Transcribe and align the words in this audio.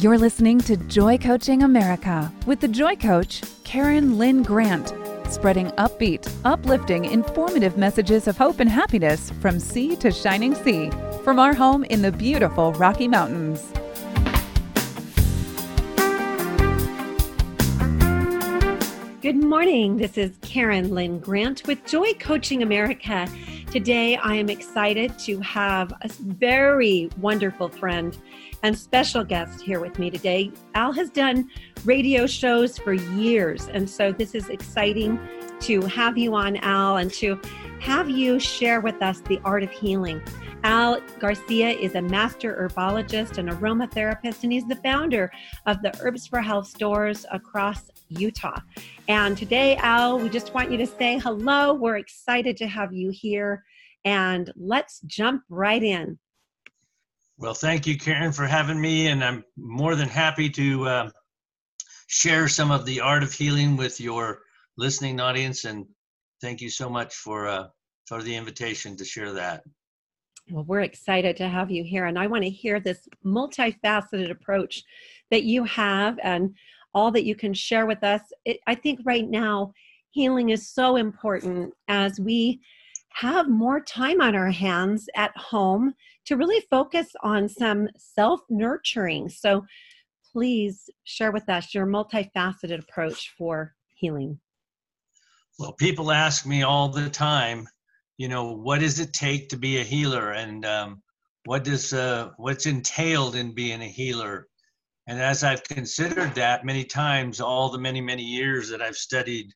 You're 0.00 0.18
listening 0.18 0.60
to 0.60 0.76
Joy 0.76 1.18
Coaching 1.18 1.64
America 1.64 2.32
with 2.46 2.60
the 2.60 2.68
Joy 2.68 2.94
Coach, 2.94 3.42
Karen 3.64 4.16
Lynn 4.16 4.44
Grant, 4.44 4.94
spreading 5.28 5.70
upbeat, 5.70 6.32
uplifting, 6.44 7.06
informative 7.06 7.76
messages 7.76 8.28
of 8.28 8.38
hope 8.38 8.60
and 8.60 8.70
happiness 8.70 9.32
from 9.40 9.58
sea 9.58 9.96
to 9.96 10.12
shining 10.12 10.54
sea 10.54 10.92
from 11.24 11.40
our 11.40 11.52
home 11.52 11.82
in 11.82 12.02
the 12.02 12.12
beautiful 12.12 12.72
Rocky 12.74 13.08
Mountains. 13.08 13.72
Good 19.20 19.42
morning. 19.42 19.96
This 19.96 20.16
is 20.16 20.30
Karen 20.42 20.94
Lynn 20.94 21.18
Grant 21.18 21.66
with 21.66 21.84
Joy 21.86 22.12
Coaching 22.20 22.62
America. 22.62 23.26
Today, 23.72 24.16
I 24.16 24.36
am 24.36 24.48
excited 24.48 25.18
to 25.18 25.40
have 25.40 25.92
a 26.02 26.08
very 26.08 27.10
wonderful 27.18 27.68
friend 27.68 28.16
and 28.62 28.76
special 28.76 29.24
guest 29.24 29.60
here 29.60 29.80
with 29.80 29.98
me 29.98 30.10
today. 30.10 30.52
Al 30.74 30.92
has 30.92 31.10
done 31.10 31.48
radio 31.84 32.26
shows 32.26 32.78
for 32.78 32.92
years, 32.92 33.68
and 33.68 33.88
so 33.88 34.12
this 34.12 34.34
is 34.34 34.48
exciting 34.48 35.18
to 35.60 35.80
have 35.82 36.16
you 36.16 36.34
on, 36.34 36.56
Al, 36.58 36.98
and 36.98 37.12
to 37.14 37.40
have 37.80 38.10
you 38.10 38.38
share 38.38 38.80
with 38.80 39.00
us 39.02 39.20
the 39.20 39.40
art 39.44 39.62
of 39.62 39.70
healing. 39.70 40.20
Al 40.64 41.00
Garcia 41.20 41.70
is 41.70 41.94
a 41.94 42.02
master 42.02 42.56
herbologist 42.56 43.38
and 43.38 43.48
aromatherapist, 43.48 44.42
and 44.42 44.52
he's 44.52 44.66
the 44.66 44.76
founder 44.76 45.30
of 45.66 45.80
the 45.82 45.92
Herbs 46.00 46.26
for 46.26 46.40
Health 46.40 46.66
stores 46.66 47.24
across 47.30 47.90
Utah. 48.08 48.58
And 49.06 49.36
today, 49.36 49.76
Al, 49.76 50.18
we 50.18 50.28
just 50.28 50.54
want 50.54 50.70
you 50.70 50.76
to 50.78 50.86
say 50.86 51.18
hello. 51.18 51.74
We're 51.74 51.98
excited 51.98 52.56
to 52.56 52.66
have 52.66 52.92
you 52.92 53.10
here, 53.10 53.64
and 54.04 54.52
let's 54.56 55.00
jump 55.06 55.42
right 55.48 55.82
in. 55.82 56.18
Well, 57.40 57.54
thank 57.54 57.86
you, 57.86 57.96
Karen, 57.96 58.32
for 58.32 58.46
having 58.46 58.80
me, 58.80 59.06
and 59.06 59.22
I'm 59.22 59.44
more 59.56 59.94
than 59.94 60.08
happy 60.08 60.50
to 60.50 60.84
uh, 60.88 61.10
share 62.08 62.48
some 62.48 62.72
of 62.72 62.84
the 62.84 63.00
art 63.00 63.22
of 63.22 63.32
healing 63.32 63.76
with 63.76 64.00
your 64.00 64.40
listening 64.76 65.20
audience. 65.20 65.64
And 65.64 65.86
thank 66.42 66.60
you 66.60 66.68
so 66.68 66.90
much 66.90 67.14
for 67.14 67.46
uh, 67.46 67.68
for 68.06 68.22
the 68.22 68.34
invitation 68.34 68.96
to 68.96 69.04
share 69.04 69.32
that. 69.34 69.62
Well, 70.50 70.64
we're 70.64 70.80
excited 70.80 71.36
to 71.36 71.48
have 71.48 71.70
you 71.70 71.84
here, 71.84 72.06
and 72.06 72.18
I 72.18 72.26
want 72.26 72.42
to 72.42 72.50
hear 72.50 72.80
this 72.80 73.06
multifaceted 73.24 74.32
approach 74.32 74.82
that 75.30 75.44
you 75.44 75.62
have 75.62 76.18
and 76.24 76.56
all 76.92 77.12
that 77.12 77.24
you 77.24 77.36
can 77.36 77.54
share 77.54 77.86
with 77.86 78.02
us. 78.02 78.22
It, 78.46 78.58
I 78.66 78.74
think 78.74 78.98
right 79.04 79.28
now, 79.28 79.72
healing 80.10 80.48
is 80.48 80.68
so 80.68 80.96
important 80.96 81.72
as 81.86 82.18
we 82.18 82.60
have 83.18 83.48
more 83.48 83.80
time 83.80 84.20
on 84.20 84.36
our 84.36 84.50
hands 84.50 85.08
at 85.16 85.36
home 85.36 85.92
to 86.24 86.36
really 86.36 86.64
focus 86.70 87.08
on 87.24 87.48
some 87.48 87.88
self 87.96 88.40
nurturing. 88.48 89.28
So 89.28 89.64
please 90.32 90.88
share 91.02 91.32
with 91.32 91.48
us 91.48 91.74
your 91.74 91.86
multifaceted 91.86 92.78
approach 92.78 93.34
for 93.36 93.74
healing. 93.94 94.38
Well, 95.58 95.72
people 95.72 96.12
ask 96.12 96.46
me 96.46 96.62
all 96.62 96.90
the 96.90 97.10
time, 97.10 97.66
you 98.18 98.28
know, 98.28 98.52
what 98.52 98.78
does 98.80 99.00
it 99.00 99.12
take 99.12 99.48
to 99.48 99.56
be 99.56 99.80
a 99.80 99.84
healer, 99.84 100.32
and 100.32 100.64
um, 100.64 101.02
what 101.44 101.64
does 101.64 101.92
uh, 101.92 102.30
what's 102.36 102.66
entailed 102.66 103.34
in 103.34 103.52
being 103.52 103.82
a 103.82 103.88
healer? 103.88 104.46
And 105.08 105.20
as 105.20 105.42
I've 105.42 105.64
considered 105.64 106.36
that 106.36 106.64
many 106.64 106.84
times, 106.84 107.40
all 107.40 107.70
the 107.70 107.78
many 107.78 108.00
many 108.00 108.22
years 108.22 108.68
that 108.68 108.80
I've 108.80 108.96
studied 108.96 109.52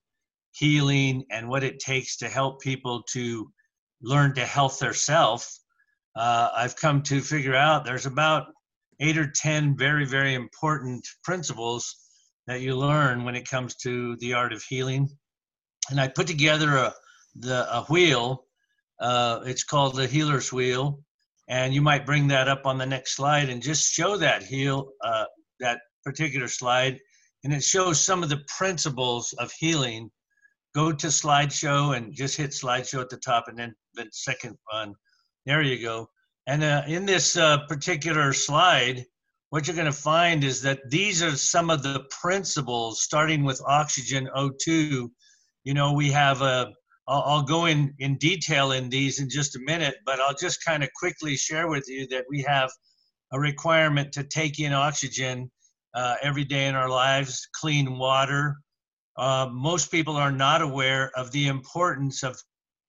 healing 0.53 1.25
and 1.31 1.48
what 1.48 1.64
it 1.64 1.81
takes 1.81 2.17
to 2.19 2.28
help 2.28 2.61
people 2.61 3.03
to 3.12 3.50
learn 4.03 4.34
to 4.34 4.45
health 4.45 4.78
their 4.78 4.94
uh, 6.14 6.50
I've 6.55 6.77
come 6.77 7.03
to 7.03 7.20
figure 7.20 7.55
out 7.55 7.84
there's 7.84 8.06
about 8.06 8.48
eight 9.00 9.17
or 9.17 9.31
10 9.31 9.77
very, 9.77 10.05
very 10.05 10.34
important 10.34 11.06
principles 11.25 11.97
that 12.47 12.60
you 12.60 12.76
learn 12.76 13.25
when 13.25 13.34
it 13.34 13.49
comes 13.49 13.76
to 13.76 14.16
the 14.16 14.34
art 14.34 14.53
of 14.53 14.62
healing. 14.62 15.09
And 15.91 16.00
I 16.00 16.09
put 16.09 16.26
together 16.26 16.76
a, 16.76 16.94
the, 17.37 17.66
a 17.75 17.84
wheel. 17.84 18.44
Uh, 19.00 19.41
it's 19.47 19.65
called 19.65 19.97
the 19.97 20.06
healer's 20.06 20.53
wheel. 20.53 21.00
And 21.49 21.75
you 21.75 21.82
might 21.82 22.06
bring 22.06 22.28
that 22.28 22.49
up 22.49 22.66
on 22.66 22.78
the 22.78 22.87
next 22.87 23.16
slide 23.16 23.49
and 23.49 23.62
just 23.62 23.93
show 23.93 24.16
that 24.19 24.43
heal, 24.43 24.93
uh, 25.03 25.25
that 25.60 25.81
particular 26.05 26.49
slide. 26.49 26.99
And 27.44 27.53
it 27.53 27.62
shows 27.62 28.05
some 28.05 28.22
of 28.22 28.28
the 28.28 28.43
principles 28.59 29.32
of 29.38 29.50
healing 29.59 30.10
go 30.75 30.93
to 30.93 31.06
slideshow 31.09 31.97
and 31.97 32.15
just 32.15 32.37
hit 32.37 32.50
slideshow 32.50 33.00
at 33.00 33.10
the 33.10 33.16
top 33.16 33.49
and 33.49 33.59
then 33.59 33.75
the 33.94 34.06
second 34.12 34.56
one. 34.71 34.94
There 35.47 35.62
you 35.62 35.83
go. 35.83 36.09
And 36.47 36.65
uh, 36.65 36.83
in 36.87 37.06
this 37.06 37.37
uh, 37.37 37.59
particular 37.69 38.33
slide, 38.33 39.05
what 39.50 39.66
you're 39.66 39.77
going 39.77 39.87
to 39.87 39.93
find 39.93 40.44
is 40.44 40.62
that 40.62 40.81
these 40.88 41.22
are 41.22 41.37
some 41.37 41.69
of 41.69 41.82
the 41.82 42.05
principles, 42.11 43.03
starting 43.03 43.44
with 43.44 43.61
oxygen 43.66 44.28
O2. 44.34 45.09
You 45.65 45.75
know, 45.75 45.93
we 45.93 46.11
have 46.11 46.41
a, 46.41 46.72
I'll, 47.06 47.22
I'll 47.27 47.43
go 47.43 47.66
in, 47.66 47.94
in 47.99 48.16
detail 48.16 48.72
in 48.72 48.88
these 48.88 49.21
in 49.21 49.28
just 49.28 49.56
a 49.56 49.61
minute, 49.61 49.97
but 50.06 50.21
I'll 50.21 50.34
just 50.34 50.65
kind 50.65 50.82
of 50.82 50.88
quickly 50.97 51.37
share 51.37 51.69
with 51.69 51.84
you 51.87 52.06
that 52.09 52.25
we 52.31 52.43
have 52.43 52.71
a 53.32 53.38
requirement 53.38 54.12
to 54.12 54.25
take 54.25 54.59
in 54.59 54.72
oxygen 54.72 55.50
uh, 55.94 56.15
every 56.22 56.44
day 56.44 56.66
in 56.66 56.75
our 56.75 56.88
lives, 56.88 57.47
clean 57.55 57.99
water, 57.99 58.56
uh, 59.17 59.49
most 59.53 59.91
people 59.91 60.17
are 60.17 60.33
not 60.33 60.62
aware 60.62 61.11
of 61.17 61.31
the 61.33 61.49
importance 61.49 62.23
of, 62.23 62.37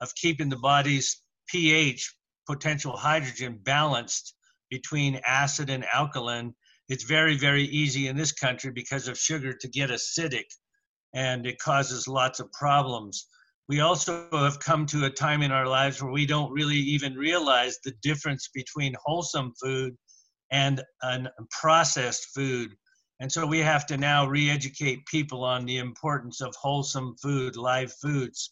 of 0.01 0.13
keeping 0.15 0.49
the 0.49 0.57
body's 0.57 1.21
pH, 1.47 2.13
potential 2.47 2.95
hydrogen, 2.95 3.59
balanced 3.63 4.35
between 4.69 5.21
acid 5.25 5.69
and 5.69 5.85
alkaline. 5.93 6.53
It's 6.89 7.03
very, 7.03 7.37
very 7.37 7.63
easy 7.63 8.07
in 8.07 8.15
this 8.15 8.31
country 8.31 8.71
because 8.71 9.07
of 9.07 9.17
sugar 9.17 9.53
to 9.53 9.67
get 9.67 9.89
acidic, 9.89 10.45
and 11.13 11.45
it 11.45 11.59
causes 11.59 12.07
lots 12.07 12.39
of 12.39 12.51
problems. 12.51 13.27
We 13.69 13.79
also 13.79 14.27
have 14.31 14.59
come 14.59 14.85
to 14.87 15.05
a 15.05 15.09
time 15.09 15.41
in 15.41 15.51
our 15.51 15.67
lives 15.67 16.01
where 16.01 16.11
we 16.11 16.25
don't 16.25 16.51
really 16.51 16.75
even 16.75 17.15
realize 17.15 17.77
the 17.83 17.93
difference 18.01 18.49
between 18.53 18.93
wholesome 19.05 19.53
food 19.61 19.95
and 20.51 20.83
an 21.01 21.29
processed 21.49 22.27
food 22.35 22.75
and 23.23 23.31
so 23.31 23.45
we 23.45 23.59
have 23.59 23.85
to 23.85 23.95
now 23.95 24.27
re 24.27 24.49
educate 24.49 25.05
people 25.05 25.45
on 25.45 25.63
the 25.63 25.77
importance 25.77 26.41
of 26.41 26.53
wholesome 26.57 27.15
food, 27.15 27.55
live 27.55 27.93
foods. 27.93 28.51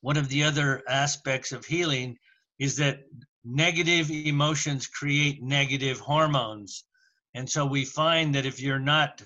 One 0.00 0.16
of 0.16 0.28
the 0.28 0.42
other 0.42 0.82
aspects 0.88 1.52
of 1.52 1.64
healing 1.64 2.16
is 2.58 2.74
that 2.78 3.04
negative 3.44 4.10
emotions 4.10 4.88
create 4.88 5.44
negative 5.44 6.00
hormones. 6.00 6.82
And 7.34 7.48
so 7.48 7.64
we 7.64 7.84
find 7.84 8.34
that 8.34 8.46
if 8.46 8.60
you're 8.60 8.80
not 8.80 9.22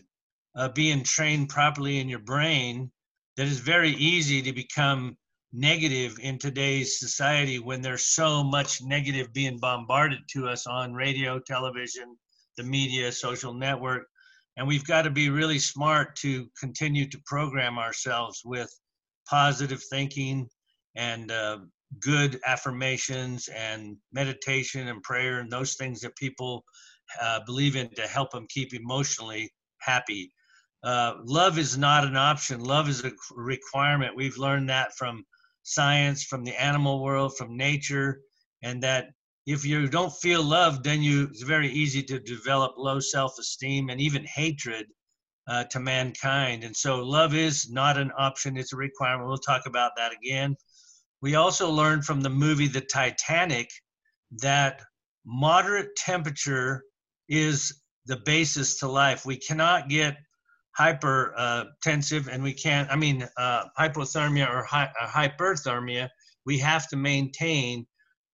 uh, 0.55 0.69
being 0.69 1.03
trained 1.03 1.49
properly 1.49 1.99
in 1.99 2.11
your 2.11 2.19
brain, 2.19 2.93
that 3.39 3.47
it's 3.47 3.61
very 3.61 3.93
easy 3.93 4.43
to 4.43 4.53
become 4.53 5.17
negative 5.55 6.19
in 6.21 6.39
today's 6.39 6.99
society 6.99 7.59
when 7.59 7.81
there's 7.81 8.05
so 8.05 8.45
much 8.45 8.83
negative 8.83 9.33
being 9.33 9.57
bombarded 9.57 10.19
to 10.33 10.47
us 10.47 10.67
on 10.67 10.93
radio, 10.93 11.39
television, 11.39 12.19
the 12.59 12.65
media, 12.65 13.11
social 13.11 13.55
network 13.55 14.07
and 14.57 14.67
we've 14.67 14.87
got 14.87 15.03
to 15.03 15.11
be 15.11 15.29
really 15.29 15.59
smart 15.59 16.17
to 16.17 16.49
continue 16.59 17.09
to 17.09 17.21
program 17.27 17.79
ourselves 17.79 18.43
with 18.45 18.71
positive 19.29 19.83
thinking 19.91 20.49
and 20.95 21.31
uh, 21.31 21.59
good 22.01 22.41
affirmations 22.47 23.49
and 23.49 23.97
meditation 24.13 24.89
and 24.89 25.03
prayer 25.03 25.41
and 25.41 25.51
those 25.51 25.75
things 25.75 26.01
that 26.01 26.17
people 26.17 26.65
uh, 27.21 27.41
believe 27.47 27.77
in 27.77 27.89
to 27.95 28.07
help 28.07 28.31
them 28.31 28.47
keep 28.49 28.75
emotionally 28.75 29.53
happy. 29.81 30.33
Uh, 30.83 31.15
love 31.25 31.59
is 31.59 31.77
not 31.77 32.05
an 32.05 32.17
option. 32.17 32.61
Love 32.61 32.89
is 32.89 33.05
a 33.05 33.13
requirement. 33.35 34.17
We've 34.17 34.39
learned 34.39 34.69
that 34.71 34.95
from 34.97 35.25
science, 35.63 36.25
from 36.25 36.45
the 36.45 36.61
animal 36.61 37.03
world, 37.03 37.37
from 37.37 37.57
nature, 37.57 38.21
and 38.63 38.83
that 38.83 39.07
if 39.47 39.65
you 39.65 39.87
don't 39.87 40.13
feel 40.13 40.43
loved, 40.43 40.83
then 40.83 41.03
you 41.03 41.25
it's 41.25 41.43
very 41.43 41.71
easy 41.71 42.03
to 42.03 42.19
develop 42.19 42.75
low 42.77 42.99
self-esteem 42.99 43.89
and 43.89 44.01
even 44.01 44.25
hatred 44.25 44.87
uh, 45.49 45.65
to 45.65 45.79
mankind. 45.79 46.65
And 46.65 46.77
so, 46.77 47.03
love 47.03 47.35
is 47.35 47.71
not 47.71 47.97
an 47.97 48.11
option; 48.19 48.57
it's 48.57 48.73
a 48.73 48.77
requirement. 48.77 49.29
We'll 49.29 49.39
talk 49.39 49.67
about 49.67 49.93
that 49.97 50.13
again. 50.13 50.57
We 51.23 51.37
also 51.37 51.71
learned 51.71 52.05
from 52.05 52.21
the 52.21 52.31
movie 52.31 52.67
The 52.67 52.81
Titanic 52.81 53.71
that 54.43 54.83
moderate 55.25 55.95
temperature 55.97 56.83
is 57.29 57.83
the 58.07 58.17
basis 58.17 58.79
to 58.81 58.89
life. 58.89 59.25
We 59.25 59.37
cannot 59.37 59.89
get 59.89 60.17
hypertensive, 60.79 62.29
uh, 62.29 62.31
and 62.31 62.43
we 62.43 62.53
can't. 62.53 62.91
I 62.91 62.97
mean, 62.97 63.29
uh, 63.37 63.65
hypothermia 63.79 64.49
or 64.49 64.65
hi- 64.65 64.93
uh, 65.01 65.07
hyperthermia. 65.07 66.09
We 66.45 66.59
have 66.59 66.89
to 66.89 66.97
maintain 66.97 67.87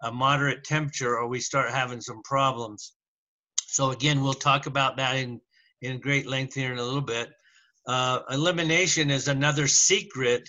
a 0.03 0.13
moderate 0.13 0.65
temperature 0.65 1.17
or 1.17 1.29
we 1.29 1.41
start 1.41 1.71
having 1.71 2.01
some 2.01 2.23
problems. 2.25 2.93
So 3.67 3.91
again, 3.91 4.23
we'll 4.23 4.35
talk 4.35 4.67
about 4.67 4.97
that 4.97 5.17
in, 5.17 5.41
in 5.81 6.01
great 6.01 6.27
length 6.27 6.55
here 6.55 6.73
in 6.73 6.79
a 6.79 6.85
little 6.85 7.01
bit. 7.01 7.31
Uh, 7.87 8.21
elimination 8.31 9.11
is 9.11 9.29
another 9.29 9.67
secret 9.67 10.49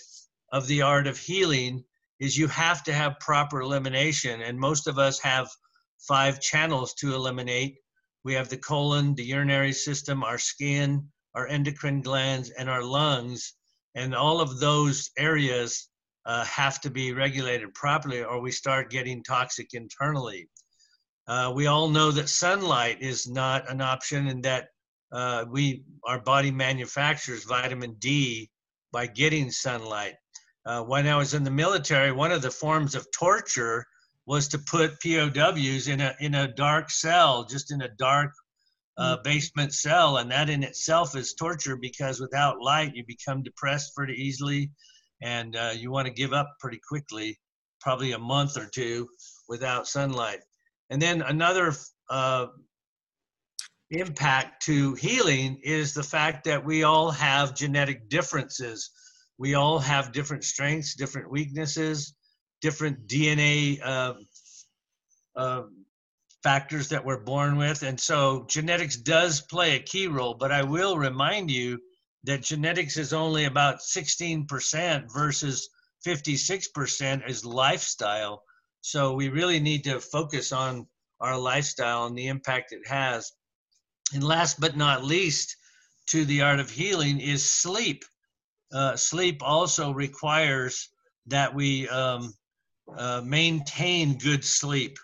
of 0.51 0.67
the 0.67 0.81
art 0.81 1.07
of 1.07 1.17
healing 1.17 1.83
is 2.19 2.37
you 2.37 2.47
have 2.47 2.83
to 2.83 2.93
have 2.93 3.19
proper 3.19 3.61
elimination 3.61 4.41
and 4.41 4.59
most 4.59 4.87
of 4.87 4.99
us 4.99 5.19
have 5.19 5.49
five 6.07 6.39
channels 6.39 6.93
to 6.95 7.15
eliminate 7.15 7.77
We 8.23 8.33
have 8.33 8.49
the 8.49 8.57
colon, 8.57 9.15
the 9.15 9.25
urinary 9.25 9.73
system, 9.73 10.23
our 10.23 10.37
skin, 10.37 11.09
our 11.35 11.47
endocrine 11.47 12.01
glands, 12.01 12.49
and 12.51 12.69
our 12.69 12.83
lungs. 12.83 13.53
And 13.95 14.15
all 14.15 14.39
of 14.39 14.59
those 14.59 15.11
areas 15.17 15.89
uh, 16.25 16.45
have 16.45 16.79
to 16.81 16.89
be 16.89 17.13
regulated 17.13 17.73
properly 17.73 18.23
or 18.23 18.41
we 18.41 18.51
start 18.51 18.89
getting 18.89 19.23
toxic 19.23 19.73
internally. 19.73 20.49
Uh, 21.27 21.51
we 21.55 21.67
all 21.67 21.87
know 21.87 22.11
that 22.11 22.29
sunlight 22.29 23.01
is 23.01 23.27
not 23.27 23.69
an 23.69 23.81
option 23.81 24.27
and 24.27 24.43
that 24.43 24.69
uh, 25.11 25.45
we 25.49 25.83
our 26.05 26.19
body 26.19 26.51
manufactures 26.51 27.43
vitamin 27.43 27.95
D 27.99 28.49
by 28.91 29.07
getting 29.07 29.51
sunlight. 29.51 30.15
Uh, 30.65 30.81
when 30.81 31.07
I 31.07 31.17
was 31.17 31.33
in 31.33 31.43
the 31.43 31.51
military, 31.51 32.11
one 32.11 32.31
of 32.31 32.41
the 32.41 32.51
forms 32.51 32.95
of 32.95 33.07
torture 33.11 33.85
was 34.25 34.47
to 34.49 34.59
put 34.59 34.99
POWs 35.01 35.87
in 35.87 36.01
a 36.01 36.15
in 36.19 36.35
a 36.35 36.53
dark 36.53 36.89
cell, 36.89 37.45
just 37.45 37.71
in 37.71 37.81
a 37.81 37.89
dark 37.89 38.31
uh, 38.97 39.17
mm. 39.17 39.23
basement 39.23 39.73
cell, 39.73 40.17
and 40.17 40.31
that 40.31 40.49
in 40.49 40.63
itself 40.63 41.15
is 41.15 41.33
torture 41.33 41.75
because 41.75 42.19
without 42.19 42.61
light 42.61 42.95
you 42.95 43.03
become 43.05 43.43
depressed 43.43 43.95
pretty 43.95 44.13
easily, 44.13 44.71
and 45.23 45.55
uh, 45.55 45.71
you 45.73 45.89
want 45.89 46.05
to 46.05 46.13
give 46.13 46.33
up 46.33 46.57
pretty 46.59 46.81
quickly, 46.85 47.39
probably 47.79 48.11
a 48.11 48.19
month 48.19 48.57
or 48.57 48.65
two 48.65 49.07
without 49.47 49.87
sunlight. 49.87 50.39
And 50.89 51.01
then 51.01 51.21
another 51.21 51.73
uh, 52.09 52.47
impact 53.89 54.65
to 54.65 54.95
healing 54.95 55.59
is 55.63 55.93
the 55.93 56.03
fact 56.03 56.43
that 56.43 56.65
we 56.65 56.83
all 56.83 57.09
have 57.09 57.55
genetic 57.55 58.09
differences. 58.09 58.91
We 59.37 59.55
all 59.55 59.79
have 59.79 60.11
different 60.11 60.43
strengths, 60.43 60.95
different 60.95 61.31
weaknesses, 61.31 62.13
different 62.61 63.07
DNA 63.07 63.79
uh, 63.81 64.15
uh, 65.37 65.63
factors 66.43 66.89
that 66.89 67.05
we're 67.05 67.23
born 67.23 67.55
with. 67.55 67.83
And 67.83 67.97
so 67.97 68.45
genetics 68.49 68.97
does 68.97 69.39
play 69.39 69.77
a 69.77 69.79
key 69.79 70.07
role, 70.07 70.33
but 70.33 70.51
I 70.51 70.63
will 70.63 70.97
remind 70.97 71.49
you 71.49 71.79
that 72.23 72.41
genetics 72.41 72.97
is 72.97 73.13
only 73.13 73.45
about 73.45 73.79
16% 73.79 75.11
versus 75.13 75.69
56% 76.05 77.29
is 77.29 77.45
lifestyle. 77.45 78.43
So 78.81 79.13
we 79.13 79.29
really 79.29 79.59
need 79.59 79.83
to 79.85 79.99
focus 79.99 80.51
on 80.51 80.87
our 81.19 81.37
lifestyle 81.37 82.05
and 82.05 82.17
the 82.17 82.27
impact 82.27 82.71
it 82.71 82.87
has. 82.87 83.31
And 84.13 84.23
last 84.23 84.59
but 84.59 84.77
not 84.77 85.03
least, 85.03 85.55
to 86.07 86.25
the 86.25 86.41
art 86.41 86.59
of 86.59 86.69
healing 86.69 87.19
is 87.19 87.49
sleep. 87.49 88.03
Uh, 88.73 88.95
sleep 88.95 89.41
also 89.41 89.91
requires 89.91 90.89
that 91.27 91.53
we 91.53 91.87
um, 91.89 92.33
uh, 92.97 93.21
maintain 93.23 94.17
good 94.17 94.43
sleep. 94.43 94.97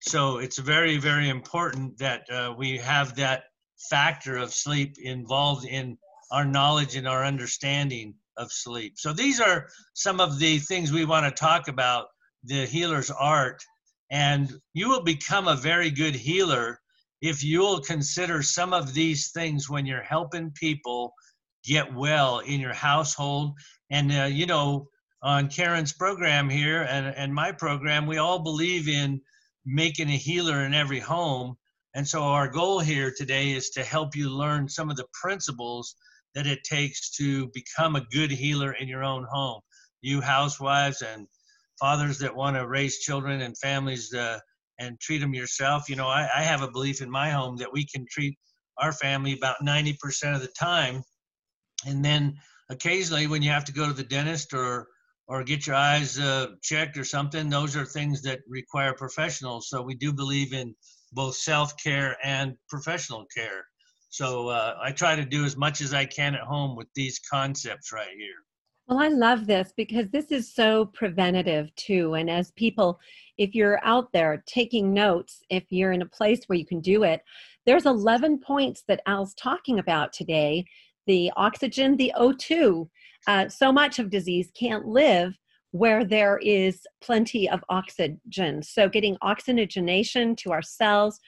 So 0.00 0.38
it's 0.38 0.58
very, 0.58 0.96
very 0.96 1.28
important 1.28 1.98
that 1.98 2.30
uh, 2.30 2.54
we 2.56 2.78
have 2.78 3.16
that 3.16 3.44
factor 3.90 4.36
of 4.36 4.54
sleep 4.54 4.96
involved 4.98 5.66
in 5.66 5.98
our 6.30 6.44
knowledge 6.44 6.96
and 6.96 7.06
our 7.06 7.24
understanding 7.24 8.14
of 8.36 8.52
sleep. 8.52 8.94
So 8.96 9.12
these 9.12 9.40
are 9.40 9.68
some 9.94 10.20
of 10.20 10.38
the 10.38 10.58
things 10.58 10.92
we 10.92 11.04
want 11.04 11.24
to 11.26 11.30
talk 11.30 11.68
about 11.68 12.06
the 12.44 12.66
healer's 12.66 13.10
art. 13.10 13.62
And 14.10 14.52
you 14.74 14.88
will 14.88 15.02
become 15.02 15.48
a 15.48 15.56
very 15.56 15.90
good 15.90 16.14
healer 16.14 16.80
if 17.20 17.42
you'll 17.42 17.80
consider 17.80 18.42
some 18.42 18.72
of 18.72 18.94
these 18.94 19.30
things 19.30 19.68
when 19.68 19.86
you're 19.86 20.02
helping 20.02 20.52
people 20.52 21.12
get 21.64 21.92
well 21.92 22.40
in 22.40 22.60
your 22.60 22.74
household. 22.74 23.54
And, 23.90 24.12
uh, 24.12 24.24
you 24.24 24.46
know, 24.46 24.88
on 25.22 25.48
Karen's 25.48 25.92
program 25.92 26.48
here 26.48 26.82
and, 26.82 27.06
and 27.16 27.34
my 27.34 27.50
program, 27.52 28.06
we 28.06 28.18
all 28.18 28.38
believe 28.38 28.88
in 28.88 29.20
making 29.64 30.08
a 30.08 30.16
healer 30.16 30.64
in 30.64 30.74
every 30.74 31.00
home. 31.00 31.56
And 31.94 32.06
so 32.06 32.22
our 32.22 32.46
goal 32.46 32.78
here 32.78 33.12
today 33.16 33.52
is 33.52 33.70
to 33.70 33.82
help 33.82 34.14
you 34.14 34.28
learn 34.28 34.68
some 34.68 34.90
of 34.90 34.96
the 34.96 35.06
principles 35.12 35.96
that 36.36 36.46
it 36.46 36.62
takes 36.62 37.10
to 37.16 37.48
become 37.48 37.96
a 37.96 38.06
good 38.12 38.30
healer 38.30 38.72
in 38.72 38.86
your 38.86 39.02
own 39.02 39.26
home. 39.28 39.60
You 40.02 40.20
housewives 40.20 41.02
and 41.02 41.26
fathers 41.80 42.18
that 42.18 42.36
want 42.36 42.56
to 42.56 42.68
raise 42.68 42.98
children 42.98 43.40
and 43.40 43.56
families 43.58 44.14
uh, 44.14 44.38
and 44.78 45.00
treat 45.00 45.18
them 45.18 45.34
yourself. 45.34 45.88
You 45.88 45.96
know, 45.96 46.06
I, 46.06 46.28
I 46.36 46.42
have 46.42 46.60
a 46.60 46.70
belief 46.70 47.00
in 47.00 47.10
my 47.10 47.30
home 47.30 47.56
that 47.56 47.72
we 47.72 47.86
can 47.86 48.06
treat 48.08 48.38
our 48.78 48.92
family 48.92 49.32
about 49.32 49.56
90% 49.64 50.34
of 50.34 50.42
the 50.42 50.48
time. 50.48 51.02
And 51.86 52.04
then 52.04 52.34
occasionally 52.68 53.26
when 53.26 53.42
you 53.42 53.50
have 53.50 53.64
to 53.64 53.72
go 53.72 53.86
to 53.86 53.94
the 53.94 54.04
dentist 54.04 54.52
or 54.52 54.88
or 55.28 55.42
get 55.42 55.66
your 55.66 55.74
eyes 55.74 56.20
uh, 56.20 56.46
checked 56.62 56.96
or 56.96 57.02
something, 57.02 57.48
those 57.48 57.74
are 57.74 57.84
things 57.84 58.22
that 58.22 58.38
require 58.46 58.94
professionals. 58.94 59.68
So 59.68 59.82
we 59.82 59.96
do 59.96 60.12
believe 60.12 60.52
in 60.52 60.72
both 61.12 61.34
self-care 61.34 62.16
and 62.22 62.54
professional 62.68 63.26
care. 63.36 63.66
So 64.08 64.48
uh, 64.48 64.76
I 64.82 64.92
try 64.92 65.16
to 65.16 65.24
do 65.24 65.44
as 65.44 65.56
much 65.56 65.80
as 65.80 65.92
I 65.92 66.04
can 66.04 66.34
at 66.34 66.42
home 66.42 66.76
with 66.76 66.88
these 66.94 67.20
concepts 67.30 67.92
right 67.92 68.14
here. 68.16 68.44
Well, 68.88 69.00
I 69.00 69.08
love 69.08 69.46
this 69.46 69.72
because 69.76 70.08
this 70.10 70.30
is 70.30 70.54
so 70.54 70.86
preventative 70.86 71.74
too. 71.74 72.14
And 72.14 72.30
as 72.30 72.52
people, 72.52 73.00
if 73.36 73.52
you're 73.52 73.84
out 73.84 74.12
there 74.12 74.44
taking 74.46 74.94
notes, 74.94 75.40
if 75.50 75.64
you're 75.70 75.90
in 75.90 76.02
a 76.02 76.06
place 76.06 76.42
where 76.46 76.58
you 76.58 76.64
can 76.64 76.80
do 76.80 77.02
it, 77.02 77.20
there's 77.66 77.84
11 77.84 78.38
points 78.38 78.84
that 78.86 79.02
Al's 79.06 79.34
talking 79.34 79.80
about 79.80 80.12
today 80.12 80.64
the 81.06 81.32
oxygen, 81.36 81.96
the 81.96 82.12
O2. 82.16 82.88
Uh, 83.26 83.48
so 83.48 83.72
much 83.72 83.98
of 83.98 84.10
disease 84.10 84.50
can't 84.58 84.86
live 84.86 85.36
where 85.70 86.04
there 86.04 86.38
is 86.38 86.86
plenty 87.00 87.48
of 87.48 87.62
oxygen. 87.68 88.62
So, 88.62 88.88
getting 88.88 89.16
oxygenation 89.22 90.36
to 90.36 90.52
our 90.52 90.62
cells 90.62 91.20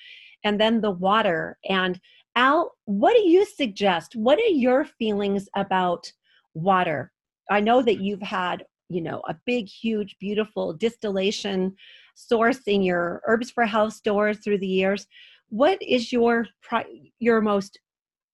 and 0.45 0.61
then 0.61 0.81
the 0.81 0.91
water. 0.91 1.59
And 1.69 2.01
Al, 2.39 2.71
what 2.85 3.17
do 3.17 3.29
you 3.29 3.45
suggest? 3.45 4.15
What 4.15 4.39
are 4.39 4.43
your 4.43 4.85
feelings 4.85 5.49
about 5.57 6.13
water? 6.55 7.11
I 7.51 7.59
know 7.59 7.83
that 7.83 7.99
you've 7.99 8.23
had, 8.23 8.65
you 8.89 9.01
know, 9.01 9.23
a 9.29 9.35
big, 9.45 9.67
huge, 9.67 10.15
beautiful 10.21 10.73
distillation 10.73 11.75
source 12.15 12.61
in 12.67 12.83
your 12.83 13.23
Herbs 13.27 13.51
for 13.51 13.67
Health 13.67 13.95
stores 13.95 14.39
through 14.39 14.59
the 14.59 14.69
years. 14.69 15.09
What 15.49 15.83
is 15.83 16.13
your 16.13 16.47
your 17.19 17.41
most 17.41 17.81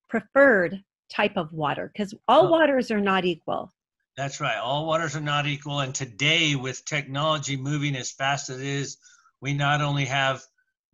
preferred 0.07 0.83
type 1.09 1.35
of 1.35 1.51
water? 1.51 1.91
Because 1.91 2.13
all 2.27 2.51
waters 2.51 2.91
are 2.91 3.01
not 3.01 3.25
equal. 3.25 3.73
That's 4.15 4.39
right. 4.39 4.59
All 4.59 4.85
waters 4.85 5.15
are 5.15 5.19
not 5.19 5.47
equal. 5.47 5.79
And 5.79 5.95
today, 5.95 6.53
with 6.53 6.85
technology 6.85 7.57
moving 7.57 7.95
as 7.95 8.11
fast 8.11 8.51
as 8.51 8.59
it 8.59 8.67
is, 8.67 8.97
we 9.41 9.55
not 9.55 9.81
only 9.81 10.05
have, 10.05 10.43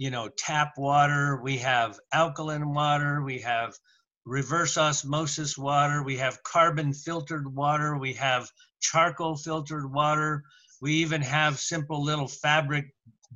you 0.02 0.10
know, 0.10 0.28
tap 0.36 0.74
water, 0.80 1.40
we 1.44 1.60
have 1.60 2.00
alkaline 2.12 2.74
water, 2.74 3.22
we 3.22 3.38
have 3.38 3.78
reverse 4.26 4.76
osmosis 4.76 5.56
water, 5.56 6.02
we 6.02 6.18
have 6.18 6.42
carbon 6.42 6.92
filtered 6.92 7.54
water, 7.54 7.96
we 8.00 8.12
have 8.14 8.50
charcoal 8.80 9.38
filtered 9.38 9.94
water, 9.94 10.42
we 10.82 10.94
even 10.94 11.22
have 11.22 11.60
simple 11.60 12.04
little 12.04 12.28
fabric 12.28 12.86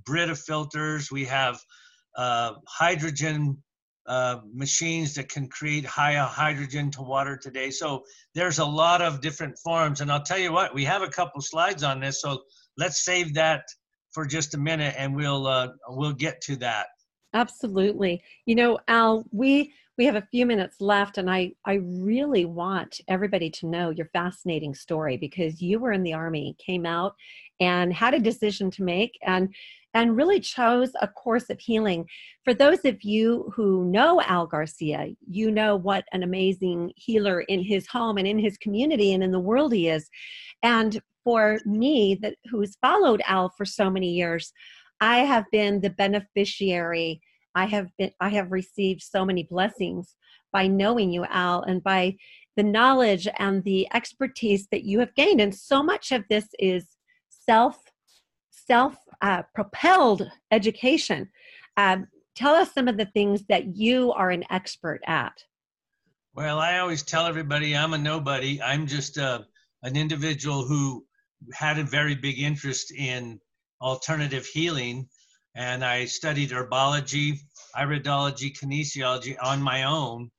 Brita 0.08 0.36
filters, 0.36 1.12
we 1.12 1.26
have 1.26 1.62
uh, 2.18 2.54
hydrogen 2.68 3.62
uh, 4.08 4.38
machines 4.52 5.14
that 5.14 5.30
can 5.30 5.48
create 5.48 5.86
high 5.86 6.16
hydrogen 6.16 6.90
to 6.90 7.04
water 7.04 7.38
today. 7.38 7.70
So 7.70 8.06
there's 8.34 8.58
a 8.58 8.66
lot 8.66 9.04
of 9.04 9.22
different 9.22 9.56
forms. 9.60 10.02
And 10.02 10.12
I'll 10.12 10.24
tell 10.24 10.40
you 10.40 10.52
what, 10.52 10.74
we 10.74 10.86
have 10.86 11.04
a 11.04 11.10
couple 11.10 11.42
slides 11.42 11.84
on 11.84 12.00
this. 12.00 12.22
So 12.22 12.42
let's 12.76 13.06
save 13.06 13.36
that 13.36 13.66
for 14.16 14.26
just 14.26 14.56
a 14.56 14.58
minute 14.58 14.96
and 14.98 15.14
we'll 15.14 15.46
uh, 15.46 15.68
we'll 15.90 16.14
get 16.14 16.40
to 16.42 16.56
that. 16.56 16.88
Absolutely. 17.34 18.24
You 18.46 18.56
know, 18.56 18.80
Al, 18.88 19.26
we 19.32 19.74
we 19.98 20.06
have 20.06 20.16
a 20.16 20.28
few 20.32 20.46
minutes 20.46 20.82
left 20.82 21.18
and 21.18 21.30
I, 21.30 21.52
I 21.66 21.76
really 21.84 22.46
want 22.46 23.00
everybody 23.08 23.50
to 23.52 23.68
know 23.68 23.90
your 23.92 24.08
fascinating 24.08 24.74
story 24.74 25.18
because 25.18 25.62
you 25.62 25.80
were 25.80 25.92
in 25.92 26.04
the 26.04 26.14
army 26.14 26.56
came 26.66 26.86
out 26.86 27.16
and 27.60 27.94
had 27.94 28.14
a 28.14 28.20
decision 28.20 28.72
to 28.72 28.84
make 28.84 29.18
and 29.22 29.54
and 29.94 30.18
really 30.18 30.42
chose 30.42 30.92
a 31.02 31.08
course 31.08 31.50
of 31.50 31.62
healing 31.62 32.06
for 32.44 32.54
those 32.54 32.84
of 32.84 33.02
you 33.04 33.50
who 33.56 33.86
know 33.86 34.20
al 34.24 34.46
garcia 34.46 35.08
you 35.26 35.50
know 35.50 35.78
what 35.78 36.04
an 36.12 36.24
amazing 36.24 36.92
healer 36.98 37.42
in 37.42 37.62
his 37.62 37.88
home 37.88 38.18
and 38.18 38.28
in 38.28 38.38
his 38.38 38.58
community 38.58 39.14
and 39.14 39.24
in 39.24 39.32
the 39.32 39.40
world 39.40 39.74
he 39.74 39.88
is 39.88 40.10
and 40.64 41.02
for 41.26 41.60
me 41.66 42.18
that 42.22 42.36
who's 42.50 42.78
followed 42.82 43.22
al 43.26 43.50
for 43.50 43.66
so 43.66 43.90
many 43.90 44.12
years 44.14 44.54
i 45.02 45.18
have 45.18 45.44
been 45.52 45.82
the 45.82 45.90
beneficiary 45.90 47.20
I 47.56 47.66
have 47.66 47.90
been 47.98 48.12
I 48.20 48.30
have 48.30 48.52
received 48.52 49.02
so 49.02 49.26
many 49.26 49.44
blessings 49.44 50.16
by 50.52 50.68
knowing 50.68 51.12
you, 51.12 51.26
Al, 51.26 51.64
and 51.64 51.82
by 51.82 52.18
the 52.58 52.64
knowledge 52.64 53.28
and 53.40 53.64
the 53.64 53.88
expertise 53.94 54.68
that 54.72 54.84
you 54.84 55.00
have 55.00 55.16
gained. 55.16 55.42
And 55.42 55.56
so 55.56 55.82
much 55.82 56.12
of 56.12 56.26
this 56.30 56.48
is 56.60 56.86
self 57.30 57.82
self 58.52 58.98
uh, 59.22 59.44
propelled 59.54 60.30
education. 60.52 61.30
Um, 61.78 62.08
tell 62.36 62.54
us 62.56 62.74
some 62.74 62.88
of 62.88 62.98
the 62.98 63.06
things 63.06 63.44
that 63.48 63.76
you 63.76 64.12
are 64.12 64.32
an 64.32 64.44
expert 64.50 65.00
at. 65.08 65.44
Well, 66.34 66.60
I 66.60 66.80
always 66.80 67.04
tell 67.04 67.26
everybody 67.26 67.76
I'm 67.76 67.94
a 67.94 67.98
nobody. 67.98 68.62
I'm 68.62 68.86
just 68.86 69.18
uh, 69.18 69.44
an 69.84 69.96
individual 69.96 70.66
who 70.66 71.06
had 71.54 71.78
a 71.80 71.84
very 71.84 72.16
big 72.16 72.40
interest 72.40 72.92
in 72.92 73.40
alternative 73.82 74.46
healing 74.46 75.08
and 75.56 75.86
I 75.86 76.06
studied 76.06 76.52
herbology, 76.52 77.40
iridology, 77.76 78.58
kinesiology 78.58 79.38
on 79.42 79.62
my 79.62 79.84
own. 79.84 80.30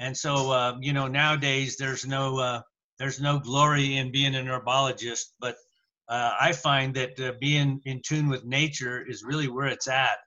And 0.00 0.16
so, 0.16 0.50
uh, 0.50 0.76
you 0.80 0.92
know, 0.92 1.06
nowadays 1.06 1.76
there's 1.76 2.04
no 2.04 2.38
uh, 2.38 2.62
there's 2.98 3.20
no 3.20 3.38
glory 3.38 3.96
in 3.96 4.10
being 4.10 4.34
an 4.34 4.46
herbologist, 4.46 5.26
but 5.40 5.56
uh, 6.08 6.34
I 6.40 6.52
find 6.52 6.94
that 6.94 7.18
uh, 7.20 7.32
being 7.40 7.80
in 7.84 8.02
tune 8.04 8.28
with 8.28 8.44
nature 8.44 9.04
is 9.08 9.24
really 9.24 9.48
where 9.48 9.66
it's 9.66 9.88
at. 9.88 10.18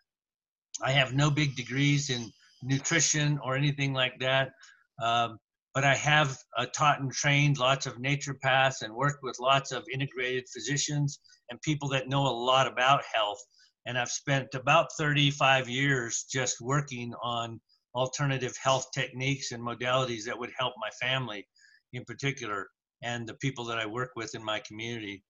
I 0.82 0.92
have 0.92 1.14
no 1.14 1.30
big 1.30 1.56
degrees 1.56 2.10
in 2.10 2.32
nutrition 2.64 3.40
or 3.44 3.56
anything 3.56 3.94
like 3.94 4.18
that, 4.20 4.52
um, 5.02 5.38
but 5.78 5.84
I 5.84 5.94
have 5.94 6.36
uh, 6.58 6.66
taught 6.76 7.02
and 7.02 7.12
trained 7.12 7.60
lots 7.60 7.86
of 7.86 7.98
naturopaths 7.98 8.82
and 8.82 8.92
worked 8.92 9.22
with 9.22 9.38
lots 9.40 9.72
of 9.72 9.84
integrated 9.94 10.46
physicians 10.52 11.20
and 11.52 11.62
people 11.62 11.88
that 11.90 12.10
know 12.10 12.26
a 12.26 12.34
lot 12.34 12.66
about 12.66 13.04
health. 13.14 13.38
And 13.86 13.96
I've 13.96 14.10
spent 14.10 14.56
about 14.56 14.88
35 14.98 15.70
years 15.70 16.26
just 16.32 16.60
working 16.62 17.14
on 17.22 17.62
alternative 17.94 18.56
health 18.60 18.88
techniques 18.92 19.52
and 19.52 19.62
modalities 19.62 20.24
that 20.26 20.40
would 20.40 20.50
help 20.58 20.74
my 20.80 20.90
family 21.00 21.46
in 21.94 22.04
particular 22.06 22.66
and 23.04 23.28
the 23.28 23.36
people 23.36 23.64
that 23.66 23.78
I 23.78 23.86
work 23.86 24.14
with 24.16 24.34
in 24.34 24.44
my 24.44 24.60
community. 24.68 25.24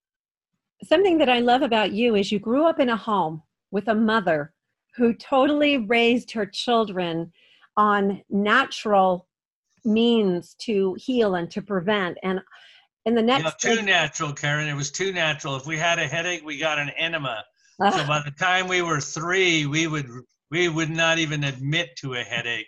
Something 0.81 1.17
that 1.17 1.27
I 1.27 1.41
love 1.41 1.61
about 1.61 1.91
you 1.91 2.15
is 2.15 2.31
you 2.31 2.39
grew 2.39 2.65
up 2.65 2.79
in 2.79 2.87
a 2.87 2.95
home 2.95 3.43
with 3.71 3.89
a 3.89 3.95
mother 3.95 4.53
who 4.95 5.13
totally 5.13 5.77
raised 5.77 6.31
her 6.31 6.45
children 6.45 7.33
on 7.75 8.21
natural 8.29 9.26
means 9.85 10.55
to 10.61 10.95
heal 10.99 11.35
and 11.35 11.49
to 11.51 11.61
prevent. 11.61 12.17
And 12.23 12.41
in 13.05 13.15
the 13.15 13.21
next 13.21 13.59
too 13.59 13.81
natural, 13.81 14.33
Karen. 14.33 14.67
It 14.67 14.73
was 14.73 14.91
too 14.91 15.13
natural. 15.13 15.55
If 15.55 15.65
we 15.65 15.77
had 15.77 15.97
a 15.97 16.07
headache, 16.07 16.45
we 16.45 16.57
got 16.57 16.77
an 16.77 16.89
enema. 16.97 17.43
Uh, 17.79 17.91
so 17.97 18.05
by 18.05 18.21
the 18.23 18.31
time 18.31 18.67
we 18.67 18.81
were 18.81 18.99
three, 18.99 19.65
we 19.65 19.87
would 19.87 20.07
we 20.51 20.67
would 20.67 20.89
not 20.89 21.17
even 21.17 21.43
admit 21.43 21.95
to 21.97 22.15
a 22.15 22.21
headache. 22.21 22.67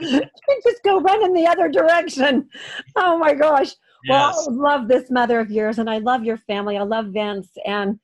just 0.00 0.82
go 0.84 1.00
run 1.00 1.24
in 1.24 1.32
the 1.32 1.46
other 1.46 1.68
direction. 1.68 2.48
Oh 2.96 3.18
my 3.18 3.34
gosh. 3.34 3.72
Yes. 4.04 4.46
Well, 4.46 4.48
I 4.48 4.52
love 4.52 4.88
this 4.88 5.10
mother 5.10 5.40
of 5.40 5.50
yours, 5.50 5.78
and 5.78 5.90
I 5.90 5.98
love 5.98 6.24
your 6.24 6.38
family. 6.38 6.78
I 6.78 6.82
love 6.82 7.06
Vince, 7.06 7.50
and 7.66 7.98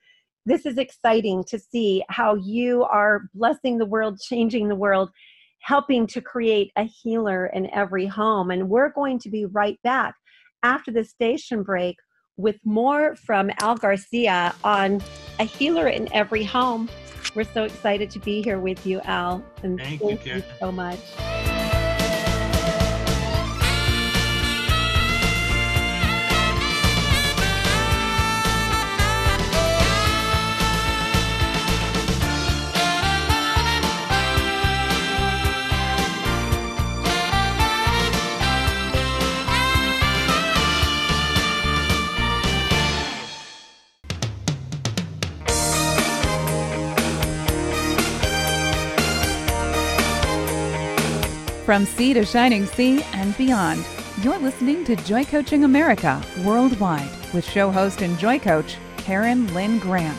this 0.47 0.67
is 0.67 0.79
exciting 0.79 1.45
to 1.45 1.59
see 1.59 2.05
how 2.09 2.35
you 2.35 2.85
are 2.85 3.29
blessing 3.35 3.79
the 3.79 3.87
world, 3.87 4.21
changing 4.21 4.69
the 4.69 4.75
world, 4.75 5.11
helping 5.67 6.07
to 6.07 6.21
create 6.21 6.71
a 6.77 6.85
healer 6.85 7.47
in 7.47 7.69
every 7.75 8.07
home. 8.07 8.53
And 8.53 8.69
we're 8.69 8.91
going 8.91 9.19
to 9.19 9.29
be 9.29 9.47
right 9.47 9.83
back 9.83 10.15
after 10.63 10.93
the 10.93 11.03
station 11.03 11.65
break 11.65 11.97
with 12.37 12.57
more 12.65 13.17
from 13.17 13.51
Al 13.61 13.75
Garcia 13.75 14.55
on 14.63 15.03
a 15.41 15.45
healer 15.45 15.89
in 15.89 16.13
every 16.13 16.45
home. 16.45 16.89
We're 17.35 17.43
so 17.53 17.65
excited 17.65 18.11
to 18.11 18.21
be 18.21 18.43
here 18.43 18.61
with 18.61 18.87
you, 18.87 19.01
Al. 19.01 19.45
And 19.65 19.77
thank, 19.77 20.01
thank 20.01 20.25
you, 20.25 20.37
you 20.37 20.43
so 20.61 20.71
much. 20.71 21.01
From 51.77 51.85
sea 51.85 52.15
to 52.15 52.25
shining 52.25 52.65
sea 52.65 53.03
and 53.13 53.37
beyond, 53.37 53.85
you're 54.23 54.39
listening 54.39 54.83
to 54.87 54.97
Joy 54.97 55.27
Coaching 55.27 55.63
America 55.63 56.23
worldwide 56.43 57.11
with 57.35 57.45
show 57.45 57.71
host 57.71 58.01
and 58.01 58.19
Joy 58.19 58.39
Coach 58.39 58.79
Karen 58.97 59.53
Lynn 59.53 59.79
Grant. 59.79 60.17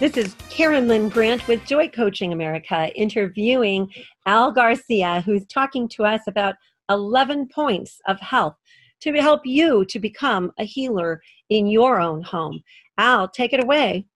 This 0.00 0.16
is 0.16 0.34
Karen 0.48 0.88
Lynn 0.88 1.10
Grant 1.10 1.46
with 1.46 1.66
Joy 1.66 1.90
Coaching 1.90 2.32
America 2.32 2.90
interviewing 2.98 3.92
Al 4.24 4.52
Garcia, 4.52 5.20
who's 5.26 5.44
talking 5.44 5.86
to 5.88 6.06
us 6.06 6.22
about 6.26 6.54
11 6.88 7.48
points 7.48 8.00
of 8.06 8.18
health 8.20 8.56
to 9.02 9.12
help 9.14 9.42
you 9.44 9.84
to 9.86 9.98
become 9.98 10.52
a 10.58 10.64
healer 10.64 11.22
in 11.50 11.66
your 11.66 12.00
own 12.00 12.22
home. 12.22 12.62
Al, 12.98 13.28
take 13.28 13.52
it 13.52 13.62
away. 13.62 14.06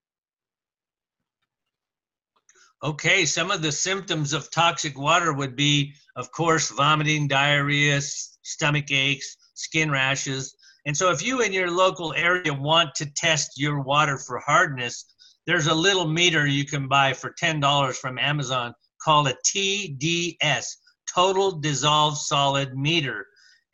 Okay, 2.82 3.24
some 3.24 3.50
of 3.50 3.62
the 3.62 3.72
symptoms 3.72 4.32
of 4.32 4.50
toxic 4.50 4.98
water 4.98 5.32
would 5.32 5.56
be, 5.56 5.92
of 6.14 6.30
course, 6.30 6.70
vomiting, 6.70 7.26
diarrhea, 7.26 8.00
stomach 8.00 8.92
aches, 8.92 9.36
skin 9.54 9.90
rashes. 9.90 10.54
And 10.84 10.96
so, 10.96 11.10
if 11.10 11.24
you 11.24 11.40
in 11.42 11.52
your 11.52 11.70
local 11.70 12.12
area 12.14 12.52
want 12.52 12.94
to 12.96 13.12
test 13.14 13.58
your 13.58 13.80
water 13.80 14.18
for 14.18 14.38
hardness, 14.38 15.06
there's 15.46 15.66
a 15.66 15.74
little 15.74 16.06
meter 16.06 16.46
you 16.46 16.64
can 16.64 16.86
buy 16.86 17.12
for 17.12 17.34
$10 17.40 17.96
from 17.96 18.18
Amazon 18.18 18.72
called 19.02 19.28
a 19.28 19.36
TDS, 19.46 20.66
Total 21.12 21.52
Dissolved 21.52 22.18
Solid 22.18 22.76
Meter 22.76 23.26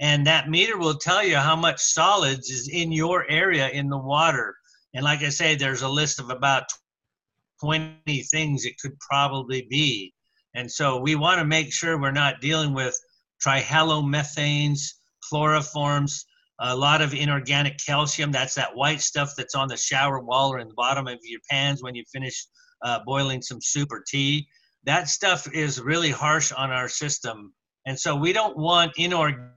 and 0.02 0.26
that 0.26 0.50
meter 0.50 0.76
will 0.76 0.96
tell 0.96 1.24
you 1.24 1.36
how 1.36 1.54
much 1.54 1.80
solids 1.80 2.50
is 2.50 2.68
in 2.68 2.90
your 2.90 3.24
area 3.30 3.68
in 3.68 3.88
the 3.88 3.96
water. 3.96 4.56
And 4.94 5.04
like 5.04 5.22
i 5.22 5.28
say 5.28 5.54
there's 5.54 5.82
a 5.82 5.88
list 5.88 6.18
of 6.18 6.28
about 6.28 6.64
20 7.60 8.22
things 8.24 8.64
it 8.64 8.78
could 8.78 8.98
probably 8.98 9.64
be. 9.70 10.12
And 10.54 10.70
so 10.70 10.98
we 10.98 11.14
want 11.14 11.38
to 11.38 11.44
make 11.44 11.72
sure 11.72 11.98
we're 11.98 12.10
not 12.10 12.40
dealing 12.40 12.74
with 12.74 12.98
trihalomethanes 13.46 14.80
chloroforms 15.32 16.24
a 16.58 16.76
lot 16.76 17.00
of 17.00 17.14
inorganic 17.14 17.78
calcium. 17.78 18.32
That's 18.32 18.56
that 18.56 18.74
white 18.74 19.00
stuff 19.00 19.34
that's 19.36 19.54
on 19.54 19.68
the 19.68 19.76
shower 19.76 20.18
wall 20.18 20.52
or 20.52 20.58
in 20.58 20.66
the 20.66 20.74
bottom 20.74 21.06
of 21.06 21.18
your 21.22 21.40
pans 21.48 21.80
when 21.80 21.94
you 21.94 22.02
finish 22.12 22.44
uh, 22.84 22.98
boiling 23.06 23.40
some 23.40 23.60
soup 23.60 23.92
or 23.92 24.02
tea. 24.06 24.48
That 24.82 25.08
stuff 25.08 25.46
is 25.54 25.80
really 25.80 26.10
harsh 26.10 26.50
on 26.50 26.72
our 26.72 26.88
system. 26.88 27.54
And 27.86 27.98
so 27.98 28.16
we 28.16 28.32
don't 28.32 28.56
want 28.56 28.92
inorganic 28.96 29.52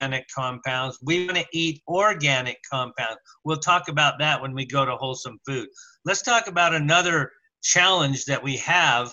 organic 0.00 0.26
compounds. 0.34 0.98
We 1.02 1.26
want 1.26 1.38
to 1.38 1.46
eat 1.52 1.82
organic 1.88 2.58
compounds. 2.70 3.18
We'll 3.44 3.58
talk 3.58 3.88
about 3.88 4.18
that 4.20 4.40
when 4.40 4.54
we 4.54 4.66
go 4.66 4.84
to 4.84 4.96
wholesome 4.96 5.38
food. 5.46 5.68
Let's 6.04 6.22
talk 6.22 6.46
about 6.46 6.74
another 6.74 7.30
challenge 7.62 8.24
that 8.26 8.42
we 8.42 8.56
have. 8.58 9.12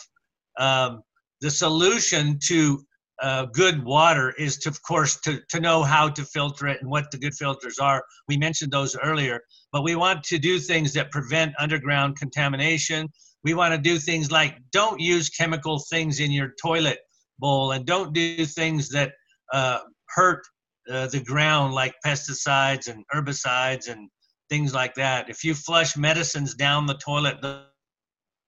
Um, 0.59 1.01
the 1.41 1.49
solution 1.49 2.37
to 2.47 2.83
uh, 3.21 3.45
good 3.45 3.83
water 3.83 4.33
is 4.37 4.57
to, 4.57 4.69
of 4.69 4.81
course, 4.81 5.19
to, 5.21 5.39
to 5.49 5.59
know 5.59 5.83
how 5.83 6.09
to 6.09 6.25
filter 6.25 6.67
it 6.67 6.81
and 6.81 6.89
what 6.89 7.11
the 7.11 7.17
good 7.17 7.35
filters 7.35 7.77
are. 7.77 8.03
We 8.27 8.37
mentioned 8.37 8.71
those 8.71 8.97
earlier, 8.97 9.41
but 9.71 9.83
we 9.83 9.95
want 9.95 10.23
to 10.25 10.39
do 10.39 10.59
things 10.59 10.93
that 10.93 11.11
prevent 11.11 11.53
underground 11.59 12.17
contamination. 12.17 13.07
We 13.43 13.53
want 13.53 13.73
to 13.73 13.77
do 13.77 13.97
things 13.99 14.31
like 14.31 14.57
don't 14.71 14.99
use 14.99 15.29
chemical 15.29 15.79
things 15.89 16.19
in 16.19 16.31
your 16.31 16.53
toilet 16.61 16.99
bowl 17.39 17.71
and 17.71 17.85
don't 17.85 18.13
do 18.13 18.45
things 18.45 18.89
that 18.89 19.13
uh, 19.53 19.79
hurt 20.09 20.41
uh, 20.89 21.07
the 21.07 21.19
ground 21.19 21.73
like 21.73 21.93
pesticides 22.05 22.87
and 22.87 23.03
herbicides 23.13 23.89
and 23.89 24.09
things 24.49 24.73
like 24.73 24.93
that. 24.95 25.29
If 25.29 25.43
you 25.43 25.53
flush 25.55 25.95
medicines 25.95 26.55
down 26.55 26.85
the 26.85 26.95
toilet, 26.95 27.37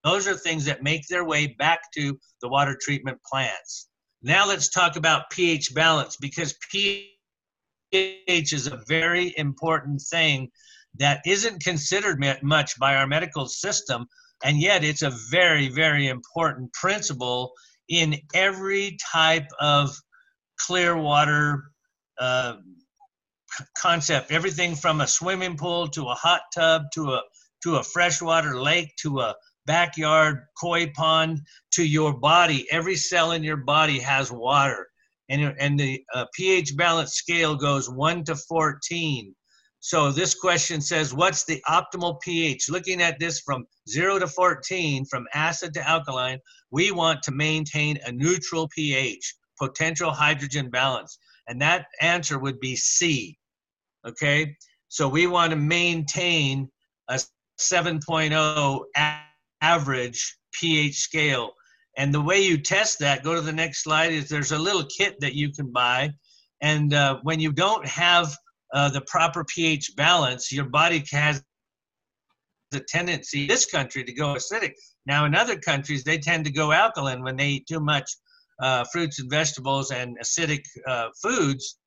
those 0.03 0.27
are 0.27 0.35
things 0.35 0.65
that 0.65 0.83
make 0.83 1.07
their 1.07 1.23
way 1.23 1.47
back 1.47 1.79
to 1.95 2.17
the 2.41 2.49
water 2.49 2.77
treatment 2.79 3.19
plants. 3.29 3.87
Now 4.21 4.47
let's 4.47 4.69
talk 4.69 4.95
about 4.95 5.29
pH 5.31 5.73
balance 5.73 6.17
because 6.17 6.55
pH 6.71 7.07
is 7.93 8.67
a 8.67 8.81
very 8.87 9.33
important 9.37 10.01
thing 10.01 10.49
that 10.99 11.21
isn't 11.25 11.63
considered 11.63 12.23
much 12.41 12.77
by 12.79 12.95
our 12.95 13.07
medical 13.07 13.47
system, 13.47 14.05
and 14.43 14.59
yet 14.59 14.83
it's 14.83 15.01
a 15.01 15.17
very, 15.31 15.69
very 15.69 16.07
important 16.07 16.71
principle 16.73 17.51
in 17.89 18.15
every 18.33 18.97
type 19.11 19.47
of 19.59 19.95
clear 20.59 20.97
water 20.97 21.72
uh, 22.19 22.55
concept. 23.77 24.31
Everything 24.31 24.75
from 24.75 25.01
a 25.01 25.07
swimming 25.07 25.57
pool 25.57 25.87
to 25.89 26.03
a 26.03 26.13
hot 26.13 26.41
tub 26.53 26.83
to 26.93 27.13
a 27.13 27.21
to 27.63 27.75
a 27.77 27.83
freshwater 27.83 28.59
lake 28.61 28.93
to 29.01 29.19
a 29.19 29.35
backyard 29.65 30.41
koi 30.59 30.91
pond 30.95 31.39
to 31.71 31.83
your 31.83 32.13
body. 32.13 32.67
Every 32.71 32.95
cell 32.95 33.31
in 33.31 33.43
your 33.43 33.57
body 33.57 33.99
has 33.99 34.31
water, 34.31 34.87
and 35.29 35.55
and 35.59 35.79
the 35.79 36.03
uh, 36.13 36.25
pH 36.33 36.75
balance 36.75 37.13
scale 37.13 37.55
goes 37.55 37.89
one 37.89 38.23
to 38.25 38.35
fourteen. 38.35 39.35
So 39.85 40.13
this 40.13 40.33
question 40.33 40.79
says, 40.79 41.13
what's 41.13 41.43
the 41.43 41.61
optimal 41.67 42.21
pH? 42.21 42.69
Looking 42.69 43.01
at 43.01 43.19
this 43.19 43.41
from 43.41 43.67
zero 43.89 44.17
to 44.17 44.27
14, 44.27 45.03
from 45.03 45.25
acid 45.33 45.73
to 45.73 45.85
alkaline, 45.85 46.39
we 46.71 46.91
want 46.91 47.21
to 47.23 47.33
maintain 47.33 47.99
a 48.05 48.11
neutral 48.13 48.69
pH. 48.69 49.35
potential 49.59 50.11
hydrogen 50.11 50.69
balance. 50.69 51.17
And 51.47 51.61
that 51.61 51.85
answer 52.01 52.39
would 52.39 52.59
be 52.59 52.75
C. 52.75 53.37
Okay? 54.05 54.55
So 54.87 55.07
we 55.07 55.27
want 55.27 55.51
to 55.51 55.57
maintain 55.57 56.69
a 57.09 57.19
7.0 57.59 58.81
a- 58.95 59.19
average 59.61 60.37
pH 60.53 60.95
scale. 60.95 61.53
And 61.97 62.13
the 62.13 62.21
way 62.21 62.41
you 62.41 62.57
test 62.57 62.99
that, 62.99 63.23
go 63.23 63.35
to 63.35 63.41
the 63.41 63.53
next 63.53 63.83
slide, 63.83 64.11
is 64.11 64.27
there's 64.27 64.51
a 64.51 64.57
little 64.57 64.85
kit 64.85 65.19
that 65.19 65.35
you 65.35 65.51
can 65.51 65.71
buy. 65.71 66.11
And 66.61 66.93
uh, 66.93 67.19
when 67.23 67.39
you 67.39 67.51
don't 67.51 67.85
have 67.85 68.35
uh, 68.73 68.89
the 68.89 69.01
proper 69.01 69.43
pH 69.43 69.95
balance, 69.95 70.51
your 70.51 70.65
body 70.65 71.03
has 71.11 71.43
the 72.71 72.79
tendency 72.79 73.45
this 73.45 73.65
country 73.65 74.03
to 74.03 74.13
go 74.13 74.33
acidic. 74.33 74.73
Now, 75.05 75.25
in 75.25 75.35
other 75.35 75.57
countries, 75.57 76.03
they 76.03 76.17
tend 76.17 76.45
to 76.45 76.51
go 76.51 76.71
alkaline 76.71 77.21
when 77.23 77.35
they 77.35 77.49
eat 77.49 77.67
too 77.67 77.79
much 77.79 78.09
uh, 78.61 78.83
fruits 78.91 79.19
and 79.19 79.29
vegetables 79.29 79.91
and 79.91 80.17
acidic 80.19 80.63
uh, 80.87 81.09
foods. 81.21 81.77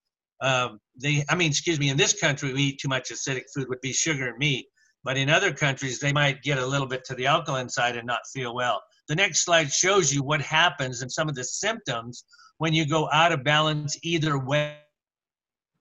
Um, 0.40 0.78
they, 1.00 1.24
I 1.28 1.34
mean, 1.34 1.50
excuse 1.50 1.78
me, 1.78 1.88
in 1.88 1.96
this 1.96 2.18
country, 2.18 2.52
we 2.52 2.62
eat 2.62 2.80
too 2.80 2.88
much 2.88 3.10
acidic 3.10 3.44
food 3.54 3.68
would 3.68 3.80
be 3.80 3.92
sugar 3.92 4.28
and 4.28 4.38
meat. 4.38 4.66
But 5.04 5.16
in 5.16 5.30
other 5.30 5.52
countries, 5.52 6.00
they 6.00 6.12
might 6.12 6.42
get 6.42 6.58
a 6.58 6.66
little 6.66 6.86
bit 6.86 7.04
to 7.04 7.14
the 7.14 7.26
alkaline 7.26 7.68
side 7.68 7.96
and 7.96 8.06
not 8.06 8.26
feel 8.34 8.54
well. 8.54 8.82
The 9.08 9.14
next 9.14 9.44
slide 9.44 9.70
shows 9.70 10.12
you 10.12 10.22
what 10.22 10.40
happens 10.40 11.00
and 11.00 11.12
some 11.12 11.28
of 11.28 11.36
the 11.36 11.44
symptoms 11.44 12.24
when 12.58 12.72
you 12.74 12.86
go 12.86 13.08
out 13.12 13.32
of 13.32 13.44
balance 13.44 13.96
either 14.02 14.38
way. 14.38 14.76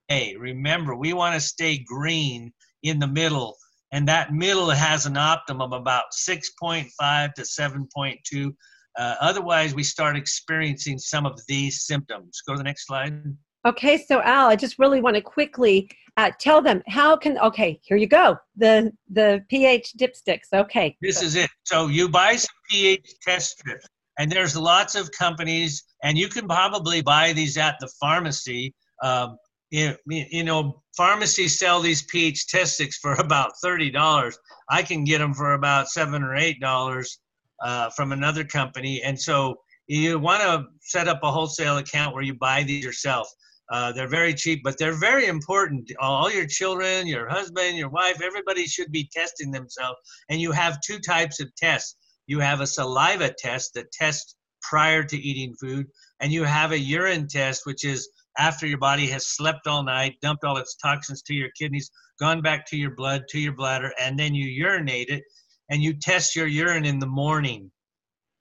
Remember, 0.08 0.94
we 0.94 1.12
want 1.12 1.34
to 1.34 1.40
stay 1.40 1.78
green 1.84 2.52
in 2.84 3.00
the 3.00 3.08
middle, 3.08 3.56
and 3.90 4.06
that 4.06 4.32
middle 4.32 4.70
has 4.70 5.06
an 5.06 5.16
optimum 5.16 5.72
about 5.72 6.04
6.5 6.16 7.34
to 7.34 7.42
7.2. 7.42 8.54
Uh, 8.98 9.14
otherwise, 9.20 9.74
we 9.74 9.82
start 9.82 10.16
experiencing 10.16 10.98
some 10.98 11.26
of 11.26 11.38
these 11.48 11.84
symptoms. 11.84 12.42
Go 12.46 12.54
to 12.54 12.58
the 12.58 12.64
next 12.64 12.86
slide. 12.86 13.22
Okay, 13.66 13.98
so 13.98 14.22
Al, 14.22 14.48
I 14.48 14.56
just 14.56 14.78
really 14.78 15.00
want 15.00 15.16
to 15.16 15.20
quickly 15.20 15.90
uh, 16.16 16.30
tell 16.38 16.62
them 16.62 16.82
how 16.86 17.16
can. 17.16 17.38
Okay, 17.38 17.80
here 17.82 17.96
you 17.96 18.06
go. 18.06 18.38
The 18.56 18.92
the 19.10 19.44
pH 19.50 19.94
dipsticks. 19.98 20.48
Okay. 20.54 20.96
This 21.02 21.22
is 21.22 21.36
it. 21.36 21.50
So 21.64 21.88
you 21.88 22.08
buy 22.08 22.36
some 22.36 22.54
pH 22.70 23.14
test 23.22 23.58
strips, 23.58 23.86
and 24.18 24.30
there's 24.30 24.56
lots 24.56 24.94
of 24.94 25.10
companies, 25.12 25.84
and 26.02 26.16
you 26.16 26.28
can 26.28 26.46
probably 26.46 27.02
buy 27.02 27.32
these 27.32 27.58
at 27.58 27.76
the 27.80 27.88
pharmacy. 28.00 28.74
Um, 29.02 29.36
you, 29.70 29.96
you 30.06 30.44
know, 30.44 30.80
pharmacies 30.96 31.58
sell 31.58 31.80
these 31.80 32.02
pH 32.04 32.46
test 32.46 32.74
sticks 32.74 32.98
for 32.98 33.14
about 33.18 33.50
thirty 33.62 33.90
dollars. 33.90 34.38
I 34.70 34.82
can 34.82 35.04
get 35.04 35.18
them 35.18 35.34
for 35.34 35.52
about 35.54 35.88
seven 35.88 36.22
or 36.22 36.34
eight 36.34 36.60
dollars 36.60 37.18
uh, 37.62 37.90
from 37.90 38.12
another 38.12 38.44
company, 38.44 39.02
and 39.02 39.18
so 39.20 39.56
you 39.86 40.18
want 40.18 40.42
to 40.42 40.66
set 40.80 41.08
up 41.08 41.20
a 41.22 41.30
wholesale 41.30 41.78
account 41.78 42.14
where 42.14 42.24
you 42.24 42.34
buy 42.34 42.62
these 42.62 42.84
yourself. 42.84 43.28
Uh, 43.70 43.92
they're 43.92 44.08
very 44.08 44.32
cheap, 44.32 44.60
but 44.62 44.78
they're 44.78 44.98
very 44.98 45.26
important. 45.26 45.90
All 46.00 46.30
your 46.30 46.46
children, 46.46 47.06
your 47.06 47.28
husband, 47.28 47.76
your 47.76 47.88
wife, 47.88 48.20
everybody 48.22 48.66
should 48.66 48.92
be 48.92 49.08
testing 49.12 49.50
themselves. 49.50 49.98
And 50.28 50.40
you 50.40 50.52
have 50.52 50.80
two 50.80 50.98
types 51.00 51.40
of 51.40 51.54
tests. 51.56 51.96
You 52.26 52.38
have 52.40 52.60
a 52.60 52.66
saliva 52.66 53.32
test 53.36 53.74
that 53.74 53.90
tests 53.92 54.36
prior 54.62 55.02
to 55.04 55.16
eating 55.16 55.54
food, 55.54 55.86
and 56.20 56.32
you 56.32 56.44
have 56.44 56.72
a 56.72 56.78
urine 56.78 57.28
test, 57.28 57.66
which 57.66 57.84
is 57.84 58.08
after 58.38 58.66
your 58.66 58.78
body 58.78 59.06
has 59.08 59.26
slept 59.26 59.66
all 59.66 59.82
night, 59.82 60.16
dumped 60.22 60.44
all 60.44 60.56
its 60.56 60.76
toxins 60.76 61.22
to 61.22 61.34
your 61.34 61.50
kidneys, 61.58 61.90
gone 62.20 62.42
back 62.42 62.66
to 62.66 62.76
your 62.76 62.94
blood, 62.94 63.24
to 63.30 63.38
your 63.38 63.52
bladder, 63.52 63.92
and 64.00 64.18
then 64.18 64.34
you 64.34 64.46
urinate 64.46 65.08
it, 65.08 65.22
and 65.70 65.82
you 65.82 65.94
test 65.94 66.36
your 66.36 66.46
urine 66.46 66.84
in 66.84 66.98
the 66.98 67.06
morning, 67.06 67.70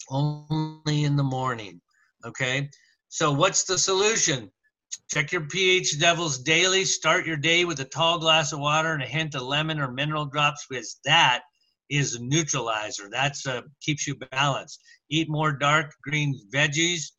only 0.09 1.03
in 1.03 1.15
the 1.15 1.23
morning. 1.23 1.81
Okay? 2.25 2.69
So, 3.09 3.31
what's 3.31 3.63
the 3.63 3.77
solution? 3.77 4.51
Check 5.11 5.31
your 5.31 5.47
pH 5.47 5.99
levels 5.99 6.39
daily. 6.39 6.85
Start 6.85 7.25
your 7.25 7.37
day 7.37 7.65
with 7.65 7.79
a 7.79 7.85
tall 7.85 8.19
glass 8.19 8.53
of 8.53 8.59
water 8.59 8.93
and 8.93 9.03
a 9.03 9.07
hint 9.07 9.35
of 9.35 9.41
lemon 9.41 9.79
or 9.79 9.91
mineral 9.91 10.25
drops, 10.25 10.65
because 10.69 10.99
that 11.05 11.41
is 11.89 12.15
a 12.15 12.23
neutralizer. 12.23 13.09
That's 13.11 13.45
uh, 13.45 13.61
keeps 13.81 14.07
you 14.07 14.15
balanced. 14.31 14.81
Eat 15.09 15.29
more 15.29 15.51
dark 15.51 15.91
green 16.03 16.39
veggies. 16.53 17.11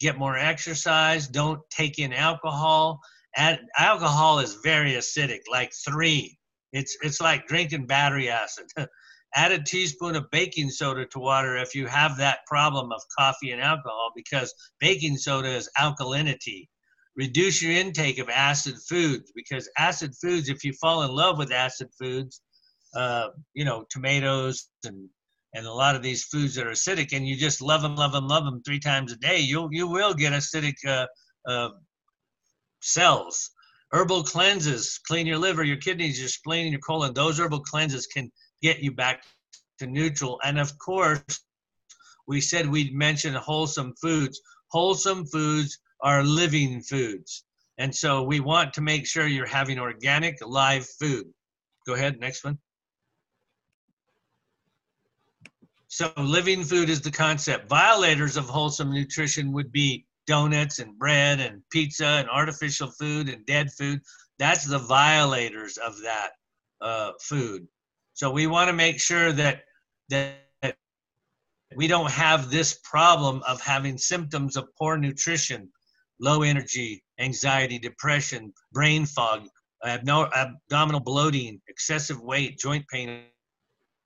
Get 0.00 0.18
more 0.18 0.36
exercise. 0.36 1.28
Don't 1.28 1.60
take 1.70 1.98
in 1.98 2.12
alcohol. 2.12 3.00
Alcohol 3.36 4.38
is 4.38 4.58
very 4.62 4.92
acidic, 4.92 5.40
like 5.50 5.72
three. 5.86 6.38
It's 6.72 6.96
it's 7.02 7.20
like 7.20 7.46
drinking 7.46 7.86
battery 7.86 8.30
acid. 8.30 8.66
Add 9.36 9.52
a 9.52 9.62
teaspoon 9.62 10.14
of 10.16 10.30
baking 10.30 10.70
soda 10.70 11.06
to 11.06 11.18
water 11.18 11.56
if 11.56 11.74
you 11.74 11.86
have 11.86 12.16
that 12.18 12.40
problem 12.46 12.92
of 12.92 13.00
coffee 13.18 13.50
and 13.50 13.60
alcohol, 13.60 14.12
because 14.14 14.54
baking 14.80 15.16
soda 15.16 15.48
is 15.48 15.68
alkalinity. 15.78 16.68
Reduce 17.16 17.62
your 17.62 17.72
intake 17.72 18.18
of 18.18 18.28
acid 18.28 18.74
foods 18.88 19.32
because 19.34 19.68
acid 19.78 20.12
foods 20.20 20.48
if 20.48 20.64
you 20.64 20.72
fall 20.72 21.02
in 21.02 21.10
love 21.10 21.38
with 21.38 21.52
acid 21.52 21.88
foods 21.98 22.40
uh, 22.94 23.28
you 23.54 23.64
know 23.64 23.84
tomatoes 23.90 24.68
and 24.84 25.08
and 25.54 25.66
a 25.66 25.72
lot 25.72 25.94
of 25.94 26.02
these 26.02 26.24
foods 26.24 26.54
that 26.54 26.66
are 26.66 26.70
acidic 26.70 27.12
and 27.12 27.26
you 27.26 27.36
just 27.36 27.60
love 27.60 27.82
them 27.82 27.96
love 27.96 28.12
them 28.12 28.26
love 28.26 28.44
them 28.44 28.62
three 28.64 28.80
times 28.80 29.12
a 29.12 29.16
day 29.16 29.38
you 29.38 29.68
you 29.70 29.86
will 29.86 30.14
get 30.14 30.32
acidic 30.32 30.74
uh, 30.86 31.06
uh, 31.48 31.70
cells. 32.80 33.50
Herbal 33.92 34.24
cleanses 34.24 34.98
clean 35.06 35.26
your 35.26 35.38
liver 35.38 35.62
your 35.62 35.76
kidneys 35.76 36.18
your 36.18 36.28
spleen 36.28 36.72
your 36.72 36.80
colon 36.80 37.14
those 37.14 37.38
herbal 37.38 37.60
cleanses 37.60 38.06
can 38.06 38.30
get 38.66 38.80
you 38.80 38.92
back 39.04 39.24
to 39.78 39.86
neutral 39.86 40.40
and 40.44 40.58
of 40.58 40.70
course 40.78 41.40
we 42.26 42.40
said 42.40 42.68
we'd 42.68 42.94
mention 43.06 43.34
wholesome 43.34 43.92
foods 44.00 44.40
wholesome 44.74 45.24
foods 45.26 45.78
are 46.00 46.24
living 46.24 46.80
foods. 46.82 47.44
And 47.78 47.94
so 47.94 48.22
we 48.24 48.40
want 48.40 48.74
to 48.74 48.80
make 48.80 49.06
sure 49.06 49.26
you're 49.26 49.46
having 49.46 49.78
organic 49.78 50.36
live 50.44 50.86
food. 51.00 51.26
Go 51.86 51.94
ahead, 51.94 52.18
next 52.18 52.44
one. 52.44 52.58
So 55.86 56.12
living 56.16 56.64
food 56.64 56.90
is 56.90 57.00
the 57.00 57.10
concept. 57.10 57.68
Violators 57.68 58.36
of 58.36 58.46
wholesome 58.48 58.92
nutrition 58.92 59.52
would 59.52 59.70
be 59.70 60.06
donuts 60.26 60.80
and 60.80 60.98
bread 60.98 61.38
and 61.38 61.62
pizza 61.70 62.06
and 62.06 62.28
artificial 62.28 62.90
food 62.90 63.28
and 63.28 63.46
dead 63.46 63.72
food. 63.72 64.00
That's 64.40 64.64
the 64.64 64.78
violators 64.78 65.76
of 65.76 66.02
that 66.02 66.30
uh, 66.80 67.12
food. 67.20 67.68
So 68.14 68.30
we 68.30 68.46
want 68.46 68.68
to 68.68 68.72
make 68.72 69.00
sure 69.00 69.32
that 69.32 69.64
that 70.08 70.36
we 71.76 71.86
don't 71.86 72.10
have 72.10 72.50
this 72.50 72.78
problem 72.84 73.42
of 73.46 73.60
having 73.60 73.98
symptoms 73.98 74.56
of 74.56 74.68
poor 74.78 74.96
nutrition 74.96 75.70
low 76.20 76.42
energy, 76.42 77.02
anxiety, 77.18 77.78
depression, 77.78 78.52
brain 78.72 79.04
fog, 79.04 79.46
abdominal 79.84 81.00
bloating, 81.00 81.60
excessive 81.68 82.20
weight, 82.20 82.58
joint 82.58 82.86
pain, 82.88 83.24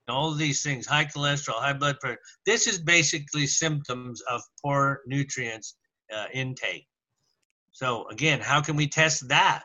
all 0.09 0.33
of 0.33 0.39
these 0.39 0.63
things, 0.63 0.87
high 0.87 1.05
cholesterol, 1.05 1.61
high 1.61 1.75
blood 1.75 2.01
pressure. 2.01 2.19
This 2.47 2.67
is 2.67 2.79
basically 2.79 3.47
symptoms 3.47 4.23
of 4.23 4.41
poor 4.63 5.03
nutrients 5.07 5.77
uh, 6.15 6.27
intake. 6.33 6.87
So 7.73 8.09
again, 8.09 8.41
how 8.41 8.61
can 8.63 8.75
we 8.75 8.89
test 8.89 9.29
that? 9.29 9.65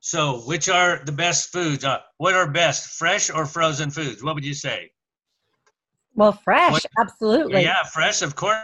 So 0.00 0.40
which 0.40 0.68
are 0.68 1.02
the 1.04 1.12
best 1.12 1.52
foods? 1.52 1.84
Uh, 1.84 1.98
what 2.16 2.34
are 2.34 2.50
best, 2.50 2.98
fresh 2.98 3.30
or 3.30 3.46
frozen 3.46 3.90
foods? 3.90 4.22
What 4.22 4.34
would 4.34 4.44
you 4.44 4.54
say? 4.54 4.90
Well, 6.14 6.32
fresh, 6.32 6.72
what, 6.72 6.86
absolutely. 6.98 7.62
Yeah, 7.62 7.82
fresh, 7.84 8.22
of 8.22 8.34
course 8.34 8.58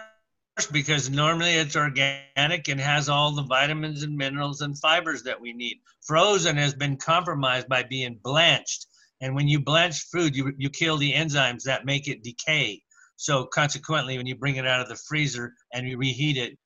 because 0.72 1.10
normally 1.10 1.54
it's 1.54 1.76
organic 1.76 2.68
and 2.68 2.80
has 2.80 3.08
all 3.08 3.30
the 3.32 3.42
vitamins 3.42 4.02
and 4.02 4.16
minerals 4.16 4.62
and 4.62 4.78
fibers 4.78 5.22
that 5.22 5.38
we 5.38 5.52
need. 5.52 5.76
Frozen 6.06 6.56
has 6.56 6.74
been 6.74 6.96
compromised 6.96 7.68
by 7.68 7.82
being 7.82 8.18
blanched. 8.22 8.86
And 9.20 9.34
when 9.34 9.48
you 9.48 9.60
blanch 9.60 10.00
food, 10.10 10.34
you, 10.34 10.52
you 10.56 10.70
kill 10.70 10.96
the 10.96 11.12
enzymes 11.12 11.62
that 11.64 11.84
make 11.84 12.08
it 12.08 12.22
decay. 12.22 12.80
So 13.16 13.44
consequently, 13.44 14.16
when 14.16 14.26
you 14.26 14.34
bring 14.34 14.56
it 14.56 14.66
out 14.66 14.80
of 14.80 14.88
the 14.88 14.96
freezer 14.96 15.52
and 15.74 15.86
you 15.86 15.98
reheat 15.98 16.38
it, 16.38 16.58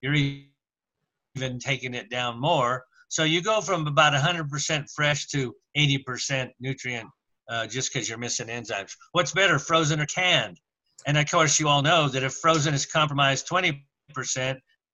you're 0.00 0.14
even 0.14 1.58
taking 1.58 1.94
it 1.94 2.10
down 2.10 2.40
more. 2.40 2.84
So 3.14 3.22
you 3.22 3.42
go 3.42 3.60
from 3.60 3.86
about 3.86 4.12
100% 4.12 4.86
fresh 4.92 5.28
to 5.28 5.54
80% 5.78 6.50
nutrient 6.58 7.08
uh, 7.48 7.64
just 7.64 7.92
because 7.92 8.08
you're 8.08 8.18
missing 8.18 8.48
enzymes. 8.48 8.90
What's 9.12 9.30
better, 9.30 9.60
frozen 9.60 10.00
or 10.00 10.06
canned? 10.06 10.58
And 11.06 11.16
of 11.16 11.30
course, 11.30 11.60
you 11.60 11.68
all 11.68 11.80
know 11.80 12.08
that 12.08 12.24
if 12.24 12.32
frozen 12.32 12.74
is 12.74 12.86
compromised 12.86 13.48
20%, 13.48 13.78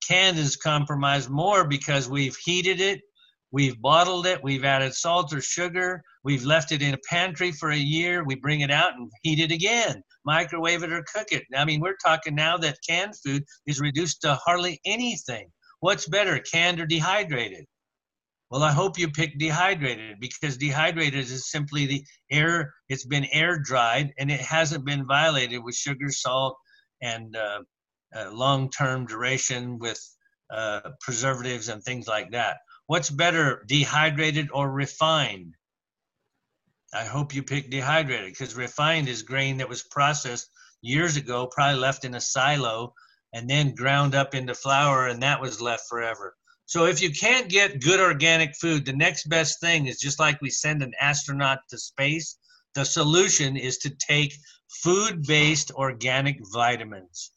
canned 0.07 0.39
is 0.39 0.57
compromised 0.57 1.31
more 1.31 1.67
because 1.67 2.11
we've 2.11 2.37
heated 2.37 2.83
it, 2.83 3.01
we've 3.53 3.81
bottled 3.81 4.27
it, 4.27 4.45
we've 4.45 4.67
added 4.67 4.93
salt 4.93 5.33
or 5.33 5.41
sugar, 5.41 6.03
we've 6.23 6.45
left 6.45 6.73
it 6.73 6.83
in 6.83 6.93
a 6.93 6.99
pantry 7.09 7.53
for 7.53 7.71
a 7.71 7.79
year, 7.79 8.23
we 8.23 8.35
bring 8.35 8.61
it 8.61 8.71
out 8.71 8.93
and 8.97 9.11
heat 9.23 9.41
it 9.41 9.51
again, 9.51 10.03
microwave 10.27 10.83
it 10.83 10.93
or 10.93 11.03
cook 11.11 11.29
it. 11.33 11.45
I 11.57 11.65
mean, 11.65 11.81
we're 11.81 11.97
talking 11.97 12.35
now 12.35 12.59
that 12.59 12.81
canned 12.87 13.15
food 13.25 13.45
is 13.67 13.81
reduced 13.81 14.21
to 14.21 14.35
hardly 14.35 14.79
anything. 14.85 15.49
What's 15.79 16.07
better, 16.07 16.39
canned 16.41 16.81
or 16.81 16.87
dehydrated? 16.87 17.65
Well, 18.51 18.65
I 18.65 18.73
hope 18.73 18.99
you 18.99 19.09
pick 19.09 19.39
dehydrated 19.39 20.19
because 20.19 20.57
dehydrated 20.57 21.21
is 21.21 21.51
simply 21.51 21.87
the 21.87 22.05
air, 22.33 22.75
it's 22.89 23.07
been 23.07 23.27
air 23.27 23.59
dried 23.59 24.13
and 24.19 24.29
it 24.29 24.41
hasn't 24.41 24.85
been 24.85 25.07
violated 25.07 25.63
with 25.63 25.77
sugar, 25.77 26.11
salt, 26.11 26.57
and 27.01 27.37
uh, 27.37 27.61
uh, 28.15 28.31
long-term 28.33 29.07
duration 29.07 29.79
with 29.79 30.01
uh, 30.53 30.81
preservatives 31.01 31.69
and 31.69 31.81
things 31.85 32.09
like 32.09 32.33
that. 32.33 32.57
What's 32.87 33.09
better, 33.09 33.65
dehydrated 33.69 34.49
or 34.53 34.69
refined? 34.69 35.55
I 36.93 37.05
hope 37.05 37.33
you 37.33 37.45
pick 37.45 37.71
dehydrated 37.71 38.33
because 38.33 38.57
refined 38.57 39.09
is 39.09 39.23
grain 39.23 39.59
that 39.59 39.69
was 39.69 39.85
processed 39.85 40.51
years 40.83 41.17
ago, 41.17 41.47
probably 41.47 41.79
left 41.79 42.05
in 42.05 42.17
a 42.17 42.21
silo 42.21 42.95
and 43.33 43.49
then 43.49 43.77
ground 43.77 44.17
up 44.17 44.35
into 44.35 44.55
flour, 44.57 45.07
and 45.07 45.23
that 45.23 45.41
was 45.41 45.61
left 45.61 45.85
forever. 45.89 46.35
So 46.71 46.87
if 46.87 47.03
you 47.03 47.11
can't 47.11 47.49
get 47.49 47.81
good 47.81 47.99
organic 47.99 48.55
food, 48.55 48.85
the 48.85 48.93
next 48.93 49.29
best 49.29 49.59
thing 49.59 49.87
is 49.89 49.99
just 49.99 50.21
like 50.21 50.41
we 50.41 50.51
send 50.51 50.85
an 50.85 50.93
astronaut 51.01 51.59
to 51.71 51.77
space, 51.77 52.37
the 52.77 52.85
solution 52.85 53.57
is 53.57 53.79
to 53.79 53.91
take 53.91 54.37
food 54.85 55.27
based 55.27 55.73
organic 55.73 56.39
vitamins, 56.53 57.33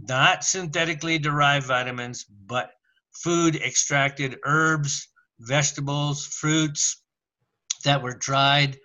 not 0.00 0.44
synthetically 0.44 1.18
derived 1.18 1.66
vitamins, 1.66 2.24
but 2.24 2.70
food 3.12 3.56
extracted 3.56 4.38
herbs, 4.46 5.08
vegetables, 5.40 6.24
fruits 6.24 7.02
that 7.84 8.02
were 8.02 8.16
dried 8.16 8.78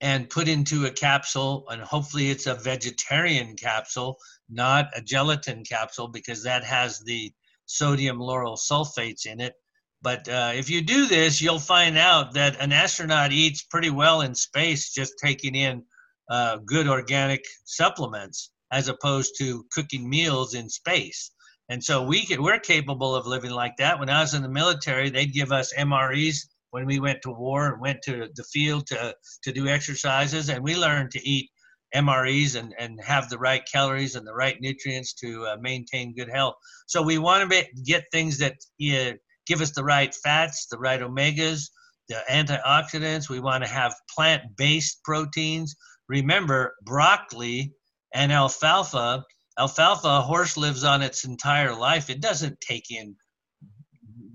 and 0.00 0.30
put 0.30 0.46
into 0.46 0.86
a 0.86 0.92
capsule. 0.92 1.66
And 1.70 1.82
hopefully, 1.82 2.30
it's 2.30 2.46
a 2.46 2.54
vegetarian 2.54 3.56
capsule, 3.56 4.16
not 4.48 4.96
a 4.96 5.02
gelatin 5.02 5.64
capsule, 5.64 6.06
because 6.06 6.44
that 6.44 6.62
has 6.62 7.00
the 7.00 7.32
sodium 7.66 8.18
lauryl 8.18 8.58
sulfates 8.58 9.26
in 9.26 9.40
it. 9.40 9.54
But 10.02 10.28
uh, 10.28 10.52
if 10.54 10.68
you 10.68 10.82
do 10.82 11.06
this, 11.06 11.40
you'll 11.40 11.58
find 11.58 11.96
out 11.96 12.34
that 12.34 12.60
an 12.60 12.72
astronaut 12.72 13.32
eats 13.32 13.62
pretty 13.62 13.90
well 13.90 14.20
in 14.20 14.34
space 14.34 14.92
just 14.92 15.14
taking 15.22 15.54
in 15.54 15.82
uh, 16.30 16.58
good 16.66 16.88
organic 16.88 17.44
supplements 17.64 18.50
as 18.70 18.88
opposed 18.88 19.34
to 19.38 19.64
cooking 19.72 20.08
meals 20.08 20.54
in 20.54 20.68
space. 20.68 21.30
And 21.70 21.82
so 21.82 22.02
we 22.02 22.26
could, 22.26 22.40
we're 22.40 22.58
capable 22.58 23.14
of 23.14 23.26
living 23.26 23.50
like 23.50 23.76
that. 23.78 23.98
When 23.98 24.10
I 24.10 24.20
was 24.20 24.34
in 24.34 24.42
the 24.42 24.48
military, 24.48 25.08
they'd 25.08 25.32
give 25.32 25.52
us 25.52 25.72
MREs 25.72 26.36
when 26.70 26.86
we 26.86 26.98
went 26.98 27.22
to 27.22 27.30
war 27.30 27.72
and 27.72 27.80
went 27.80 28.02
to 28.02 28.28
the 28.34 28.44
field 28.44 28.86
to, 28.88 29.14
to 29.44 29.52
do 29.52 29.68
exercises, 29.68 30.48
and 30.50 30.62
we 30.62 30.76
learned 30.76 31.12
to 31.12 31.26
eat 31.26 31.48
MREs 31.94 32.56
and, 32.56 32.74
and 32.78 33.00
have 33.02 33.28
the 33.28 33.38
right 33.38 33.62
calories 33.70 34.14
and 34.16 34.26
the 34.26 34.34
right 34.34 34.56
nutrients 34.60 35.14
to 35.14 35.46
uh, 35.46 35.56
maintain 35.60 36.14
good 36.14 36.28
health. 36.28 36.54
So 36.86 37.02
we 37.02 37.18
want 37.18 37.50
to 37.50 37.66
get 37.84 38.04
things 38.12 38.38
that 38.38 38.54
uh, 38.82 39.16
give 39.46 39.60
us 39.60 39.70
the 39.70 39.84
right 39.84 40.14
fats, 40.14 40.66
the 40.70 40.78
right 40.78 41.00
omegas, 41.00 41.70
the 42.08 42.20
antioxidants. 42.30 43.28
We 43.28 43.40
want 43.40 43.64
to 43.64 43.70
have 43.70 43.94
plant 44.14 44.56
based 44.56 45.02
proteins. 45.04 45.76
Remember, 46.08 46.74
broccoli 46.82 47.72
and 48.12 48.32
alfalfa. 48.32 49.24
Alfalfa, 49.58 50.08
a 50.08 50.20
horse 50.20 50.56
lives 50.56 50.82
on 50.82 51.00
its 51.00 51.24
entire 51.24 51.74
life. 51.74 52.10
It 52.10 52.20
doesn't 52.20 52.60
take 52.60 52.90
in 52.90 53.14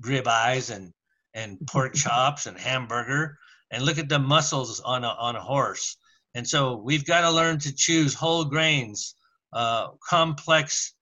ribeyes 0.02 0.74
and, 0.74 0.94
and 1.34 1.60
pork 1.68 1.94
chops 1.96 2.46
and 2.46 2.58
hamburger. 2.58 3.38
And 3.72 3.84
look 3.84 4.00
at 4.00 4.10
the 4.10 4.18
muscles 4.18 4.80
on 4.80 5.04
a, 5.04 5.10
on 5.10 5.36
a 5.36 5.42
horse. 5.42 5.98
And 6.36 6.48
so 6.48 6.78
we've 6.78 7.06
got 7.06 7.22
to 7.22 7.32
learn 7.32 7.60
to 7.60 7.76
choose 7.76 8.14
whole 8.14 8.46
grains, 8.46 9.16
uh, 9.54 9.90
complex 10.08 10.94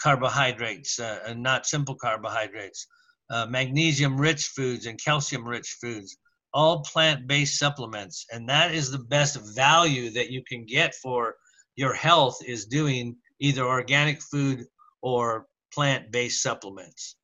carbohydrates, 0.00 1.00
uh, 1.00 1.20
and 1.26 1.42
not 1.42 1.66
simple 1.66 1.94
carbohydrates 1.94 2.86
uh, 3.30 3.46
magnesium 3.46 4.20
rich 4.20 4.46
foods 4.48 4.86
and 4.86 5.02
calcium 5.02 5.46
rich 5.46 5.76
foods, 5.80 6.16
all 6.52 6.82
plant 6.82 7.26
based 7.26 7.58
supplements. 7.58 8.26
And 8.32 8.48
that 8.48 8.74
is 8.74 8.90
the 8.90 8.98
best 8.98 9.36
value 9.54 10.10
that 10.10 10.30
you 10.30 10.42
can 10.44 10.64
get 10.64 10.94
for 10.94 11.34
your 11.74 11.94
health 11.94 12.38
is 12.46 12.66
doing 12.66 13.16
either 13.40 13.62
organic 13.62 14.22
food 14.22 14.64
or 15.02 15.46
plant 15.72 16.10
based 16.10 16.42
supplements. 16.42 17.16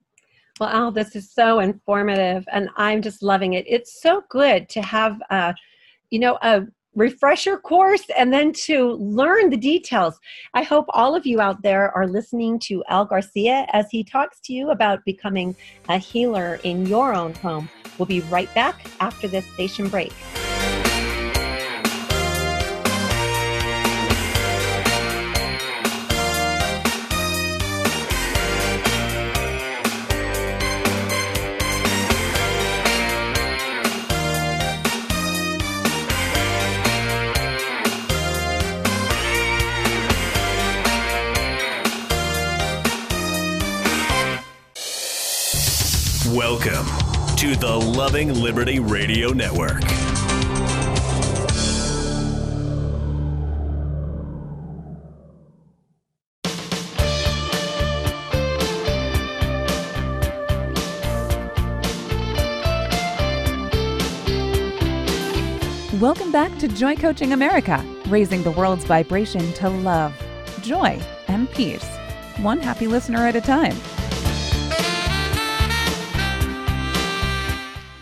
Well, 0.60 0.68
Al, 0.68 0.92
this 0.92 1.16
is 1.16 1.32
so 1.32 1.60
informative, 1.60 2.44
and 2.52 2.68
I'm 2.76 3.00
just 3.00 3.22
loving 3.22 3.54
it. 3.54 3.64
It's 3.66 4.02
so 4.02 4.22
good 4.28 4.68
to 4.70 4.82
have, 4.82 5.20
uh, 5.30 5.54
you 6.10 6.18
know, 6.18 6.38
a 6.42 6.66
refresher 6.94 7.56
course 7.56 8.04
and 8.16 8.32
then 8.32 8.52
to 8.52 8.92
learn 8.92 9.50
the 9.50 9.56
details. 9.56 10.18
I 10.54 10.62
hope 10.62 10.86
all 10.90 11.14
of 11.14 11.26
you 11.26 11.40
out 11.40 11.62
there 11.62 11.90
are 11.96 12.06
listening 12.06 12.58
to 12.60 12.84
Al 12.88 13.04
Garcia 13.04 13.66
as 13.72 13.86
he 13.90 14.04
talks 14.04 14.40
to 14.40 14.52
you 14.52 14.70
about 14.70 15.04
becoming 15.04 15.56
a 15.88 15.98
healer 15.98 16.60
in 16.64 16.86
your 16.86 17.14
own 17.14 17.34
home. 17.34 17.68
We'll 17.98 18.06
be 18.06 18.20
right 18.20 18.52
back 18.54 18.86
after 19.00 19.28
this 19.28 19.46
station 19.46 19.88
break. 19.88 20.12
Loving 48.12 48.34
Liberty 48.42 48.78
Radio 48.78 49.30
Network. 49.30 49.80
Welcome 65.98 66.30
back 66.30 66.58
to 66.58 66.68
Joy 66.68 66.96
Coaching 66.96 67.32
America, 67.32 67.82
raising 68.08 68.42
the 68.42 68.50
world's 68.50 68.84
vibration 68.84 69.54
to 69.54 69.70
love, 69.70 70.12
joy, 70.60 71.00
and 71.28 71.50
peace, 71.52 71.88
one 72.42 72.60
happy 72.60 72.86
listener 72.86 73.20
at 73.20 73.36
a 73.36 73.40
time. 73.40 73.78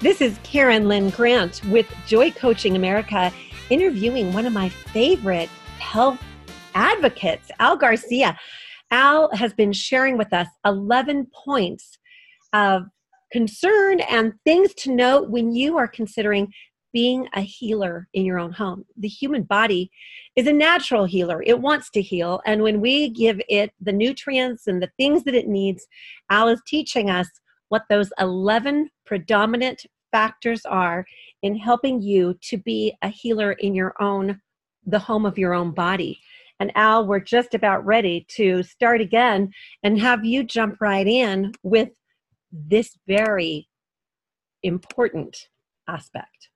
This 0.01 0.23
is 0.23 0.39
Karen 0.45 0.89
Lynn 0.89 1.11
Grant 1.11 1.63
with 1.67 1.87
Joy 2.07 2.31
Coaching 2.31 2.75
America, 2.75 3.31
interviewing 3.69 4.33
one 4.33 4.47
of 4.47 4.53
my 4.55 4.71
favorite 4.71 5.51
health 5.79 6.19
advocates, 6.75 7.51
Al 7.59 7.77
Garcia. 7.77 8.39
Al 8.91 9.29
has 9.37 9.53
been 9.53 9.75
sharing 9.75 10.17
with 10.17 10.33
us 10.33 10.49
11 10.65 11.27
points 11.45 11.99
of 12.55 12.85
concern 13.31 14.01
and 14.01 14.33
things 14.47 14.73
to 14.77 14.91
note 14.91 15.29
when 15.29 15.55
you 15.55 15.77
are 15.77 15.87
considering 15.87 16.51
being 16.95 17.29
a 17.35 17.43
healer 17.43 18.09
in 18.15 18.25
your 18.25 18.39
own 18.39 18.53
home. 18.53 18.87
The 18.97 19.07
human 19.07 19.43
body 19.43 19.91
is 20.35 20.47
a 20.47 20.53
natural 20.55 21.05
healer, 21.05 21.43
it 21.43 21.61
wants 21.61 21.91
to 21.91 22.01
heal. 22.01 22.41
And 22.47 22.63
when 22.63 22.81
we 22.81 23.11
give 23.11 23.39
it 23.51 23.73
the 23.79 23.93
nutrients 23.93 24.67
and 24.67 24.83
the 24.83 24.91
things 24.97 25.25
that 25.25 25.35
it 25.35 25.47
needs, 25.47 25.87
Al 26.31 26.49
is 26.49 26.63
teaching 26.67 27.11
us 27.11 27.29
what 27.71 27.85
those 27.89 28.13
11 28.19 28.91
predominant 29.07 29.87
factors 30.13 30.67
are 30.67 31.07
in 31.43 31.57
helping 31.57 32.03
you 32.03 32.35
to 32.43 32.59
be 32.59 32.95
a 33.03 33.09
healer 33.09 33.53
in 33.53 33.75
your 33.75 33.95
own, 34.01 34.41
the 34.85 34.99
home 34.99 35.25
of 35.25 35.39
your 35.39 35.55
own 35.55 35.71
body. 35.71 36.21
And 36.59 36.71
Al, 36.77 37.07
we're 37.07 37.21
just 37.21 37.55
about 37.55 37.87
ready 37.87 38.27
to 38.37 38.63
start 38.63 39.01
again 39.01 39.53
and 39.83 39.99
have 39.99 40.25
you 40.25 40.45
jump 40.45 40.81
right 40.81 41.07
in 41.07 41.53
with 41.63 41.91
this 42.53 42.99
very 43.07 43.69
important 44.63 45.49
aspect. 45.89 46.49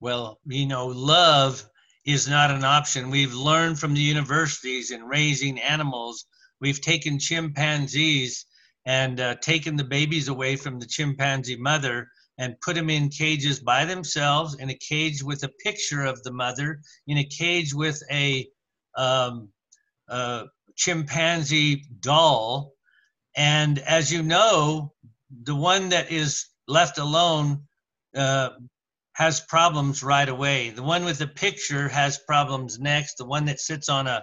Well, 0.00 0.40
you 0.44 0.66
know, 0.66 0.88
love 0.88 1.64
is 2.04 2.28
not 2.28 2.50
an 2.50 2.64
option. 2.64 3.08
We've 3.08 3.34
learned 3.34 3.78
from 3.78 3.94
the 3.94 4.00
universities 4.00 4.90
in 4.90 5.04
raising 5.04 5.60
animals. 5.60 6.26
We've 6.60 6.80
taken 6.80 7.18
chimpanzees 7.18 8.44
and 8.86 9.20
uh, 9.20 9.34
taken 9.36 9.76
the 9.76 9.84
babies 9.84 10.28
away 10.28 10.56
from 10.56 10.78
the 10.78 10.86
chimpanzee 10.86 11.56
mother 11.56 12.08
and 12.38 12.60
put 12.60 12.76
them 12.76 12.90
in 12.90 13.08
cages 13.08 13.60
by 13.60 13.84
themselves 13.84 14.54
in 14.54 14.70
a 14.70 14.74
cage 14.74 15.22
with 15.22 15.42
a 15.42 15.50
picture 15.62 16.04
of 16.04 16.22
the 16.22 16.32
mother 16.32 16.80
in 17.06 17.18
a 17.18 17.24
cage 17.24 17.74
with 17.74 18.02
a, 18.10 18.48
um, 18.96 19.48
chimpanzee 20.76 21.84
doll. 22.00 22.72
And 23.36 23.78
as 23.78 24.12
you 24.12 24.22
know 24.22 24.92
the 25.30 25.54
one 25.54 25.90
that 25.90 26.10
is 26.10 26.46
left 26.68 26.98
alone 26.98 27.62
uh, 28.14 28.50
has 29.14 29.40
problems 29.40 30.02
right 30.02 30.28
away. 30.28 30.70
The 30.70 30.82
one 30.82 31.04
with 31.04 31.18
the 31.18 31.26
picture 31.26 31.88
has 31.88 32.18
problems 32.18 32.78
next. 32.78 33.16
The 33.16 33.24
one 33.24 33.46
that 33.46 33.60
sits 33.60 33.88
on 33.88 34.06
a 34.06 34.22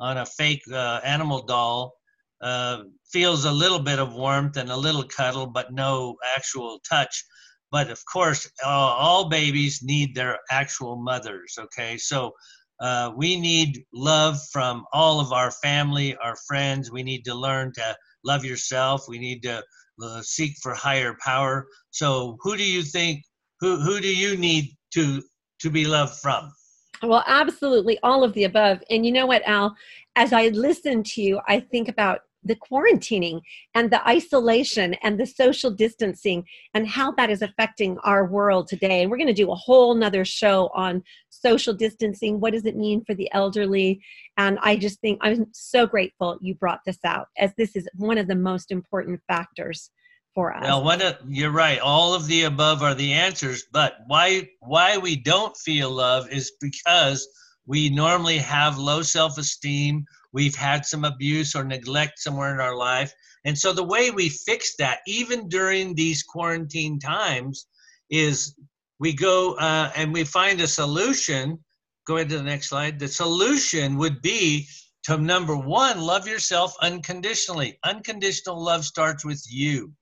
on 0.00 0.18
a 0.18 0.26
fake 0.26 0.62
uh, 0.70 1.00
animal 1.04 1.42
doll 1.42 1.94
uh, 2.42 2.84
feels 3.12 3.44
a 3.44 3.52
little 3.52 3.78
bit 3.80 3.98
of 3.98 4.14
warmth 4.14 4.56
and 4.56 4.70
a 4.70 4.76
little 4.76 5.04
cuddle, 5.04 5.46
but 5.46 5.72
no 5.72 6.16
actual 6.36 6.80
touch. 6.88 7.24
But 7.70 7.90
of 7.90 8.00
course, 8.12 8.50
uh, 8.64 8.68
all 8.68 9.28
babies 9.28 9.80
need 9.82 10.14
their 10.14 10.38
actual 10.50 10.96
mothers. 10.96 11.56
Okay, 11.58 11.98
so 11.98 12.32
Uh, 12.80 13.12
we 13.16 13.36
need 13.40 13.84
love 13.92 14.36
from 14.52 14.84
all 14.92 15.20
of 15.20 15.32
our 15.32 15.50
family, 15.62 16.16
our 16.16 16.36
friends. 16.48 16.90
We 16.90 17.02
need 17.04 17.24
to 17.24 17.34
learn 17.34 17.72
to 17.74 17.96
love 18.24 18.44
yourself. 18.44 19.06
We 19.08 19.18
need 19.18 19.42
to 19.42 19.62
uh, 20.02 20.22
seek 20.22 20.56
for 20.62 20.74
higher 20.74 21.16
power. 21.24 21.66
So, 21.90 22.36
who 22.42 22.56
do 22.56 22.64
you 22.64 22.82
think? 22.82 23.22
Who 23.60 23.76
who 23.80 24.00
do 24.00 24.14
you 24.14 24.36
need 24.36 24.64
to 24.94 25.22
to 25.62 25.70
be 25.70 25.84
loved 25.86 26.16
from? 26.20 26.52
Well, 27.02 27.24
absolutely 27.26 27.98
all 28.02 28.24
of 28.24 28.32
the 28.34 28.44
above. 28.44 28.82
And 28.90 29.04
you 29.04 29.12
know 29.12 29.26
what, 29.26 29.42
Al? 29.46 29.76
As 30.16 30.32
I 30.32 30.48
listen 30.48 31.02
to 31.02 31.22
you, 31.22 31.40
I 31.46 31.60
think 31.60 31.88
about 31.88 32.20
the 32.44 32.56
quarantining 32.56 33.40
and 33.74 33.90
the 33.90 34.06
isolation 34.06 34.94
and 35.02 35.18
the 35.18 35.26
social 35.26 35.70
distancing 35.70 36.44
and 36.74 36.86
how 36.86 37.10
that 37.12 37.30
is 37.30 37.42
affecting 37.42 37.98
our 38.04 38.26
world 38.26 38.68
today. 38.68 39.02
And 39.02 39.10
we're 39.10 39.16
going 39.16 39.26
to 39.28 39.32
do 39.32 39.50
a 39.50 39.56
whole 39.56 39.94
nother 39.94 40.24
show 40.24 40.70
on 40.74 41.02
social 41.30 41.72
distancing. 41.72 42.40
What 42.40 42.52
does 42.52 42.66
it 42.66 42.76
mean 42.76 43.02
for 43.04 43.14
the 43.14 43.32
elderly? 43.32 44.00
And 44.36 44.58
I 44.62 44.76
just 44.76 45.00
think 45.00 45.18
I'm 45.22 45.46
so 45.52 45.86
grateful 45.86 46.38
you 46.40 46.54
brought 46.54 46.80
this 46.84 46.98
out 47.04 47.28
as 47.38 47.52
this 47.56 47.74
is 47.76 47.88
one 47.96 48.18
of 48.18 48.28
the 48.28 48.36
most 48.36 48.70
important 48.70 49.20
factors 49.26 49.90
for 50.34 50.54
us. 50.54 50.64
Well, 50.64 50.84
one 50.84 51.00
of, 51.02 51.16
you're 51.26 51.50
right. 51.50 51.78
All 51.78 52.14
of 52.14 52.26
the 52.26 52.42
above 52.42 52.82
are 52.82 52.94
the 52.94 53.12
answers, 53.12 53.64
but 53.72 53.94
why 54.06 54.48
why 54.60 54.98
we 54.98 55.16
don't 55.16 55.56
feel 55.56 55.90
love 55.90 56.28
is 56.30 56.52
because 56.60 57.26
we 57.66 57.88
normally 57.88 58.38
have 58.38 58.76
low 58.76 59.02
self-esteem 59.02 60.04
we've 60.34 60.56
had 60.56 60.84
some 60.84 61.04
abuse 61.04 61.54
or 61.54 61.64
neglect 61.64 62.18
somewhere 62.18 62.52
in 62.52 62.60
our 62.60 62.76
life. 62.76 63.14
And 63.44 63.56
so 63.56 63.72
the 63.72 63.84
way 63.84 64.10
we 64.10 64.28
fix 64.28 64.74
that, 64.76 64.98
even 65.06 65.48
during 65.48 65.94
these 65.94 66.24
quarantine 66.24 66.98
times, 66.98 67.66
is 68.10 68.54
we 68.98 69.12
go 69.14 69.54
uh, 69.54 69.92
and 69.96 70.12
we 70.12 70.24
find 70.24 70.60
a 70.60 70.66
solution. 70.66 71.58
Go 72.06 72.16
ahead 72.16 72.28
to 72.30 72.38
the 72.38 72.42
next 72.42 72.68
slide. 72.68 72.98
The 72.98 73.08
solution 73.08 73.96
would 73.96 74.20
be 74.20 74.66
to 75.04 75.16
number 75.16 75.56
one, 75.56 76.00
love 76.00 76.26
yourself 76.26 76.74
unconditionally. 76.80 77.78
Unconditional 77.84 78.62
love 78.62 78.84
starts 78.84 79.24
with 79.24 79.42
you. 79.48 79.92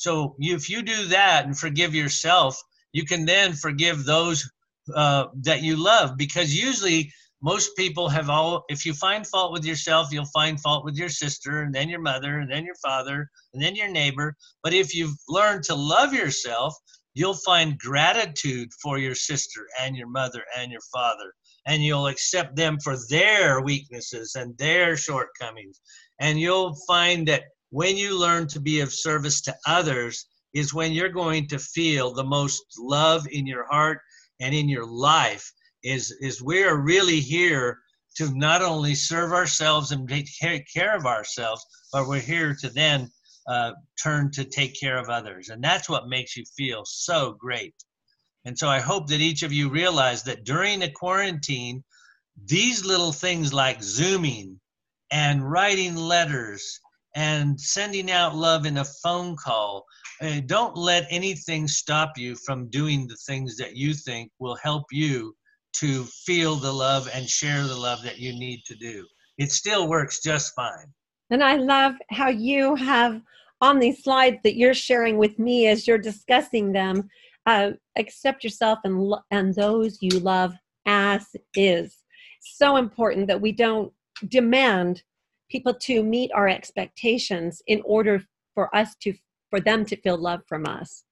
So 0.00 0.34
if 0.38 0.70
you 0.70 0.80
do 0.80 1.08
that 1.08 1.44
and 1.44 1.58
forgive 1.58 1.94
yourself, 1.94 2.58
you 2.92 3.04
can 3.04 3.26
then 3.26 3.52
forgive 3.52 4.06
those 4.06 4.50
uh, 4.94 5.26
that 5.42 5.60
you 5.60 5.76
love 5.76 6.16
because 6.16 6.54
usually 6.54 7.12
most 7.42 7.76
people 7.76 8.08
have 8.08 8.30
all 8.30 8.64
if 8.70 8.86
you 8.86 8.94
find 8.94 9.26
fault 9.26 9.52
with 9.52 9.64
yourself 9.64 10.08
you'll 10.10 10.24
find 10.24 10.58
fault 10.58 10.86
with 10.86 10.96
your 10.96 11.10
sister 11.10 11.62
and 11.62 11.74
then 11.74 11.90
your 11.90 12.00
mother 12.00 12.38
and 12.38 12.50
then 12.50 12.64
your 12.64 12.74
father 12.76 13.28
and 13.52 13.62
then 13.62 13.76
your 13.76 13.90
neighbor. 13.90 14.34
But 14.62 14.72
if 14.72 14.94
you've 14.94 15.18
learned 15.28 15.64
to 15.64 15.74
love 15.74 16.14
yourself 16.14 16.74
you'll 17.12 17.34
find 17.34 17.78
gratitude 17.78 18.70
for 18.82 18.96
your 18.96 19.14
sister 19.14 19.66
and 19.82 19.96
your 19.96 20.08
mother 20.08 20.44
and 20.56 20.72
your 20.72 20.86
father 20.90 21.34
and 21.66 21.84
you'll 21.84 22.06
accept 22.06 22.56
them 22.56 22.78
for 22.82 22.96
their 23.10 23.60
weaknesses 23.60 24.34
and 24.34 24.56
their 24.56 24.96
shortcomings. 24.96 25.78
And 26.20 26.40
you'll 26.40 26.74
find 26.86 27.28
that 27.28 27.42
when 27.70 27.96
you 27.96 28.18
learn 28.18 28.46
to 28.48 28.60
be 28.60 28.80
of 28.80 28.92
service 28.92 29.40
to 29.42 29.56
others 29.66 30.26
is 30.52 30.74
when 30.74 30.92
you're 30.92 31.08
going 31.08 31.46
to 31.48 31.58
feel 31.58 32.12
the 32.12 32.24
most 32.24 32.62
love 32.78 33.26
in 33.30 33.46
your 33.46 33.66
heart 33.70 34.00
and 34.40 34.54
in 34.54 34.68
your 34.68 34.86
life 34.86 35.52
is 35.82 36.14
is 36.20 36.42
we 36.42 36.62
are 36.62 36.76
really 36.76 37.20
here 37.20 37.78
to 38.16 38.36
not 38.36 38.60
only 38.60 38.94
serve 38.94 39.32
ourselves 39.32 39.92
and 39.92 40.08
take 40.08 40.66
care 40.72 40.96
of 40.96 41.06
ourselves, 41.06 41.64
but 41.92 42.08
we're 42.08 42.20
here 42.20 42.56
to 42.60 42.68
then 42.68 43.08
uh, 43.46 43.72
turn 44.02 44.30
to 44.32 44.44
take 44.44 44.78
care 44.78 44.98
of 44.98 45.08
others. 45.08 45.48
And 45.48 45.62
that's 45.62 45.88
what 45.88 46.08
makes 46.08 46.36
you 46.36 46.44
feel 46.56 46.82
so 46.84 47.36
great. 47.38 47.74
And 48.44 48.58
so 48.58 48.68
I 48.68 48.80
hope 48.80 49.06
that 49.08 49.20
each 49.20 49.42
of 49.42 49.52
you 49.52 49.68
realize 49.68 50.22
that 50.24 50.44
during 50.44 50.80
the 50.80 50.90
quarantine, 50.90 51.84
these 52.46 52.84
little 52.84 53.12
things 53.12 53.52
like 53.52 53.82
Zooming 53.82 54.60
and 55.10 55.48
writing 55.48 55.96
letters 55.96 56.80
and 57.14 57.60
sending 57.60 58.10
out 58.10 58.36
love 58.36 58.66
in 58.66 58.78
a 58.78 58.84
phone 58.84 59.36
call, 59.36 59.84
uh, 60.22 60.40
don't 60.46 60.76
let 60.76 61.06
anything 61.10 61.66
stop 61.66 62.16
you 62.16 62.36
from 62.36 62.68
doing 62.70 63.06
the 63.06 63.18
things 63.26 63.56
that 63.56 63.76
you 63.76 63.94
think 63.94 64.30
will 64.38 64.56
help 64.62 64.84
you 64.92 65.34
to 65.72 66.04
feel 66.04 66.56
the 66.56 66.72
love 66.72 67.08
and 67.12 67.28
share 67.28 67.64
the 67.64 67.76
love 67.76 68.02
that 68.02 68.18
you 68.18 68.32
need 68.32 68.62
to 68.66 68.74
do. 68.74 69.06
It 69.38 69.50
still 69.52 69.88
works 69.88 70.20
just 70.22 70.54
fine. 70.54 70.92
And 71.30 71.42
I 71.42 71.56
love 71.56 71.94
how 72.10 72.28
you 72.28 72.74
have 72.74 73.22
on 73.60 73.78
these 73.78 74.02
slides 74.02 74.38
that 74.44 74.56
you're 74.56 74.74
sharing 74.74 75.16
with 75.16 75.38
me 75.38 75.68
as 75.68 75.86
you're 75.86 75.98
discussing 75.98 76.72
them. 76.72 77.08
Uh, 77.46 77.72
accept 77.96 78.44
yourself 78.44 78.78
and 78.84 79.00
lo- 79.00 79.22
and 79.30 79.54
those 79.54 79.98
you 80.02 80.20
love 80.20 80.54
as 80.86 81.26
is. 81.54 81.96
So 82.40 82.76
important 82.76 83.28
that 83.28 83.40
we 83.40 83.52
don't 83.52 83.92
demand 84.28 85.02
people 85.50 85.74
to 85.74 86.02
meet 86.02 86.30
our 86.32 86.48
expectations 86.48 87.62
in 87.66 87.82
order 87.84 88.22
for 88.54 88.74
us 88.74 88.94
to 89.02 89.14
for 89.50 89.60
them 89.60 89.84
to 89.84 89.96
feel 89.96 90.16
love 90.16 90.40
from 90.48 90.64
us. 90.64 91.02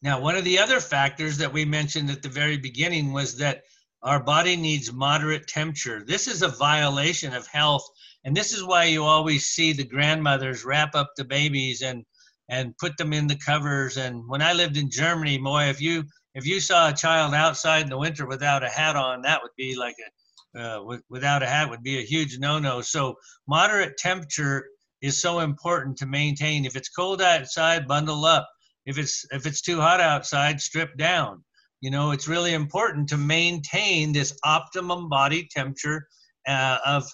Now, 0.00 0.20
one 0.20 0.36
of 0.36 0.44
the 0.44 0.58
other 0.58 0.80
factors 0.80 1.36
that 1.38 1.52
we 1.52 1.64
mentioned 1.64 2.10
at 2.10 2.22
the 2.22 2.28
very 2.28 2.56
beginning 2.56 3.12
was 3.12 3.36
that 3.38 3.62
our 4.02 4.22
body 4.22 4.54
needs 4.54 4.92
moderate 4.92 5.48
temperature. 5.48 6.04
This 6.06 6.28
is 6.28 6.42
a 6.42 6.48
violation 6.48 7.32
of 7.32 7.46
health, 7.46 7.84
and 8.24 8.36
this 8.36 8.52
is 8.52 8.62
why 8.62 8.84
you 8.84 9.02
always 9.02 9.46
see 9.46 9.72
the 9.72 9.84
grandmothers 9.84 10.64
wrap 10.64 10.94
up 10.94 11.10
the 11.16 11.24
babies 11.24 11.82
and 11.82 12.04
and 12.50 12.76
put 12.76 12.96
them 12.98 13.12
in 13.12 13.26
the 13.26 13.36
covers. 13.36 13.96
And 13.96 14.28
when 14.28 14.42
I 14.42 14.52
lived 14.52 14.76
in 14.76 14.90
Germany, 14.90 15.38
boy, 15.38 15.64
if 15.64 15.80
you 15.80 16.04
if 16.34 16.46
you 16.46 16.60
saw 16.60 16.88
a 16.88 16.94
child 16.94 17.32
outside 17.32 17.84
in 17.84 17.90
the 17.90 17.98
winter 17.98 18.26
without 18.26 18.62
a 18.62 18.68
hat 18.68 18.96
on, 18.96 19.22
that 19.22 19.40
would 19.42 19.52
be 19.56 19.76
like 19.76 19.96
a 19.98 20.10
uh, 20.56 20.78
w- 20.78 21.02
without 21.10 21.42
a 21.42 21.46
hat 21.46 21.70
would 21.70 21.82
be 21.82 21.98
a 21.98 22.02
huge 22.02 22.38
no-no. 22.38 22.80
So 22.80 23.16
moderate 23.46 23.96
temperature 23.96 24.66
is 25.02 25.20
so 25.20 25.40
important 25.40 25.96
to 25.98 26.06
maintain. 26.06 26.64
If 26.64 26.76
it's 26.76 26.88
cold 26.88 27.20
outside, 27.20 27.86
bundle 27.86 28.24
up. 28.24 28.48
If 28.86 28.98
it's 28.98 29.24
if 29.30 29.46
it's 29.46 29.60
too 29.60 29.80
hot 29.80 30.00
outside 30.00 30.60
strip 30.60 30.96
down. 30.96 31.44
You 31.80 31.90
know 31.90 32.12
it's 32.12 32.28
really 32.28 32.54
important 32.54 33.08
to 33.10 33.16
maintain 33.16 34.12
this 34.12 34.36
optimum 34.44 35.08
body 35.08 35.48
temperature 35.50 36.06
uh, 36.48 36.78
of 36.86 37.04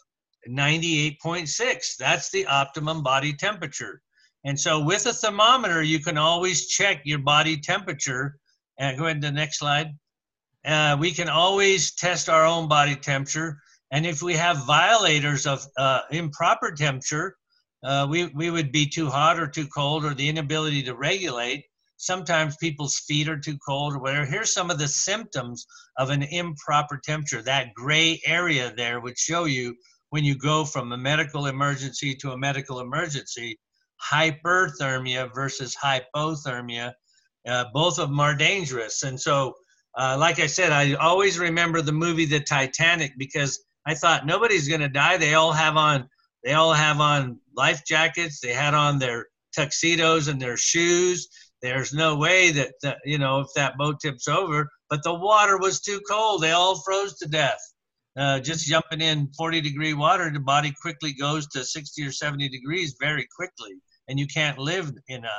98.6 0.49 1.97
that's 1.99 2.31
the 2.31 2.47
optimum 2.47 3.03
body 3.03 3.33
temperature. 3.33 4.01
And 4.45 4.59
so 4.59 4.83
with 4.83 5.07
a 5.07 5.13
thermometer 5.13 5.83
you 5.83 6.01
can 6.01 6.17
always 6.17 6.69
check 6.69 7.03
your 7.05 7.19
body 7.19 7.57
temperature. 7.57 8.37
And 8.79 8.97
go 8.97 9.05
ahead 9.05 9.21
to 9.21 9.29
the 9.29 9.33
next 9.33 9.59
slide 9.59 9.89
uh, 10.65 10.97
we 10.99 11.13
can 11.13 11.29
always 11.29 11.95
test 11.95 12.29
our 12.29 12.45
own 12.45 12.69
body 12.69 12.97
temperature 12.97 13.59
and 13.93 14.07
if 14.07 14.23
we 14.23 14.35
have 14.35 14.67
violators 14.67 15.47
of 15.47 15.65
uh, 15.77 16.01
improper 16.11 16.73
temperature 16.73 17.37
uh, 17.83 18.07
we, 18.09 18.27
we 18.27 18.51
would 18.51 18.73
be 18.73 18.87
too 18.87 19.09
hot 19.09 19.39
or 19.39 19.47
too 19.47 19.67
cold 19.67 20.05
or 20.05 20.15
the 20.15 20.29
inability 20.29 20.83
to 20.83 20.95
regulate. 20.95 21.65
Sometimes 21.97 22.57
people's 22.57 22.99
feet 22.99 23.29
are 23.29 23.39
too 23.39 23.59
cold 23.67 23.95
or 23.95 23.99
whatever. 23.99 24.27
Here's 24.27 24.53
some 24.53 24.71
of 24.71 24.79
the 24.79 24.89
symptoms 24.89 25.67
of 25.99 26.11
an 26.11 26.23
improper 26.23 27.01
temperature. 27.03 27.43
That 27.43 27.75
gray 27.75 28.21
area 28.27 28.73
there 28.75 29.01
would 29.01 29.19
show 29.19 29.45
you 29.45 29.77
when 30.11 30.25
you 30.25 30.37
go 30.37 30.65
from 30.65 30.93
a 30.93 30.99
medical 30.99 31.47
emergency 31.47 32.15
to 32.17 32.33
a 32.33 32.39
medical 32.39 32.81
emergency, 32.81 33.59
hyperthermia 34.11 35.33
versus 35.35 35.77
hypothermia. 35.77 36.93
Uh, 37.47 37.65
both 37.73 37.99
of 37.99 38.09
them 38.09 38.21
are 38.21 38.35
dangerous. 38.35 39.03
And 39.03 39.19
so, 39.19 39.55
uh, 39.99 40.17
like 40.19 40.39
I 40.39 40.47
said, 40.47 40.73
I 40.73 40.95
always 40.95 41.39
remember 41.39 41.83
the 41.83 41.93
movie 41.93 42.27
The 42.27 42.41
Titanic 42.41 43.13
because 43.19 43.63
I 43.87 43.95
thought 43.95 44.27
nobody's 44.27 44.69
going 44.69 44.81
to 44.81 44.89
die. 44.89 45.17
They 45.17 45.35
all 45.35 45.53
have 45.53 45.77
on 45.77 46.09
they 46.45 46.53
all 46.53 46.73
have 46.73 47.01
on 47.01 47.39
life 47.55 47.83
jackets. 47.87 48.41
They 48.41 48.53
had 48.53 48.73
on 48.75 48.99
their 48.99 49.27
tuxedos 49.55 50.29
and 50.29 50.41
their 50.41 50.57
shoes. 50.57 51.29
There's 51.61 51.93
no 51.93 52.17
way 52.17 52.51
that, 52.53 52.73
that 52.83 52.99
you 53.05 53.19
know 53.19 53.41
if 53.41 53.49
that 53.57 53.77
boat 53.77 54.01
tips 54.01 54.29
over. 54.29 54.69
But 54.89 55.03
the 55.03 55.15
water 55.15 55.59
was 55.59 55.81
too 55.81 56.01
cold. 56.09 56.43
They 56.43 56.53
all 56.53 56.81
froze 56.81 57.17
to 57.19 57.29
death. 57.29 57.61
Uh, 58.17 58.41
just 58.41 58.67
jumping 58.67 59.01
in 59.01 59.31
40 59.37 59.61
degree 59.61 59.95
water, 59.95 60.31
the 60.31 60.41
body 60.41 60.75
quickly 60.83 61.13
goes 61.13 61.47
to 61.49 61.65
60 61.65 62.05
or 62.05 62.11
70 62.11 62.49
degrees 62.49 62.97
very 63.01 63.27
quickly, 63.37 63.73
and 64.09 64.19
you 64.19 64.27
can't 64.27 64.59
live 64.59 64.93
in 65.09 65.25
a, 65.25 65.29
a 65.29 65.33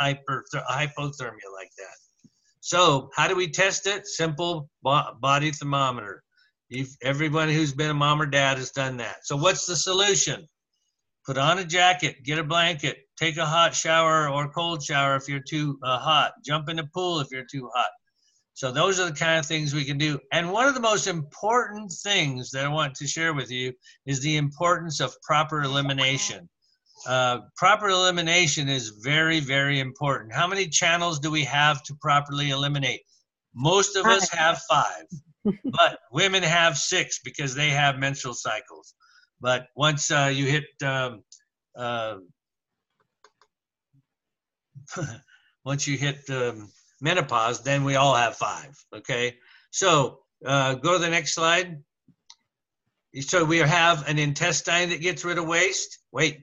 hyper 0.00 0.44
a 0.54 0.72
hypothermia 0.72 1.48
like 1.54 1.70
that. 1.78 2.01
So, 2.64 3.10
how 3.12 3.26
do 3.26 3.34
we 3.34 3.50
test 3.50 3.88
it? 3.88 4.06
Simple 4.06 4.70
body 4.84 5.50
thermometer. 5.50 6.22
You've, 6.68 6.96
everyone 7.02 7.48
who's 7.48 7.74
been 7.74 7.90
a 7.90 7.94
mom 7.94 8.22
or 8.22 8.26
dad 8.26 8.56
has 8.56 8.70
done 8.70 8.98
that. 8.98 9.26
So 9.26 9.36
what's 9.36 9.66
the 9.66 9.74
solution? 9.74 10.46
Put 11.26 11.38
on 11.38 11.58
a 11.58 11.64
jacket, 11.64 12.22
get 12.22 12.38
a 12.38 12.44
blanket, 12.44 12.98
take 13.18 13.36
a 13.36 13.44
hot 13.44 13.74
shower 13.74 14.28
or 14.28 14.52
cold 14.52 14.80
shower 14.80 15.16
if 15.16 15.28
you're 15.28 15.42
too 15.46 15.76
uh, 15.82 15.98
hot, 15.98 16.34
jump 16.46 16.68
in 16.68 16.76
the 16.76 16.88
pool 16.94 17.18
if 17.18 17.32
you're 17.32 17.44
too 17.50 17.68
hot. 17.74 17.90
So 18.54 18.70
those 18.70 19.00
are 19.00 19.06
the 19.06 19.16
kind 19.16 19.40
of 19.40 19.46
things 19.46 19.74
we 19.74 19.84
can 19.84 19.98
do. 19.98 20.20
And 20.32 20.52
one 20.52 20.68
of 20.68 20.74
the 20.74 20.80
most 20.80 21.08
important 21.08 21.92
things 22.04 22.52
that 22.52 22.64
I 22.64 22.68
want 22.68 22.94
to 22.94 23.08
share 23.08 23.34
with 23.34 23.50
you 23.50 23.72
is 24.06 24.20
the 24.20 24.36
importance 24.36 25.00
of 25.00 25.20
proper 25.22 25.62
elimination. 25.62 26.48
Uh, 27.06 27.40
proper 27.56 27.88
elimination 27.88 28.68
is 28.68 28.88
very, 29.02 29.40
very 29.40 29.80
important. 29.80 30.32
How 30.32 30.46
many 30.46 30.68
channels 30.68 31.18
do 31.18 31.30
we 31.30 31.44
have 31.44 31.82
to 31.84 31.94
properly 32.00 32.50
eliminate? 32.50 33.02
Most 33.54 33.96
of 33.96 34.06
us 34.06 34.28
have 34.30 34.60
five. 34.70 35.04
but 35.64 35.98
women 36.12 36.42
have 36.42 36.78
six 36.78 37.20
because 37.24 37.54
they 37.54 37.70
have 37.70 37.98
menstrual 37.98 38.34
cycles. 38.34 38.94
But 39.40 39.66
once 39.74 40.10
uh, 40.10 40.30
you 40.32 40.46
hit 40.46 40.64
um, 40.84 41.24
uh, 41.76 42.18
once 45.64 45.86
you 45.86 45.96
hit 45.96 46.20
um, 46.30 46.70
menopause, 47.00 47.62
then 47.62 47.84
we 47.84 47.96
all 47.96 48.14
have 48.14 48.36
five. 48.36 48.76
Okay, 48.94 49.36
so 49.70 50.20
uh, 50.44 50.74
go 50.74 50.92
to 50.92 50.98
the 50.98 51.10
next 51.10 51.34
slide. 51.34 51.82
So 53.20 53.44
we 53.44 53.58
have 53.58 54.08
an 54.08 54.18
intestine 54.18 54.88
that 54.90 55.00
gets 55.00 55.24
rid 55.24 55.38
of 55.38 55.46
waste. 55.46 55.98
Wait, 56.12 56.40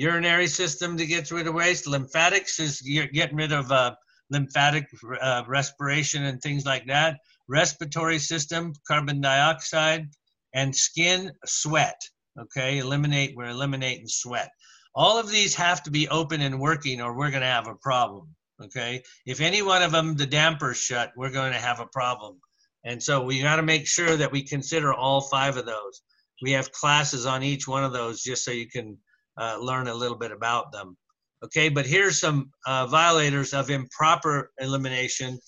urinary 0.00 0.46
system 0.46 0.96
to 0.96 1.04
get 1.04 1.30
rid 1.30 1.46
of 1.46 1.54
waste. 1.54 1.86
Lymphatics 1.86 2.58
is 2.58 2.80
getting 3.12 3.36
rid 3.36 3.52
of 3.52 3.70
uh, 3.70 3.94
lymphatic 4.30 4.86
uh, 5.20 5.42
respiration 5.46 6.24
and 6.24 6.40
things 6.40 6.64
like 6.64 6.86
that. 6.86 7.18
Respiratory 7.48 8.18
system, 8.18 8.72
carbon 8.88 9.20
dioxide, 9.20 10.08
and 10.54 10.74
skin, 10.74 11.30
sweat. 11.44 12.00
Okay, 12.40 12.78
eliminate. 12.78 13.36
We're 13.36 13.50
eliminating 13.50 14.06
sweat. 14.06 14.50
All 14.94 15.18
of 15.18 15.30
these 15.30 15.54
have 15.56 15.82
to 15.82 15.90
be 15.90 16.08
open 16.08 16.40
and 16.40 16.58
working, 16.58 17.02
or 17.02 17.14
we're 17.14 17.30
going 17.30 17.42
to 17.42 17.46
have 17.58 17.68
a 17.68 17.74
problem. 17.74 18.28
Okay, 18.62 19.02
if 19.26 19.40
any 19.42 19.60
one 19.60 19.82
of 19.82 19.92
them 19.92 20.16
the 20.16 20.26
damper's 20.26 20.78
shut, 20.78 21.12
we're 21.14 21.30
going 21.30 21.52
to 21.52 21.58
have 21.58 21.80
a 21.80 21.86
problem. 21.86 22.40
And 22.84 23.02
so 23.02 23.22
we 23.22 23.42
got 23.42 23.56
to 23.56 23.62
make 23.62 23.86
sure 23.86 24.16
that 24.16 24.32
we 24.32 24.42
consider 24.42 24.94
all 24.94 25.20
five 25.20 25.58
of 25.58 25.66
those. 25.66 26.00
We 26.40 26.52
have 26.52 26.72
classes 26.72 27.26
on 27.26 27.42
each 27.42 27.68
one 27.68 27.84
of 27.84 27.92
those 27.92 28.22
just 28.22 28.46
so 28.46 28.50
you 28.50 28.66
can 28.66 28.96
uh, 29.40 29.58
learn 29.60 29.88
a 29.88 29.94
little 29.94 30.16
bit 30.16 30.30
about 30.30 30.70
them. 30.70 30.96
Okay, 31.42 31.70
but 31.70 31.86
here's 31.86 32.20
some 32.20 32.50
uh, 32.66 32.86
violators 32.86 33.54
of 33.54 33.70
improper 33.70 34.50
elimination 34.58 35.38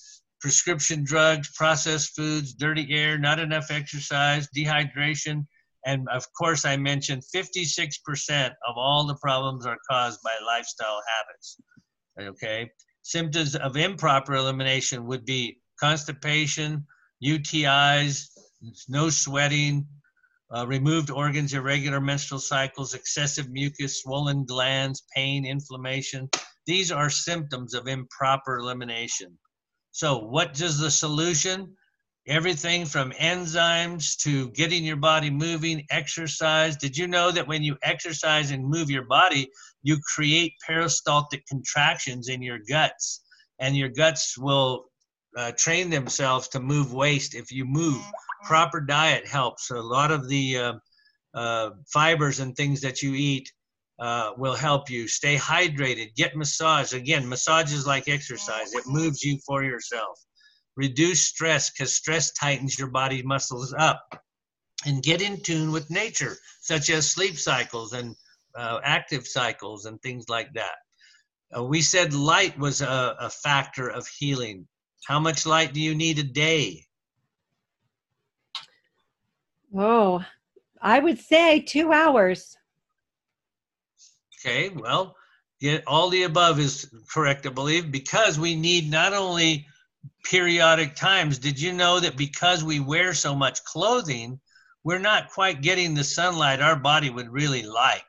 prescription 0.41 1.05
drugs, 1.05 1.53
processed 1.55 2.17
foods, 2.17 2.53
dirty 2.55 2.89
air, 2.91 3.17
not 3.17 3.39
enough 3.39 3.71
exercise, 3.71 4.49
dehydration, 4.57 5.47
and 5.85 6.09
of 6.11 6.25
course, 6.33 6.65
I 6.65 6.77
mentioned 6.77 7.23
56% 7.35 8.51
of 8.69 8.77
all 8.77 9.07
the 9.07 9.17
problems 9.17 9.67
are 9.67 9.79
caused 9.89 10.21
by 10.23 10.33
lifestyle 10.45 11.01
habits. 11.17 11.57
Okay, 12.21 12.71
symptoms 13.03 13.57
of 13.57 13.77
improper 13.77 14.35
elimination 14.35 15.07
would 15.07 15.25
be 15.25 15.59
constipation, 15.81 16.87
UTIs, 17.25 18.29
no 18.89 19.11
sweating, 19.11 19.87
uh, 20.55 20.67
removed 20.67 21.11
organs, 21.11 21.55
irregular 21.55 22.01
menstrual 22.01 22.41
cycles, 22.41 22.95
excessive 22.95 23.51
mucus, 23.51 24.03
swollen 24.03 24.45
glands, 24.45 25.05
pain, 25.15 25.47
inflammation. 25.47 26.29
These 26.67 26.93
are 26.93 27.11
symptoms 27.11 27.75
of 27.75 27.89
improper 27.89 28.59
elimination. 28.59 29.39
So, 29.93 30.19
what 30.19 30.61
is 30.61 30.79
the 30.79 30.91
solution? 30.91 31.75
Everything 32.29 32.87
from 32.87 33.11
enzymes 33.13 34.17
to 34.19 34.51
getting 34.51 34.85
your 34.85 34.97
body 34.97 35.29
moving, 35.29 35.85
exercise. 35.91 36.77
Did 36.77 36.97
you 36.97 37.09
know 37.09 37.33
that 37.33 37.49
when 37.49 37.65
you 37.65 37.77
exercise 37.83 38.53
and 38.53 38.65
move 38.65 38.91
your 38.91 39.07
body, 39.07 39.51
you 39.83 39.99
create 40.15 40.53
peristaltic 40.65 41.45
contractions 41.47 42.29
in 42.29 42.41
your 42.41 42.61
guts? 42.69 43.23
And 43.59 43.77
your 43.77 43.89
guts 43.89 44.39
will 44.39 44.85
uh, 45.37 45.53
train 45.57 45.91
themselves 45.91 46.49
to 46.49 46.61
move 46.61 46.93
waste 46.93 47.35
if 47.35 47.51
you 47.51 47.65
move 47.65 48.03
proper 48.45 48.81
diet 48.81 49.27
helps. 49.27 49.71
A 49.71 49.81
lot 49.81 50.11
of 50.11 50.29
the 50.29 50.59
uh, 50.59 50.73
uh, 51.35 51.71
fibers 51.93 52.41
and 52.41 52.57
things 52.57 52.81
that 52.81 53.03
you 53.03 53.15
eat 53.15 53.51
uh, 53.99 54.33
will 54.37 54.55
help 54.55 54.91
you. 54.91 55.07
Stay 55.09 55.37
hydrated. 55.37 56.15
Get 56.17 56.37
massage. 56.37 56.93
Again, 56.93 57.29
massage 57.29 57.73
is 57.73 57.87
like 57.87 58.09
exercise. 58.09 58.75
It 58.75 58.85
moves 58.87 59.23
you 59.23 59.39
for 59.47 59.63
yourself. 59.63 60.19
Reduce 60.77 61.29
stress 61.29 61.71
because 61.71 61.95
stress 61.95 62.33
tightens 62.33 62.79
your 62.79 62.91
body 62.91 63.23
muscles 63.23 63.75
up. 63.79 64.03
And 64.85 65.03
get 65.03 65.23
in 65.23 65.41
tune 65.41 65.71
with 65.71 65.89
nature, 65.91 66.37
such 66.61 66.91
as 66.91 67.09
sleep 67.09 67.39
cycles 67.39 67.93
and 67.93 68.17
uh, 68.59 68.81
active 68.83 69.27
cycles 69.27 69.87
and 69.87 70.01
things 70.03 70.29
like 70.29 70.49
that. 70.55 70.75
Uh, 71.57 71.63
we 71.63 71.83
said 71.83 72.13
light 72.13 72.59
was 72.59 72.81
a, 72.81 73.17
a 73.21 73.31
factor 73.31 73.89
of 73.89 74.07
healing. 74.19 74.67
How 75.07 75.19
much 75.19 75.47
light 75.47 75.73
do 75.73 75.81
you 75.81 75.95
need 75.95 76.19
a 76.19 76.23
day? 76.23 76.85
Oh, 79.75 80.25
I 80.81 80.99
would 80.99 81.19
say 81.19 81.61
two 81.61 81.93
hours. 81.93 82.57
Okay, 84.39 84.69
well, 84.69 85.17
all 85.87 86.09
the 86.09 86.25
above 86.25 86.59
is 86.59 86.93
correct, 87.13 87.47
I 87.47 87.51
believe, 87.51 87.93
because 87.93 88.39
we 88.39 88.57
need 88.57 88.91
not 88.91 89.13
only 89.13 89.67
periodic 90.25 90.95
times. 90.95 91.39
Did 91.39 91.61
you 91.61 91.73
know 91.73 92.01
that 92.01 92.17
because 92.17 92.65
we 92.65 92.81
wear 92.81 93.15
so 93.15 93.35
much 93.35 93.65
clothing, 93.65 94.41
we're 94.85 94.99
not 94.99 95.31
quite 95.31 95.63
getting 95.63 95.95
the 95.95 96.05
sunlight 96.05 96.61
our 96.61 96.77
body 96.77 97.11
would 97.11 97.31
really 97.31 97.63
like? 97.63 98.07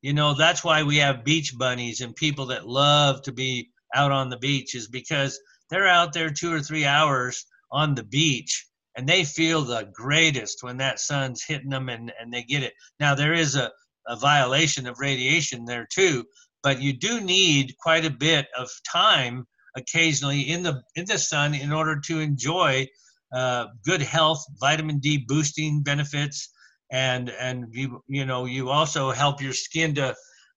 You 0.00 0.12
know, 0.12 0.34
that's 0.34 0.64
why 0.64 0.82
we 0.82 0.96
have 0.98 1.24
beach 1.24 1.56
bunnies 1.58 2.00
and 2.00 2.14
people 2.14 2.46
that 2.46 2.68
love 2.68 3.22
to 3.22 3.32
be 3.32 3.70
out 3.94 4.12
on 4.12 4.30
the 4.30 4.38
beach, 4.38 4.74
is 4.74 4.88
because 4.88 5.38
they're 5.72 5.88
out 5.88 6.12
there 6.12 6.30
two 6.30 6.52
or 6.52 6.60
three 6.60 6.84
hours 6.84 7.46
on 7.70 7.94
the 7.94 8.04
beach 8.04 8.66
and 8.96 9.08
they 9.08 9.24
feel 9.24 9.62
the 9.62 9.88
greatest 9.92 10.62
when 10.62 10.76
that 10.76 11.00
sun's 11.00 11.42
hitting 11.42 11.70
them 11.70 11.88
and, 11.88 12.12
and 12.20 12.32
they 12.32 12.42
get 12.42 12.62
it. 12.62 12.74
Now, 13.00 13.14
there 13.14 13.32
is 13.32 13.56
a, 13.56 13.70
a 14.06 14.16
violation 14.16 14.86
of 14.86 14.98
radiation 14.98 15.64
there 15.64 15.86
too, 15.90 16.24
but 16.62 16.80
you 16.80 16.92
do 16.92 17.20
need 17.20 17.74
quite 17.78 18.04
a 18.04 18.10
bit 18.10 18.46
of 18.56 18.68
time 18.90 19.46
occasionally 19.74 20.42
in 20.42 20.62
the 20.62 20.82
in 20.96 21.06
the 21.06 21.18
sun 21.18 21.54
in 21.54 21.72
order 21.72 21.98
to 21.98 22.20
enjoy 22.20 22.86
uh, 23.34 23.66
good 23.86 24.02
health, 24.02 24.44
vitamin 24.60 24.98
D 24.98 25.24
boosting 25.26 25.82
benefits, 25.82 26.50
and 26.90 27.30
and 27.30 27.66
you 27.70 28.02
you 28.06 28.26
know 28.26 28.44
you 28.44 28.68
also 28.68 29.10
help 29.10 29.40
your 29.40 29.54
skin 29.54 29.94
to 29.94 30.14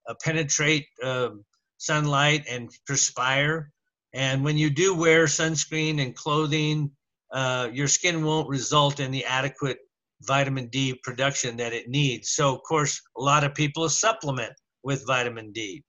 uh, 0.08 0.14
penetrate 0.24 0.86
uh, 1.02 1.30
sunlight 1.78 2.44
and 2.50 2.70
perspire. 2.86 3.72
And 4.16 4.44
when 4.44 4.58
you 4.58 4.72
do 4.72 4.96
wear 4.96 5.26
sunscreen 5.26 6.02
and 6.02 6.16
clothing 6.16 6.90
uh, 7.36 7.70
your 7.74 7.88
skin 7.88 8.24
won't 8.24 8.48
result 8.48 9.02
in 9.02 9.12
the 9.12 9.26
adequate 9.26 9.78
vitamin 10.22 10.68
D 10.68 10.98
production 11.04 11.58
that 11.58 11.74
it 11.74 11.90
needs. 11.90 12.30
So, 12.30 12.56
of 12.56 12.64
course, 12.64 13.02
a 13.18 13.22
lot 13.22 13.44
of 13.44 13.54
people 13.54 13.90
supplement 13.90 14.54
with 14.84 15.06
vitamin 15.06 15.52
D. 15.52 15.84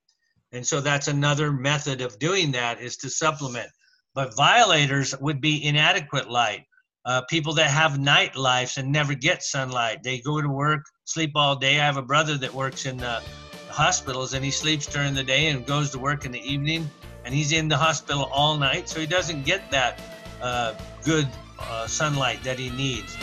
And 0.52 0.66
so 0.66 0.80
that's 0.80 1.06
another 1.06 1.52
method 1.52 2.00
of 2.00 2.18
doing 2.18 2.50
that 2.52 2.80
is 2.80 2.96
to 2.98 3.10
supplement. 3.10 3.68
But 4.14 4.36
violators 4.36 5.14
would 5.20 5.40
be 5.40 5.64
inadequate 5.64 6.28
light. 6.28 6.64
Uh, 7.04 7.22
people 7.30 7.52
that 7.54 7.70
have 7.70 8.00
night 8.00 8.34
lives 8.34 8.78
and 8.78 8.90
never 8.90 9.14
get 9.14 9.44
sunlight. 9.44 10.02
They 10.02 10.18
go 10.20 10.40
to 10.40 10.48
work, 10.48 10.80
sleep 11.04 11.32
all 11.36 11.54
day. 11.54 11.78
I 11.78 11.84
have 11.84 11.96
a 11.96 12.02
brother 12.02 12.36
that 12.38 12.52
works 12.52 12.86
in 12.86 12.96
the 12.96 13.22
hospitals 13.68 14.34
and 14.34 14.44
he 14.44 14.50
sleeps 14.50 14.86
during 14.86 15.14
the 15.14 15.22
day 15.22 15.46
and 15.46 15.64
goes 15.64 15.90
to 15.90 15.98
work 16.00 16.24
in 16.24 16.32
the 16.32 16.40
evening 16.40 16.90
and 17.26 17.34
he's 17.34 17.50
in 17.50 17.66
the 17.66 17.76
hospital 17.76 18.30
all 18.32 18.56
night. 18.56 18.88
So 18.88 19.00
he 19.00 19.06
doesn't 19.06 19.44
get 19.44 19.68
that 19.72 20.00
uh, 20.40 20.74
good 21.04 21.26
uh, 21.58 21.86
sunlight 21.88 22.42
that 22.44 22.56
he 22.58 22.70
needs. 22.70 23.16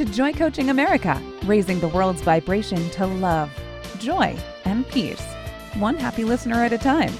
To 0.00 0.06
Joy 0.06 0.32
Coaching 0.32 0.70
America, 0.70 1.20
raising 1.44 1.78
the 1.78 1.88
world's 1.88 2.22
vibration 2.22 2.88
to 2.92 3.04
love, 3.04 3.50
joy, 3.98 4.34
and 4.64 4.88
peace, 4.88 5.22
one 5.74 5.94
happy 5.94 6.24
listener 6.24 6.64
at 6.64 6.72
a 6.72 6.78
time. 6.78 7.12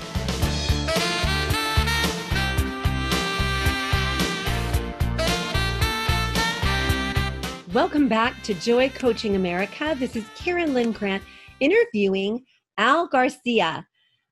Welcome 7.75 8.09
back 8.09 8.43
to 8.45 8.55
Joy 8.55 8.89
Coaching 8.89 9.37
America. 9.37 9.95
This 9.99 10.17
is 10.17 10.25
Karen 10.35 10.73
Lynn 10.73 10.93
Grant 10.93 11.23
interviewing 11.61 12.47
Al 12.79 13.07
Garcia. 13.09 13.87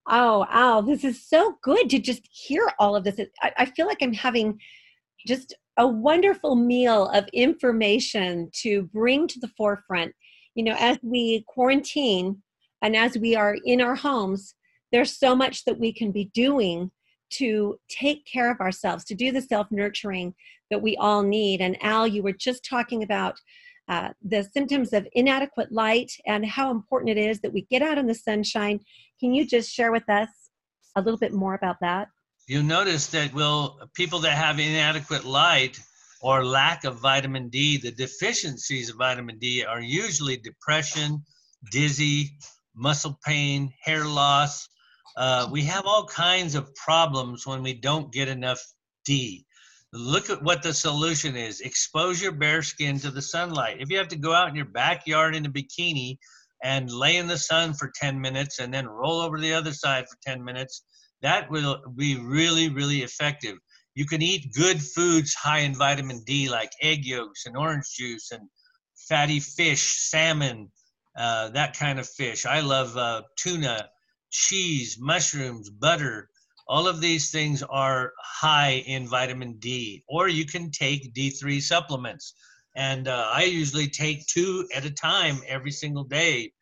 Oh, 0.07 0.46
Al, 0.49 0.80
this 0.80 1.05
is 1.05 1.22
so 1.22 1.59
good 1.62 1.90
to 1.90 1.99
just 1.99 2.22
hear 2.32 2.72
all 2.78 2.96
of 2.96 3.05
this. 3.05 3.20
I, 3.42 3.53
I 3.59 3.64
feel 3.66 3.86
like 3.86 3.99
I'm 4.01 4.14
having 4.14 4.59
just 5.26 5.55
a 5.78 5.86
wonderful 5.86 6.56
meal 6.56 7.06
of 7.08 7.28
information 7.32 8.50
to 8.52 8.82
bring 8.92 9.28
to 9.28 9.38
the 9.40 9.50
forefront. 9.56 10.12
You 10.54 10.64
know, 10.64 10.76
as 10.78 10.98
we 11.02 11.44
quarantine 11.46 12.42
and 12.82 12.96
as 12.96 13.16
we 13.16 13.36
are 13.36 13.56
in 13.64 13.80
our 13.80 13.94
homes, 13.94 14.54
there's 14.90 15.16
so 15.16 15.36
much 15.36 15.64
that 15.64 15.78
we 15.78 15.92
can 15.92 16.10
be 16.10 16.30
doing 16.34 16.90
to 17.30 17.78
take 17.88 18.24
care 18.26 18.50
of 18.50 18.60
ourselves, 18.60 19.04
to 19.04 19.14
do 19.14 19.30
the 19.30 19.42
self 19.42 19.68
nurturing 19.70 20.34
that 20.70 20.82
we 20.82 20.96
all 20.96 21.22
need. 21.22 21.60
And 21.60 21.80
Al, 21.82 22.06
you 22.06 22.22
were 22.22 22.32
just 22.32 22.64
talking 22.64 23.02
about 23.02 23.36
uh, 23.88 24.10
the 24.22 24.42
symptoms 24.42 24.92
of 24.92 25.06
inadequate 25.12 25.70
light 25.70 26.10
and 26.26 26.44
how 26.44 26.70
important 26.70 27.16
it 27.16 27.18
is 27.18 27.40
that 27.40 27.52
we 27.52 27.66
get 27.70 27.82
out 27.82 27.98
in 27.98 28.06
the 28.06 28.14
sunshine. 28.14 28.80
Can 29.20 29.32
you 29.32 29.46
just 29.46 29.70
share 29.70 29.92
with 29.92 30.08
us 30.08 30.28
a 30.96 31.00
little 31.00 31.18
bit 31.18 31.32
more 31.32 31.54
about 31.54 31.76
that? 31.80 32.08
You 32.49 32.62
notice 32.62 33.09
that 33.09 33.34
will 33.34 33.78
people 33.92 34.20
that 34.20 34.32
have 34.32 34.59
inadequate 34.59 35.26
light 35.26 35.78
or 36.22 36.46
lack 36.46 36.84
of 36.84 36.99
vitamin 36.99 37.51
D, 37.51 37.76
the 37.76 37.90
deficiencies 37.90 38.88
of 38.88 38.96
vitamin 38.96 39.38
D 39.38 39.66
are 39.66 39.82
usually 39.82 40.38
depression, 40.38 41.22
dizzy, 41.70 42.38
muscle 42.74 43.18
pain, 43.22 43.70
hair 43.82 44.07
loss. 44.07 44.66
Uh, 45.14 45.46
we 45.53 45.62
have 45.64 45.84
all 45.84 46.07
kinds 46.07 46.55
of 46.55 46.74
problems 46.74 47.46
when 47.46 47.62
we 47.62 47.74
don't 47.74 48.11
get 48.14 48.28
enough 48.28 48.64
D. 49.05 49.44
Look 49.92 50.30
at 50.30 50.42
what 50.42 50.62
the 50.62 50.72
solution 50.72 51.36
is. 51.36 51.61
Expose 51.61 52.22
your 52.22 52.32
bare 52.32 52.62
skin 52.62 52.99
to 53.01 53.11
the 53.11 53.20
sunlight. 53.20 53.76
If 53.78 53.90
you 53.90 53.99
have 53.99 54.09
to 54.09 54.16
go 54.16 54.32
out 54.32 54.49
in 54.49 54.57
your 54.57 54.64
backyard 54.64 55.36
in 55.36 55.44
a 55.44 55.51
bikini 55.51 56.16
and 56.64 56.90
lay 56.90 57.18
in 57.18 57.26
the 57.26 57.36
sun 57.36 57.74
for 57.74 57.92
10 57.94 58.18
minutes 58.18 58.59
and 58.59 58.72
then 58.72 58.86
roll 58.86 59.20
over 59.20 59.36
to 59.36 59.42
the 59.42 59.53
other 59.53 59.74
side 59.74 60.09
for 60.09 60.16
10 60.26 60.42
minutes, 60.42 60.82
that 61.22 61.50
will 61.50 61.82
be 61.96 62.16
really, 62.16 62.68
really 62.68 63.02
effective. 63.02 63.58
You 63.94 64.06
can 64.06 64.22
eat 64.22 64.54
good 64.54 64.80
foods 64.80 65.34
high 65.34 65.60
in 65.60 65.74
vitamin 65.74 66.22
D, 66.24 66.48
like 66.48 66.70
egg 66.80 67.04
yolks 67.04 67.46
and 67.46 67.56
orange 67.56 67.86
juice 67.96 68.30
and 68.30 68.48
fatty 69.08 69.40
fish, 69.40 70.08
salmon, 70.08 70.70
uh, 71.16 71.48
that 71.50 71.76
kind 71.76 71.98
of 71.98 72.08
fish. 72.08 72.46
I 72.46 72.60
love 72.60 72.96
uh, 72.96 73.22
tuna, 73.36 73.88
cheese, 74.30 74.98
mushrooms, 75.00 75.70
butter. 75.70 76.28
All 76.68 76.86
of 76.86 77.00
these 77.00 77.30
things 77.30 77.62
are 77.64 78.12
high 78.22 78.84
in 78.86 79.08
vitamin 79.08 79.58
D. 79.58 80.04
Or 80.08 80.28
you 80.28 80.44
can 80.44 80.70
take 80.70 81.14
D3 81.14 81.60
supplements. 81.60 82.34
And 82.76 83.08
uh, 83.08 83.30
I 83.32 83.44
usually 83.44 83.88
take 83.88 84.26
two 84.26 84.68
at 84.72 84.84
a 84.84 84.90
time 84.90 85.40
every 85.48 85.72
single 85.72 86.04
day 86.04 86.52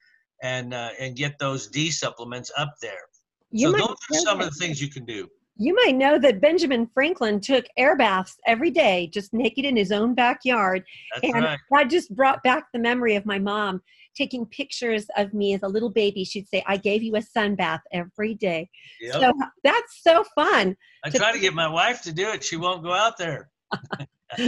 and, 0.43 0.73
uh, 0.73 0.91
and 0.99 1.17
get 1.17 1.39
those 1.39 1.67
D 1.67 1.91
supplements 1.91 2.51
up 2.57 2.75
there. 2.81 3.09
You 3.51 3.71
so 3.71 3.77
those 3.77 3.97
are 4.13 4.19
some 4.21 4.41
of 4.41 4.47
the 4.47 4.57
things 4.57 4.81
you 4.81 4.89
can 4.89 5.05
do. 5.05 5.29
You 5.59 5.75
might 5.75 5.97
know 5.97 6.19
that 6.19 6.41
Benjamin 6.41 6.87
Franklin 6.93 7.41
took 7.41 7.65
air 7.79 7.97
baths 7.97 8.37
every 8.47 8.71
day, 8.71 9.09
just 9.13 9.33
naked 9.33 9.65
in 9.65 9.75
his 9.75 9.91
own 9.91 10.15
backyard. 10.15 10.85
That's 11.15 11.33
and 11.33 11.45
right. 11.45 11.59
that 11.71 11.89
just 11.89 12.15
brought 12.15 12.43
back 12.43 12.67
the 12.73 12.79
memory 12.79 13.17
of 13.17 13.25
my 13.25 13.39
mom 13.39 13.81
taking 14.17 14.47
pictures 14.47 15.07
of 15.17 15.33
me 15.35 15.55
as 15.55 15.63
a 15.63 15.69
little 15.69 15.91
baby. 15.91 16.25
She'd 16.25 16.49
say, 16.49 16.63
I 16.67 16.77
gave 16.77 17.03
you 17.03 17.17
a 17.17 17.23
sun 17.23 17.55
bath 17.55 17.83
every 17.93 18.35
day. 18.35 18.69
Yep. 19.01 19.15
So 19.15 19.33
that's 19.63 20.03
so 20.03 20.25
fun. 20.35 20.77
I 21.05 21.11
to- 21.11 21.19
try 21.19 21.33
to 21.33 21.39
get 21.39 21.55
my 21.55 21.69
wife 21.69 22.03
to 22.03 22.13
do 22.13 22.29
it. 22.31 22.43
She 22.43 22.57
won't 22.57 22.83
go 22.83 22.93
out 22.93 23.17
there. 23.17 23.51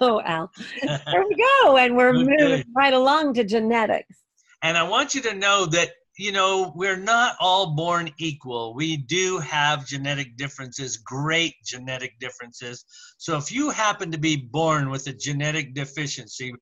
oh, 0.00 0.20
Al. 0.24 0.50
There 0.82 1.24
we 1.28 1.36
go. 1.62 1.76
And 1.76 1.96
we're 1.96 2.14
okay. 2.16 2.24
moving 2.24 2.64
right 2.76 2.92
along 2.92 3.34
to 3.34 3.44
genetics. 3.44 4.18
And 4.62 4.76
I 4.76 4.82
want 4.82 5.14
you 5.14 5.20
to 5.22 5.34
know 5.34 5.66
that 5.66 5.90
you 6.16 6.30
know, 6.30 6.72
we're 6.76 6.96
not 6.96 7.36
all 7.40 7.74
born 7.74 8.10
equal. 8.18 8.74
We 8.74 8.96
do 8.96 9.38
have 9.38 9.86
genetic 9.86 10.36
differences, 10.36 10.96
great 10.98 11.54
genetic 11.64 12.18
differences. 12.20 12.84
So 13.18 13.36
if 13.36 13.50
you 13.50 13.70
happen 13.70 14.12
to 14.12 14.18
be 14.18 14.36
born 14.36 14.90
with 14.90 15.06
a 15.08 15.12
genetic 15.12 15.74
deficiency, 15.74 16.52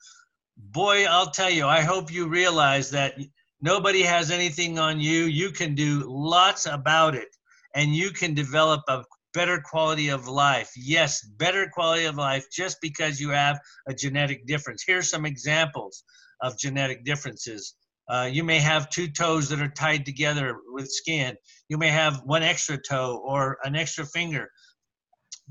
boy, 0.57 1.05
I'll 1.05 1.31
tell 1.31 1.51
you, 1.51 1.67
I 1.67 1.83
hope 1.83 2.11
you 2.11 2.29
realize 2.29 2.91
that 2.91 3.15
nobody 3.61 4.03
has 4.03 4.31
anything 4.31 4.79
on 4.79 5.01
you. 5.01 5.25
You 5.25 5.51
can 5.51 5.75
do 5.75 6.05
lots 6.07 6.67
about 6.67 7.15
it 7.15 7.29
and 7.75 7.95
you 7.95 8.11
can 8.11 8.33
develop 8.33 8.83
a 8.89 9.05
better 9.35 9.61
quality 9.61 10.09
of 10.09 10.29
life. 10.29 10.71
Yes, 10.77 11.23
better 11.23 11.69
quality 11.73 12.05
of 12.07 12.17
life 12.17 12.47
just 12.51 12.79
because 12.81 13.21
you 13.21 13.31
have 13.31 13.61
a 13.87 13.95
genetic 13.95 14.47
difference. 14.47 14.83
Here's 14.87 15.11
some 15.11 15.27
examples 15.27 16.05
of 16.41 16.59
genetic 16.59 17.05
differences 17.05 17.75
uh, 18.09 18.29
you 18.31 18.45
may 18.45 18.59
have 18.59 18.91
two 18.91 19.09
toes 19.09 19.49
that 19.49 19.61
are 19.61 19.69
tied 19.69 20.05
together 20.05 20.59
with 20.73 20.91
skin. 20.91 21.37
You 21.69 21.79
may 21.79 21.89
have 21.89 22.23
one 22.25 22.43
extra 22.43 22.77
toe 22.77 23.23
or 23.25 23.59
an 23.65 23.77
extra 23.77 24.05
finger. 24.05 24.49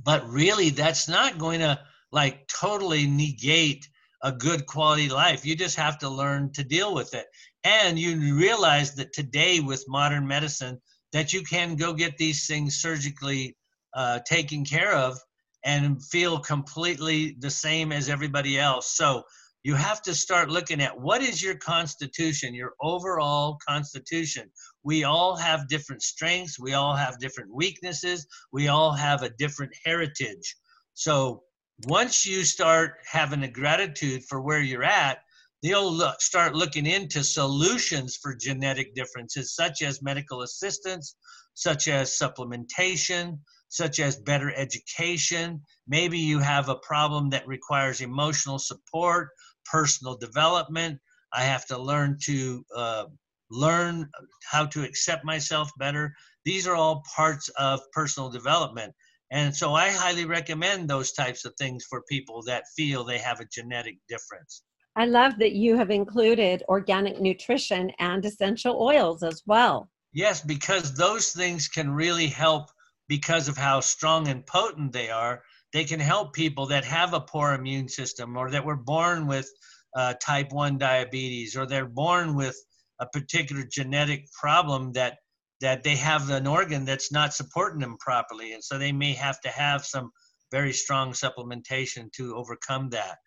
But 0.04 0.28
really, 0.28 0.70
that's 0.70 1.08
not 1.08 1.38
going 1.38 1.60
to 1.62 1.80
like 2.12 2.48
totally 2.48 3.08
negate 3.08 3.88
a 4.24 4.32
good 4.32 4.66
quality 4.66 5.10
life. 5.10 5.46
You 5.46 5.56
just 5.56 5.78
have 5.78 5.98
to 6.00 6.10
learn 6.10 6.52
to 6.54 6.64
deal 6.64 6.94
with 6.94 7.14
it. 7.14 7.26
And 7.64 7.98
you 7.98 8.36
realize 8.36 8.96
that 8.96 9.14
today, 9.14 9.60
with 9.60 9.84
modern 9.88 10.28
medicine, 10.28 10.80
that 11.14 11.34
you 11.34 11.44
can 11.44 11.76
go 11.76 11.94
get 11.94 12.18
these 12.18 12.48
things 12.48 12.78
surgically 12.78 13.56
uh, 13.94 14.20
taken 14.26 14.64
care 14.64 14.94
of 14.94 15.18
and 15.64 16.04
feel 16.06 16.40
completely 16.40 17.36
the 17.40 17.50
same 17.50 17.92
as 17.92 18.10
everybody 18.10 18.60
else. 18.60 18.96
So 18.96 19.24
you 19.64 19.76
have 19.76 20.02
to 20.02 20.16
start 20.16 20.50
looking 20.50 20.82
at 20.82 21.00
what 21.00 21.22
is 21.22 21.42
your 21.42 21.56
constitution, 21.56 22.56
your 22.56 22.74
overall 22.82 23.60
constitution. 23.68 24.50
We 24.84 25.04
all 25.04 25.36
have 25.36 25.68
different 25.68 26.02
strengths, 26.02 26.60
we 26.60 26.74
all 26.74 26.96
have 26.96 27.20
different 27.20 27.54
weaknesses, 27.54 28.26
we 28.52 28.70
all 28.70 28.92
have 28.94 29.22
a 29.22 29.30
different 29.30 29.74
heritage. 29.86 30.56
So 30.96 31.44
once 31.86 32.26
you 32.26 32.44
start 32.44 32.96
having 33.10 33.44
a 33.44 33.52
gratitude 33.52 34.24
for 34.28 34.42
where 34.42 34.62
you're 34.62 34.84
at, 34.84 35.20
you'll 35.62 35.94
look, 35.94 36.22
start 36.22 36.56
looking 36.56 36.88
into 36.88 37.24
solutions 37.24 38.18
for 38.18 38.36
genetic 38.36 38.96
differences, 38.96 39.56
such 39.56 39.84
as 39.84 40.02
medical 40.02 40.42
assistance, 40.42 41.16
such 41.54 41.88
as 41.88 42.18
supplementation, 42.18 43.38
such 43.70 44.00
as 44.00 44.18
better 44.18 44.52
education. 44.56 45.62
Maybe 45.88 46.18
you 46.18 46.40
have 46.40 46.68
a 46.68 46.76
problem 46.76 47.30
that 47.30 47.48
requires 47.48 48.02
emotional 48.02 48.58
support 48.58 49.30
personal 49.66 50.18
development. 50.18 51.00
I 51.34 51.44
have 51.44 51.66
to 51.68 51.78
learn 51.78 52.18
to 52.24 52.66
uh, 52.76 53.06
learn 53.50 54.10
how 54.50 54.66
to 54.68 54.84
accept 54.84 55.26
myself 55.26 55.72
better. 55.78 56.14
These 56.46 56.68
are 56.68 56.76
all 56.76 57.04
parts 57.16 57.50
of 57.58 57.80
personal 57.94 58.30
development. 58.30 58.94
And 59.32 59.56
so 59.56 59.74
I 59.74 59.90
highly 59.90 60.26
recommend 60.26 60.90
those 60.90 61.14
types 61.14 61.46
of 61.46 61.54
things 61.58 61.86
for 61.90 62.04
people 62.10 62.44
that 62.44 62.66
feel 62.76 63.04
they 63.04 63.20
have 63.20 63.40
a 63.40 63.46
genetic 63.46 63.98
difference. 64.10 64.64
I 64.98 65.06
love 65.06 65.40
that 65.40 65.54
you 65.54 65.78
have 65.78 65.90
included 65.90 66.64
organic 66.68 67.22
nutrition 67.22 67.92
and 68.00 68.26
essential 68.26 68.82
oils 68.82 69.24
as 69.24 69.42
well. 69.46 69.90
Yes, 70.12 70.42
because 70.42 70.94
those 70.94 71.30
things 71.30 71.70
can 71.70 71.90
really 71.90 72.28
help 72.28 72.70
because 73.08 73.48
of 73.48 73.58
how 73.58 73.80
strong 73.80 74.28
and 74.28 74.46
potent 74.46 74.92
they 74.92 75.10
are 75.10 75.44
they 75.74 75.84
can 75.84 76.00
help 76.00 76.34
people 76.34 76.68
that 76.68 76.84
have 76.86 77.14
a 77.14 77.22
poor 77.22 77.54
immune 77.54 77.88
system 77.88 78.38
or 78.38 78.52
that 78.52 78.66
were 78.66 78.76
born 78.76 79.28
with 79.28 79.50
uh, 79.96 80.14
type 80.22 80.52
1 80.52 80.78
diabetes 80.78 81.56
or 81.56 81.66
they're 81.66 81.86
born 81.86 82.36
with 82.36 82.58
a 83.00 83.06
particular 83.08 83.64
genetic 83.64 84.32
problem 84.32 84.92
that 84.94 85.18
that 85.62 85.84
they 85.84 85.96
have 85.96 86.32
an 86.32 86.48
organ 86.48 86.86
that's 86.86 87.12
not 87.12 87.36
supporting 87.36 87.80
them 87.80 87.96
properly. 88.00 88.54
And 88.54 88.64
so 88.64 88.80
they 88.80 88.92
may 88.92 89.14
have 89.14 89.40
to 89.42 89.50
have 89.50 89.86
some 89.86 90.12
very 90.52 90.74
strong 90.74 91.12
supplementation 91.12 92.12
to 92.14 92.36
overcome 92.36 92.90
that. 92.90 93.18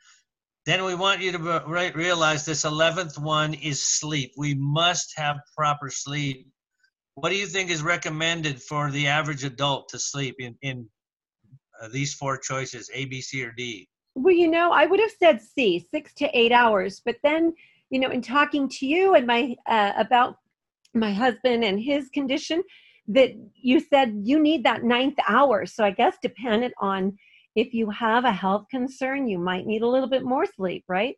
Then 0.66 0.84
we 0.84 0.94
want 0.94 1.20
you 1.20 1.30
to 1.32 1.92
realize 1.94 2.44
this 2.44 2.64
11th 2.64 3.18
one 3.18 3.54
is 3.54 3.80
sleep. 3.80 4.32
We 4.36 4.54
must 4.54 5.12
have 5.16 5.36
proper 5.56 5.90
sleep. 5.90 6.48
What 7.14 7.28
do 7.28 7.36
you 7.36 7.46
think 7.46 7.70
is 7.70 7.82
recommended 7.82 8.60
for 8.60 8.90
the 8.90 9.06
average 9.06 9.44
adult 9.44 9.90
to 9.90 9.98
sleep 9.98 10.36
in, 10.40 10.56
in 10.62 10.88
uh, 11.80 11.88
these 11.88 12.14
four 12.14 12.36
choices 12.38 12.90
A, 12.94 13.04
B, 13.06 13.20
C, 13.20 13.44
or 13.44 13.52
D? 13.52 13.88
Well, 14.14 14.34
you 14.34 14.48
know, 14.48 14.72
I 14.72 14.86
would 14.86 15.00
have 15.00 15.10
said 15.18 15.40
C, 15.40 15.86
six 15.90 16.14
to 16.14 16.38
eight 16.38 16.52
hours. 16.52 17.02
But 17.04 17.16
then, 17.22 17.52
you 17.90 17.98
know, 17.98 18.10
in 18.10 18.22
talking 18.22 18.68
to 18.68 18.86
you 18.86 19.14
and 19.14 19.26
my 19.26 19.56
uh, 19.66 19.92
about 19.96 20.36
my 20.94 21.12
husband 21.12 21.64
and 21.64 21.80
his 21.80 22.08
condition, 22.10 22.62
that 23.08 23.30
you 23.54 23.80
said 23.80 24.20
you 24.22 24.38
need 24.40 24.64
that 24.64 24.84
ninth 24.84 25.18
hour. 25.28 25.66
So 25.66 25.84
I 25.84 25.90
guess 25.90 26.16
dependent 26.22 26.74
on 26.80 27.16
if 27.56 27.74
you 27.74 27.90
have 27.90 28.24
a 28.24 28.32
health 28.32 28.66
concern, 28.70 29.28
you 29.28 29.38
might 29.38 29.66
need 29.66 29.82
a 29.82 29.88
little 29.88 30.08
bit 30.08 30.24
more 30.24 30.46
sleep, 30.46 30.84
right? 30.88 31.16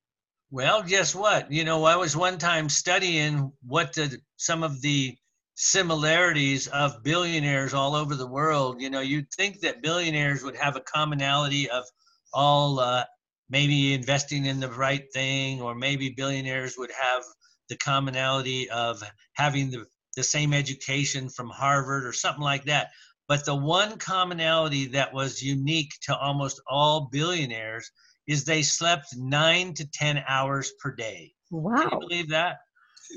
Well, 0.51 0.83
guess 0.83 1.15
what? 1.15 1.51
You 1.51 1.65
know, 1.65 1.85
I 1.85 1.97
was 1.97 2.17
one 2.17 2.39
time 2.39 2.69
studying 2.69 3.53
what 3.67 3.95
the, 3.95 4.19
some 4.37 4.63
of 4.63 4.81
the 4.81 5.17
similarities 5.57 6.69
of 6.69 7.03
billionaires 7.03 7.73
all 7.75 7.95
over 7.95 8.15
the 8.15 8.27
world. 8.27 8.81
You 8.81 8.91
know, 8.91 9.01
you'd 9.01 9.31
think 9.33 9.61
that 9.61 9.83
billionaires 9.83 10.45
would 10.45 10.57
have 10.57 10.77
a 10.77 10.81
commonality 10.81 11.69
of 11.69 11.85
all 12.33 12.79
uh, 12.79 13.05
maybe 13.49 13.95
investing 13.95 14.45
in 14.45 14.61
the 14.61 14.71
right 14.71 15.05
thing, 15.13 15.63
or 15.63 15.75
maybe 15.75 16.11
billionaires 16.11 16.77
would 16.77 16.91
have 16.91 17.25
the 17.71 17.77
commonality 17.77 18.69
of 18.71 19.03
having 19.33 19.71
the, 19.71 19.87
the 20.15 20.23
same 20.23 20.53
education 20.53 21.31
from 21.31 21.49
Harvard 21.49 22.05
or 22.05 22.13
something 22.13 22.45
like 22.45 22.65
that. 22.65 22.91
But 23.27 23.47
the 23.47 23.57
one 23.57 23.99
commonality 23.99 24.87
that 24.89 25.13
was 25.13 25.43
unique 25.43 25.95
to 26.03 26.17
almost 26.17 26.61
all 26.69 27.09
billionaires 27.11 27.91
is 28.29 28.45
they 28.45 28.63
slept 28.63 29.17
nine 29.17 29.73
to 29.75 29.91
10 29.91 30.23
hours 30.29 30.73
per 30.81 30.95
day. 30.95 31.33
Wow. 31.51 31.77
Can 31.77 31.89
you 31.93 32.09
believe 32.09 32.29
that? 32.29 32.59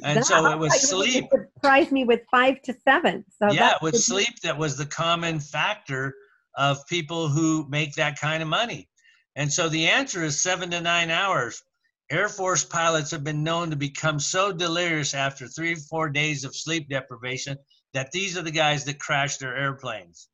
And 0.03 0.23
so 0.25 0.45
it 0.51 0.57
was 0.57 0.89
sleep. 0.89 1.25
Surprised 1.31 1.91
me 1.91 2.03
with 2.03 2.21
five 2.31 2.61
to 2.63 2.73
seven. 2.83 3.25
So 3.41 3.51
yeah, 3.51 3.75
with 3.81 3.97
sleep, 3.97 4.39
that 4.43 4.57
was 4.57 4.77
the 4.77 4.85
common 4.85 5.39
factor 5.39 6.15
of 6.55 6.85
people 6.87 7.29
who 7.29 7.67
make 7.69 7.93
that 7.95 8.19
kind 8.19 8.41
of 8.43 8.49
money. 8.49 8.89
And 9.35 9.51
so 9.51 9.69
the 9.69 9.87
answer 9.87 10.23
is 10.23 10.41
seven 10.41 10.71
to 10.71 10.81
nine 10.81 11.09
hours. 11.09 11.63
Air 12.11 12.27
Force 12.27 12.63
pilots 12.63 13.11
have 13.11 13.23
been 13.23 13.43
known 13.43 13.69
to 13.69 13.75
become 13.75 14.19
so 14.19 14.51
delirious 14.51 15.13
after 15.13 15.47
three, 15.47 15.75
four 15.75 16.09
days 16.09 16.43
of 16.43 16.55
sleep 16.55 16.89
deprivation 16.89 17.57
that 17.93 18.11
these 18.11 18.37
are 18.37 18.41
the 18.41 18.51
guys 18.51 18.85
that 18.85 18.99
crash 18.99 19.37
their 19.37 19.55
airplanes. 19.55 20.27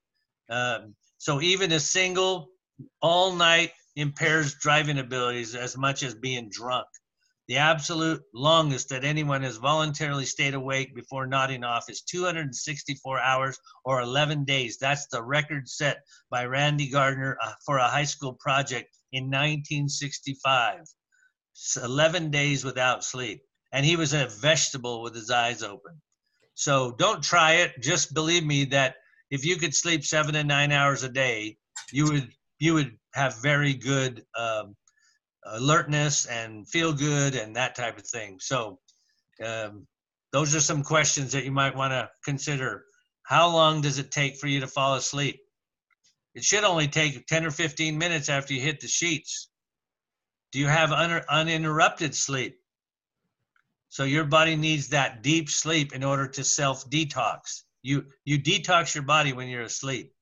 Um, 0.49 0.95
so 1.17 1.41
even 1.41 1.71
a 1.71 1.79
single 1.79 2.49
all 3.01 3.33
night 3.33 3.71
impairs 3.95 4.55
driving 4.55 4.99
abilities 4.99 5.55
as 5.55 5.77
much 5.77 6.03
as 6.03 6.13
being 6.13 6.49
drunk. 6.49 6.87
The 7.47 7.57
absolute 7.57 8.23
longest 8.33 8.89
that 8.89 9.03
anyone 9.03 9.43
has 9.43 9.57
voluntarily 9.57 10.25
stayed 10.25 10.55
awake 10.55 10.95
before 10.95 11.27
nodding 11.27 11.63
off 11.63 11.89
is 11.89 12.01
264 12.01 13.19
hours 13.19 13.59
or 13.83 14.01
11 14.01 14.45
days. 14.45 14.77
That's 14.79 15.05
the 15.07 15.21
record 15.21 15.69
set 15.69 16.03
by 16.31 16.45
Randy 16.45 16.89
Gardner 16.89 17.37
uh, 17.39 17.53
for 17.63 17.77
a 17.77 17.87
high 17.87 18.05
school 18.05 18.33
project 18.33 18.97
in 19.11 19.25
1965. 19.25 20.85
11 21.83 22.31
days 22.31 22.65
without 22.65 23.03
sleep. 23.03 23.43
And 23.71 23.85
he 23.85 23.95
was 23.95 24.13
a 24.13 24.27
vegetable 24.27 25.03
with 25.03 25.13
his 25.13 25.29
eyes 25.29 25.61
open. 25.61 26.01
So 26.55 26.93
don't 26.97 27.21
try 27.21 27.53
it. 27.55 27.81
Just 27.81 28.13
believe 28.13 28.45
me 28.45 28.65
that 28.65 28.95
if 29.29 29.45
you 29.45 29.57
could 29.57 29.75
sleep 29.75 30.03
seven 30.03 30.35
and 30.35 30.47
nine 30.47 30.71
hours 30.71 31.03
a 31.03 31.09
day, 31.09 31.57
you 31.91 32.05
would 32.11 32.29
you 32.57 32.73
would 32.73 32.97
have 33.13 33.41
very 33.41 33.73
good 33.73 34.23
um, 34.37 34.75
alertness 35.45 36.25
and 36.25 36.67
feel 36.67 36.93
good 36.93 37.35
and 37.35 37.55
that 37.55 37.75
type 37.75 37.97
of 37.97 38.05
thing. 38.05 38.39
So 38.39 38.79
um, 39.45 39.87
those 40.31 40.55
are 40.55 40.61
some 40.61 40.83
questions 40.83 41.31
that 41.31 41.45
you 41.45 41.51
might 41.51 41.75
want 41.75 41.91
to 41.91 42.09
consider. 42.23 42.85
How 43.23 43.49
long 43.49 43.81
does 43.81 43.99
it 43.99 44.11
take 44.11 44.37
for 44.37 44.47
you 44.47 44.59
to 44.61 44.67
fall 44.67 44.95
asleep? 44.95 45.39
It 46.33 46.43
should 46.43 46.63
only 46.63 46.87
take 46.87 47.25
10 47.27 47.45
or 47.45 47.51
15 47.51 47.97
minutes 47.97 48.29
after 48.29 48.53
you 48.53 48.61
hit 48.61 48.81
the 48.81 48.87
sheets. 48.87 49.49
Do 50.51 50.59
you 50.59 50.67
have 50.67 50.91
un- 50.91 51.23
uninterrupted 51.29 52.15
sleep? 52.15 52.57
So 53.89 54.03
your 54.03 54.25
body 54.25 54.55
needs 54.55 54.89
that 54.89 55.23
deep 55.23 55.49
sleep 55.49 55.93
in 55.93 56.03
order 56.03 56.27
to 56.27 56.43
self 56.43 56.89
detox. 56.89 57.63
You 57.81 58.05
you 58.25 58.39
detox 58.39 58.93
your 58.93 59.03
body 59.03 59.31
when 59.31 59.47
you're 59.47 59.61
asleep. 59.61 60.14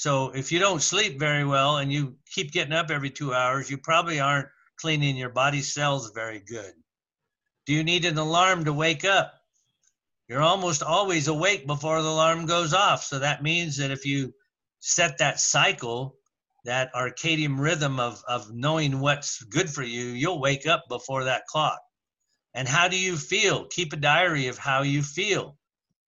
So 0.00 0.30
if 0.30 0.50
you 0.50 0.58
don't 0.58 0.80
sleep 0.80 1.18
very 1.18 1.44
well 1.44 1.76
and 1.76 1.92
you 1.92 2.16
keep 2.24 2.52
getting 2.52 2.72
up 2.72 2.90
every 2.90 3.10
2 3.10 3.34
hours, 3.34 3.70
you 3.70 3.76
probably 3.76 4.18
aren't 4.18 4.48
cleaning 4.76 5.14
your 5.14 5.28
body 5.28 5.60
cells 5.60 6.10
very 6.14 6.40
good. 6.40 6.72
Do 7.66 7.74
you 7.74 7.84
need 7.84 8.06
an 8.06 8.16
alarm 8.16 8.64
to 8.64 8.72
wake 8.72 9.04
up? 9.04 9.34
You're 10.26 10.40
almost 10.40 10.82
always 10.82 11.28
awake 11.28 11.66
before 11.66 12.00
the 12.00 12.08
alarm 12.08 12.46
goes 12.46 12.72
off. 12.72 13.04
So 13.04 13.18
that 13.18 13.42
means 13.42 13.76
that 13.76 13.90
if 13.90 14.06
you 14.06 14.32
set 14.78 15.18
that 15.18 15.38
cycle, 15.38 16.16
that 16.64 16.94
circadian 16.94 17.58
rhythm 17.60 18.00
of, 18.00 18.22
of 18.26 18.50
knowing 18.54 19.00
what's 19.00 19.42
good 19.42 19.68
for 19.68 19.82
you, 19.82 20.04
you'll 20.04 20.40
wake 20.40 20.66
up 20.66 20.84
before 20.88 21.24
that 21.24 21.46
clock. 21.46 21.78
And 22.54 22.66
how 22.66 22.88
do 22.88 22.98
you 22.98 23.18
feel? 23.18 23.66
Keep 23.66 23.92
a 23.92 23.96
diary 23.96 24.46
of 24.46 24.56
how 24.56 24.80
you 24.80 25.02
feel. 25.02 25.58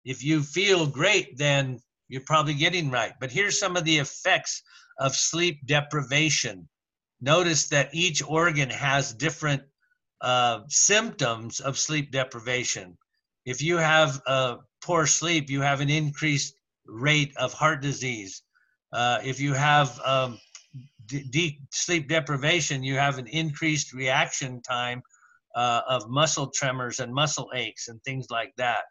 If 0.06 0.24
you 0.24 0.44
feel 0.44 0.88
great, 0.88 1.38
then 1.38 1.82
you're 2.12 2.22
probably 2.26 2.54
getting 2.54 2.92
right. 2.92 3.14
But 3.22 3.32
here's 3.32 3.58
some 3.58 3.78
of 3.78 3.86
the 3.86 3.98
effects 3.98 4.62
of 5.00 5.16
sleep 5.16 5.66
deprivation. 5.66 6.68
Notice 7.22 7.70
that 7.70 7.90
each 7.94 8.22
organ 8.22 8.70
has 8.70 9.14
different 9.14 9.64
uh, 10.20 10.60
symptoms 10.68 11.62
of 11.62 11.80
sleep 11.80 12.12
deprivation. 12.12 12.98
If 13.46 13.62
you 13.62 13.78
have 13.78 14.22
uh, 14.28 14.58
poor 14.84 15.08
sleep, 15.08 15.50
you 15.50 15.62
have 15.62 15.80
an 15.80 15.90
increased 15.90 16.56
rate 16.86 17.34
of 17.38 17.54
heart 17.54 17.82
disease. 17.82 18.44
Uh, 18.92 19.20
if 19.24 19.40
you 19.40 19.54
have 19.54 19.98
um, 20.04 20.38
deep 21.06 21.62
sleep 21.72 22.10
deprivation, 22.10 22.84
you 22.84 22.96
have 22.96 23.20
an 23.20 23.28
increased 23.28 23.94
reaction 23.94 24.62
time 24.62 25.02
uh, 25.56 25.82
of 25.88 26.10
muscle 26.10 26.52
tremors 26.54 27.00
and 27.00 27.14
muscle 27.14 27.50
aches 27.56 27.88
and 27.88 28.04
things 28.04 28.28
like 28.30 28.54
that. 28.58 28.84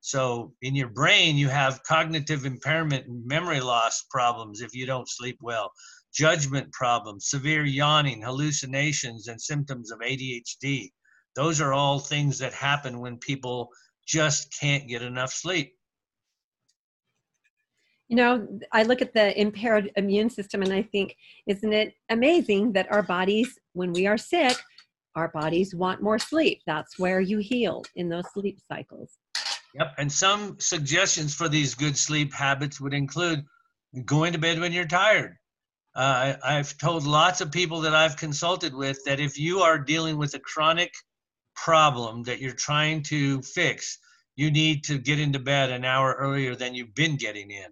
So 0.00 0.52
in 0.62 0.74
your 0.76 0.88
brain, 0.88 1.36
you 1.36 1.48
have 1.48 1.82
cognitive 1.82 2.46
impairment 2.46 3.06
and 3.06 3.26
memory 3.26 3.60
loss 3.60 4.04
problems 4.10 4.60
if 4.60 4.74
you 4.74 4.86
don't 4.86 5.08
sleep 5.08 5.38
well, 5.40 5.72
judgment 6.14 6.72
problems, 6.72 7.28
severe 7.28 7.64
yawning, 7.64 8.22
hallucinations, 8.22 9.28
and 9.28 9.40
symptoms 9.40 9.90
of 9.90 10.00
ADHD. 10.00 10.90
Those 11.34 11.60
are 11.60 11.72
all 11.72 11.98
things 11.98 12.38
that 12.38 12.54
happen 12.54 13.00
when 13.00 13.18
people 13.18 13.68
just 14.06 14.54
can't 14.58 14.88
get 14.88 15.02
enough 15.02 15.32
sleep. 15.32 15.74
You 18.08 18.16
know, 18.16 18.46
I 18.72 18.84
look 18.84 19.02
at 19.02 19.12
the 19.12 19.38
impaired 19.38 19.90
immune 19.96 20.30
system 20.30 20.62
and 20.62 20.72
I 20.72 20.82
think, 20.82 21.16
isn't 21.46 21.72
it 21.72 21.94
amazing 22.08 22.72
that 22.72 22.90
our 22.92 23.02
bodies, 23.02 23.58
when 23.72 23.92
we 23.92 24.06
are 24.06 24.16
sick, 24.16 24.56
our 25.16 25.28
bodies 25.28 25.74
want 25.74 26.02
more 26.02 26.18
sleep. 26.18 26.62
That's 26.66 26.98
where 26.98 27.20
you 27.20 27.38
heal 27.38 27.82
in 27.96 28.08
those 28.08 28.30
sleep 28.32 28.60
cycles. 28.68 29.18
Yep. 29.78 29.94
And 29.98 30.10
some 30.10 30.58
suggestions 30.58 31.34
for 31.34 31.48
these 31.48 31.74
good 31.74 31.98
sleep 31.98 32.32
habits 32.32 32.80
would 32.80 32.94
include 32.94 33.44
going 34.04 34.32
to 34.32 34.38
bed 34.38 34.58
when 34.58 34.72
you're 34.72 34.86
tired. 34.86 35.36
Uh, 35.94 36.34
I, 36.42 36.54
have 36.54 36.76
told 36.78 37.04
lots 37.06 37.40
of 37.40 37.52
people 37.52 37.82
that 37.82 37.94
I've 37.94 38.16
consulted 38.16 38.74
with 38.74 38.98
that 39.04 39.20
if 39.20 39.38
you 39.38 39.60
are 39.60 39.78
dealing 39.78 40.18
with 40.18 40.34
a 40.34 40.38
chronic 40.38 40.92
problem 41.54 42.22
that 42.24 42.40
you're 42.40 42.52
trying 42.52 43.02
to 43.04 43.40
fix, 43.42 43.98
you 44.34 44.50
need 44.50 44.84
to 44.84 44.98
get 44.98 45.18
into 45.18 45.38
bed 45.38 45.70
an 45.70 45.84
hour 45.84 46.14
earlier 46.18 46.54
than 46.54 46.74
you've 46.74 46.94
been 46.94 47.16
getting 47.16 47.50
in. 47.50 47.70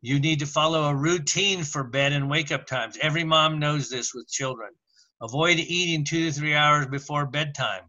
You 0.00 0.20
need 0.20 0.38
to 0.40 0.46
follow 0.46 0.84
a 0.84 0.94
routine 0.94 1.64
for 1.64 1.82
bed 1.82 2.12
and 2.12 2.30
wake 2.30 2.52
up 2.52 2.66
times. 2.66 2.96
Every 3.00 3.24
mom 3.24 3.58
knows 3.58 3.90
this 3.90 4.14
with 4.14 4.28
children. 4.28 4.70
Avoid 5.20 5.58
eating 5.58 6.04
two 6.04 6.26
to 6.26 6.32
three 6.32 6.54
hours 6.54 6.86
before 6.86 7.26
bedtime. 7.26 7.82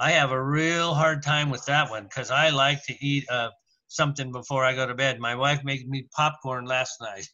I 0.00 0.12
have 0.12 0.30
a 0.30 0.42
real 0.42 0.94
hard 0.94 1.24
time 1.24 1.50
with 1.50 1.64
that 1.64 1.90
one 1.90 2.04
because 2.04 2.30
I 2.30 2.50
like 2.50 2.84
to 2.84 2.94
eat 3.04 3.28
uh, 3.28 3.50
something 3.88 4.30
before 4.30 4.64
I 4.64 4.74
go 4.74 4.86
to 4.86 4.94
bed. 4.94 5.18
My 5.18 5.34
wife 5.34 5.64
made 5.64 5.88
me 5.88 6.06
popcorn 6.14 6.66
last 6.66 7.00
night. 7.00 7.28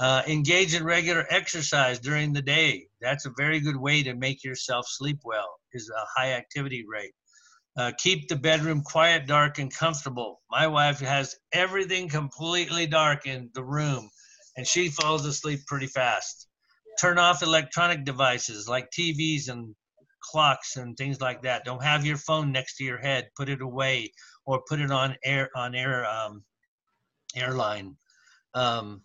uh, 0.00 0.22
engage 0.26 0.74
in 0.74 0.84
regular 0.84 1.24
exercise 1.30 2.00
during 2.00 2.32
the 2.32 2.42
day. 2.42 2.88
That's 3.00 3.26
a 3.26 3.32
very 3.36 3.60
good 3.60 3.76
way 3.76 4.02
to 4.02 4.14
make 4.14 4.42
yourself 4.42 4.86
sleep 4.88 5.20
well. 5.24 5.48
Is 5.72 5.88
a 5.90 6.20
high 6.20 6.32
activity 6.32 6.84
rate. 6.88 7.12
Uh, 7.76 7.92
keep 7.98 8.28
the 8.28 8.36
bedroom 8.36 8.82
quiet, 8.82 9.26
dark, 9.26 9.58
and 9.58 9.72
comfortable. 9.72 10.40
My 10.50 10.66
wife 10.66 11.00
has 11.00 11.36
everything 11.52 12.08
completely 12.08 12.86
dark 12.86 13.26
in 13.26 13.50
the 13.54 13.64
room, 13.64 14.08
and 14.56 14.66
she 14.66 14.88
falls 14.88 15.26
asleep 15.26 15.60
pretty 15.66 15.88
fast. 15.88 16.46
Turn 17.00 17.18
off 17.18 17.42
electronic 17.42 18.04
devices 18.04 18.68
like 18.68 18.90
TVs 18.90 19.48
and 19.48 19.74
clocks 20.24 20.76
and 20.76 20.96
things 20.96 21.20
like 21.20 21.42
that. 21.42 21.64
Don't 21.64 21.82
have 21.82 22.06
your 22.06 22.16
phone 22.16 22.52
next 22.52 22.76
to 22.76 22.84
your 22.84 22.98
head. 22.98 23.30
Put 23.36 23.48
it 23.48 23.60
away 23.60 24.12
or 24.46 24.62
put 24.68 24.80
it 24.80 24.90
on 24.90 25.16
air 25.24 25.50
on 25.54 25.74
air 25.74 26.06
um, 26.06 26.42
airline. 27.36 27.96
Um, 28.54 29.02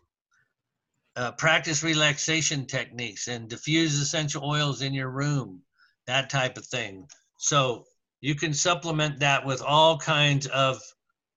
uh, 1.16 1.32
practice 1.34 1.84
relaxation 1.84 2.66
techniques 2.66 3.28
and 3.28 3.50
diffuse 3.50 4.00
essential 4.00 4.46
oils 4.46 4.82
in 4.82 4.94
your 4.94 5.10
room, 5.10 5.62
that 6.08 6.30
type 6.30 6.58
of 6.58 6.66
thing. 6.66 7.08
So 7.38 7.86
you 8.22 8.36
can 8.36 8.54
supplement 8.54 9.20
that 9.20 9.46
with 9.46 9.62
all 9.62 9.98
kinds 9.98 10.48
of 10.48 10.82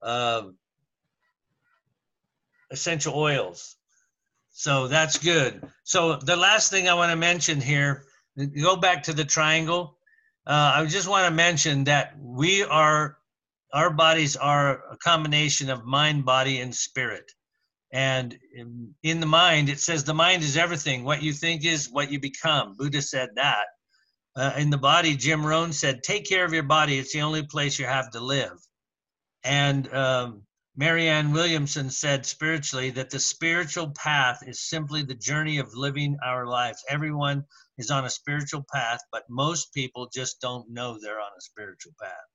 uh, 0.02 0.42
essential 2.70 3.14
oils. 3.14 3.76
So 4.50 4.86
that's 4.86 5.18
good. 5.18 5.66
So 5.84 6.16
the 6.16 6.36
last 6.36 6.70
thing 6.70 6.88
I 6.88 6.94
want 6.94 7.10
to 7.10 7.16
mention 7.16 7.60
here, 7.60 8.04
go 8.36 8.76
back 8.76 9.04
to 9.04 9.12
the 9.12 9.24
triangle. 9.24 9.96
Uh, 10.46 10.72
I 10.76 10.86
just 10.86 11.08
want 11.08 11.26
to 11.26 11.34
mention 11.34 11.84
that 11.84 12.14
we 12.18 12.64
are, 12.64 13.16
our 13.72 13.90
bodies 13.90 14.36
are 14.36 14.82
a 14.90 14.96
combination 14.96 15.70
of 15.70 15.84
mind, 15.84 16.24
body, 16.24 16.60
and 16.60 16.74
spirit. 16.74 17.30
And 17.92 18.36
in, 19.02 19.20
the 19.20 19.26
mind, 19.26 19.68
it 19.68 19.78
says 19.78 20.04
the 20.04 20.14
mind 20.14 20.42
is 20.42 20.56
everything. 20.56 21.04
What 21.04 21.22
you 21.22 21.32
think 21.32 21.64
is 21.64 21.90
what 21.90 22.10
you 22.10 22.18
become. 22.18 22.74
Buddha 22.76 23.02
said 23.02 23.30
that 23.36 23.66
uh, 24.34 24.52
in 24.56 24.70
the 24.70 24.78
body, 24.78 25.14
Jim 25.14 25.44
Rohn 25.44 25.72
said, 25.72 26.02
take 26.02 26.26
care 26.26 26.44
of 26.44 26.54
your 26.54 26.62
body. 26.62 26.98
It's 26.98 27.12
the 27.12 27.20
only 27.20 27.42
place 27.42 27.78
you 27.78 27.84
have 27.84 28.10
to 28.12 28.20
live. 28.20 28.58
And 29.44 29.92
um, 29.92 30.42
Marianne 30.76 31.32
Williamson 31.32 31.90
said 31.90 32.24
spiritually 32.24 32.90
that 32.90 33.10
the 33.10 33.18
spiritual 33.18 33.90
path 33.90 34.42
is 34.46 34.68
simply 34.68 35.02
the 35.02 35.14
journey 35.14 35.58
of 35.58 35.74
living 35.74 36.16
our 36.24 36.46
lives. 36.46 36.82
Everyone 36.88 37.44
is 37.82 37.90
on 37.90 38.04
a 38.04 38.10
spiritual 38.10 38.64
path, 38.72 39.00
but 39.10 39.24
most 39.28 39.74
people 39.74 40.08
just 40.14 40.40
don't 40.40 40.70
know 40.70 40.98
they're 40.98 41.20
on 41.20 41.32
a 41.36 41.40
spiritual 41.40 41.92
path. 42.00 42.28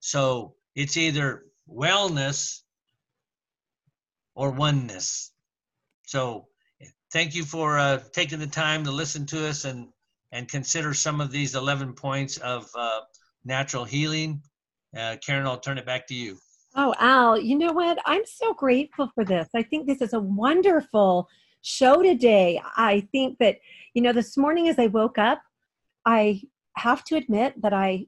So 0.00 0.54
it's 0.74 0.96
either 0.96 1.44
wellness 1.70 2.62
or 4.34 4.50
oneness. 4.50 5.32
So 6.06 6.48
thank 7.12 7.34
you 7.36 7.44
for 7.44 7.78
uh, 7.78 8.00
taking 8.12 8.40
the 8.40 8.46
time 8.46 8.82
to 8.84 8.90
listen 8.90 9.24
to 9.26 9.48
us 9.48 9.64
and 9.64 9.88
and 10.34 10.48
consider 10.48 10.94
some 10.94 11.20
of 11.20 11.30
these 11.30 11.54
11 11.54 11.92
points 11.92 12.38
of 12.38 12.66
uh, 12.74 13.00
natural 13.44 13.84
healing. 13.84 14.40
Uh, 14.96 15.16
Karen, 15.24 15.46
I'll 15.46 15.60
turn 15.60 15.76
it 15.76 15.84
back 15.84 16.06
to 16.06 16.14
you. 16.14 16.38
Oh, 16.74 16.94
Al, 16.98 17.38
you 17.38 17.58
know 17.58 17.72
what? 17.72 17.98
I'm 18.06 18.24
so 18.24 18.54
grateful 18.54 19.10
for 19.14 19.26
this. 19.26 19.48
I 19.54 19.62
think 19.62 19.86
this 19.86 20.00
is 20.00 20.14
a 20.14 20.20
wonderful 20.20 21.28
show 21.60 22.02
today. 22.02 22.62
I 22.76 23.06
think 23.12 23.38
that, 23.40 23.58
you 23.94 24.02
know, 24.02 24.12
this 24.12 24.36
morning 24.36 24.68
as 24.68 24.78
I 24.78 24.86
woke 24.86 25.18
up, 25.18 25.42
I 26.04 26.42
have 26.76 27.04
to 27.04 27.16
admit 27.16 27.60
that 27.62 27.72
I 27.72 28.06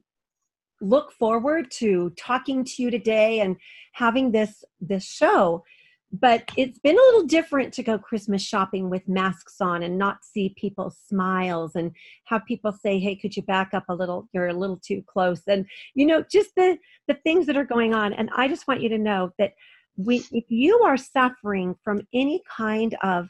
look 0.81 1.11
forward 1.11 1.71
to 1.71 2.11
talking 2.17 2.63
to 2.63 2.83
you 2.83 2.91
today 2.91 3.39
and 3.39 3.55
having 3.93 4.31
this 4.31 4.63
this 4.81 5.05
show 5.05 5.63
but 6.11 6.49
it's 6.55 6.79
been 6.79 6.95
a 6.95 7.07
little 7.07 7.23
different 7.23 7.73
to 7.73 7.81
go 7.81 7.97
christmas 7.97 8.41
shopping 8.41 8.89
with 8.89 9.07
masks 9.07 9.61
on 9.61 9.83
and 9.83 9.97
not 9.97 10.17
see 10.23 10.53
people's 10.57 10.97
smiles 11.07 11.75
and 11.75 11.91
have 12.25 12.45
people 12.45 12.71
say 12.71 12.99
hey 12.99 13.15
could 13.15 13.35
you 13.35 13.43
back 13.43 13.73
up 13.73 13.85
a 13.89 13.95
little? 13.95 14.27
You're 14.33 14.47
a 14.47 14.53
little 14.53 14.79
too 14.85 15.03
close. 15.07 15.41
And 15.47 15.65
you 15.93 16.05
know 16.05 16.23
just 16.29 16.51
the 16.55 16.77
the 17.07 17.15
things 17.23 17.45
that 17.45 17.57
are 17.57 17.65
going 17.65 17.93
on. 17.93 18.13
And 18.13 18.29
i 18.35 18.47
just 18.47 18.67
want 18.67 18.81
you 18.81 18.89
to 18.89 18.97
know 18.97 19.31
that 19.39 19.53
we 19.97 20.23
if 20.31 20.45
you 20.49 20.81
are 20.83 20.97
suffering 20.97 21.75
from 21.83 22.01
any 22.13 22.41
kind 22.55 22.95
of 23.01 23.29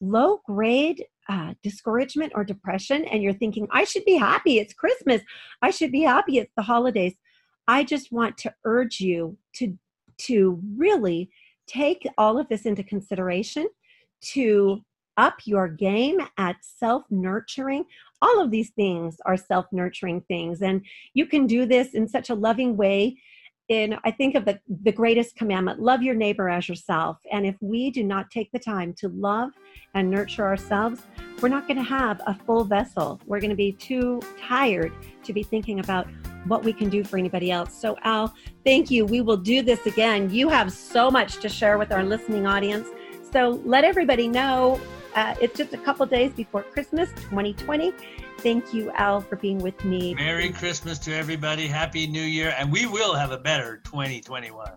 low 0.00 0.40
grade 0.46 1.04
uh, 1.28 1.54
discouragement 1.62 2.32
or 2.34 2.44
depression 2.44 3.04
and 3.06 3.22
you're 3.22 3.32
thinking 3.32 3.66
i 3.72 3.82
should 3.84 4.04
be 4.04 4.14
happy 4.14 4.58
it's 4.58 4.74
christmas. 4.74 5.22
I 5.62 5.70
should 5.70 5.92
be 5.92 6.02
happy 6.02 6.38
it's 6.38 6.52
the 6.56 6.62
holidays. 6.62 7.14
I 7.68 7.84
just 7.84 8.12
want 8.12 8.38
to 8.38 8.54
urge 8.64 9.00
you 9.00 9.36
to 9.56 9.76
to 10.18 10.60
really 10.76 11.30
take 11.66 12.06
all 12.16 12.38
of 12.38 12.48
this 12.48 12.64
into 12.64 12.82
consideration 12.82 13.68
to 14.20 14.80
up 15.16 15.38
your 15.44 15.68
game 15.68 16.20
at 16.38 16.56
self 16.60 17.04
nurturing 17.10 17.84
all 18.22 18.40
of 18.40 18.50
these 18.50 18.70
things 18.70 19.16
are 19.26 19.36
self 19.36 19.66
nurturing 19.72 20.20
things 20.22 20.62
and 20.62 20.82
you 21.14 21.26
can 21.26 21.46
do 21.46 21.66
this 21.66 21.94
in 21.94 22.06
such 22.08 22.30
a 22.30 22.34
loving 22.34 22.76
way 22.76 23.16
in 23.68 23.96
i 24.04 24.10
think 24.10 24.34
of 24.34 24.44
the, 24.44 24.58
the 24.82 24.92
greatest 24.92 25.34
commandment 25.36 25.80
love 25.80 26.02
your 26.02 26.14
neighbor 26.14 26.48
as 26.48 26.68
yourself. 26.68 27.18
And 27.32 27.46
if 27.46 27.56
we 27.60 27.90
do 27.90 28.04
not 28.04 28.30
take 28.30 28.50
the 28.52 28.58
time 28.58 28.94
to 28.98 29.08
love 29.08 29.50
and 29.94 30.10
nurture 30.10 30.44
ourselves 30.44 31.02
we're 31.42 31.48
not 31.48 31.66
going 31.66 31.76
to 31.76 31.82
have 31.82 32.20
a 32.26 32.34
full 32.34 32.64
vessel. 32.64 33.20
We're 33.26 33.40
going 33.40 33.50
to 33.50 33.56
be 33.56 33.72
too 33.72 34.22
tired 34.40 34.92
to 35.24 35.32
be 35.32 35.42
thinking 35.42 35.80
about 35.80 36.06
what 36.46 36.64
we 36.64 36.72
can 36.72 36.88
do 36.88 37.04
for 37.04 37.18
anybody 37.18 37.50
else. 37.50 37.74
So 37.74 37.96
al 38.02 38.34
thank 38.64 38.90
you. 38.90 39.04
We 39.04 39.20
will 39.20 39.36
do 39.36 39.62
this 39.62 39.84
again. 39.86 40.30
You 40.30 40.48
have 40.48 40.72
so 40.72 41.10
much 41.10 41.36
to 41.38 41.48
share 41.48 41.76
with 41.76 41.92
our 41.92 42.04
listening 42.04 42.46
audience 42.46 42.88
so 43.30 43.60
let 43.64 43.84
everybody 43.84 44.28
know 44.28 44.80
uh, 45.14 45.34
it's 45.40 45.56
just 45.56 45.72
a 45.72 45.78
couple 45.78 46.04
days 46.06 46.32
before 46.32 46.62
christmas 46.62 47.10
2020 47.30 47.92
Thank 48.38 48.74
you, 48.74 48.90
Al, 48.92 49.20
for 49.22 49.36
being 49.36 49.58
with 49.58 49.82
me. 49.84 50.14
Merry 50.14 50.50
Christmas 50.50 50.98
to 51.00 51.14
everybody. 51.14 51.66
Happy 51.66 52.06
New 52.06 52.22
Year. 52.22 52.54
And 52.58 52.70
we 52.70 52.86
will 52.86 53.14
have 53.14 53.32
a 53.32 53.38
better 53.38 53.78
2021. 53.84 54.70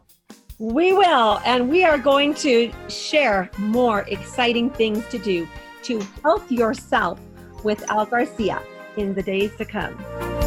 We 0.60 0.94
will. 0.94 1.40
And 1.46 1.70
we 1.70 1.84
are 1.84 1.98
going 1.98 2.34
to 2.36 2.72
share 2.88 3.50
more 3.58 4.02
exciting 4.08 4.70
things 4.70 5.06
to 5.10 5.20
do 5.20 5.48
to 5.84 6.00
help 6.24 6.50
yourself 6.50 7.20
with 7.64 7.90
Al 7.90 8.06
Garcia 8.06 8.62
in 8.98 9.14
the 9.14 9.24
days 9.24 9.56
to 9.58 9.66
come. 9.66 10.39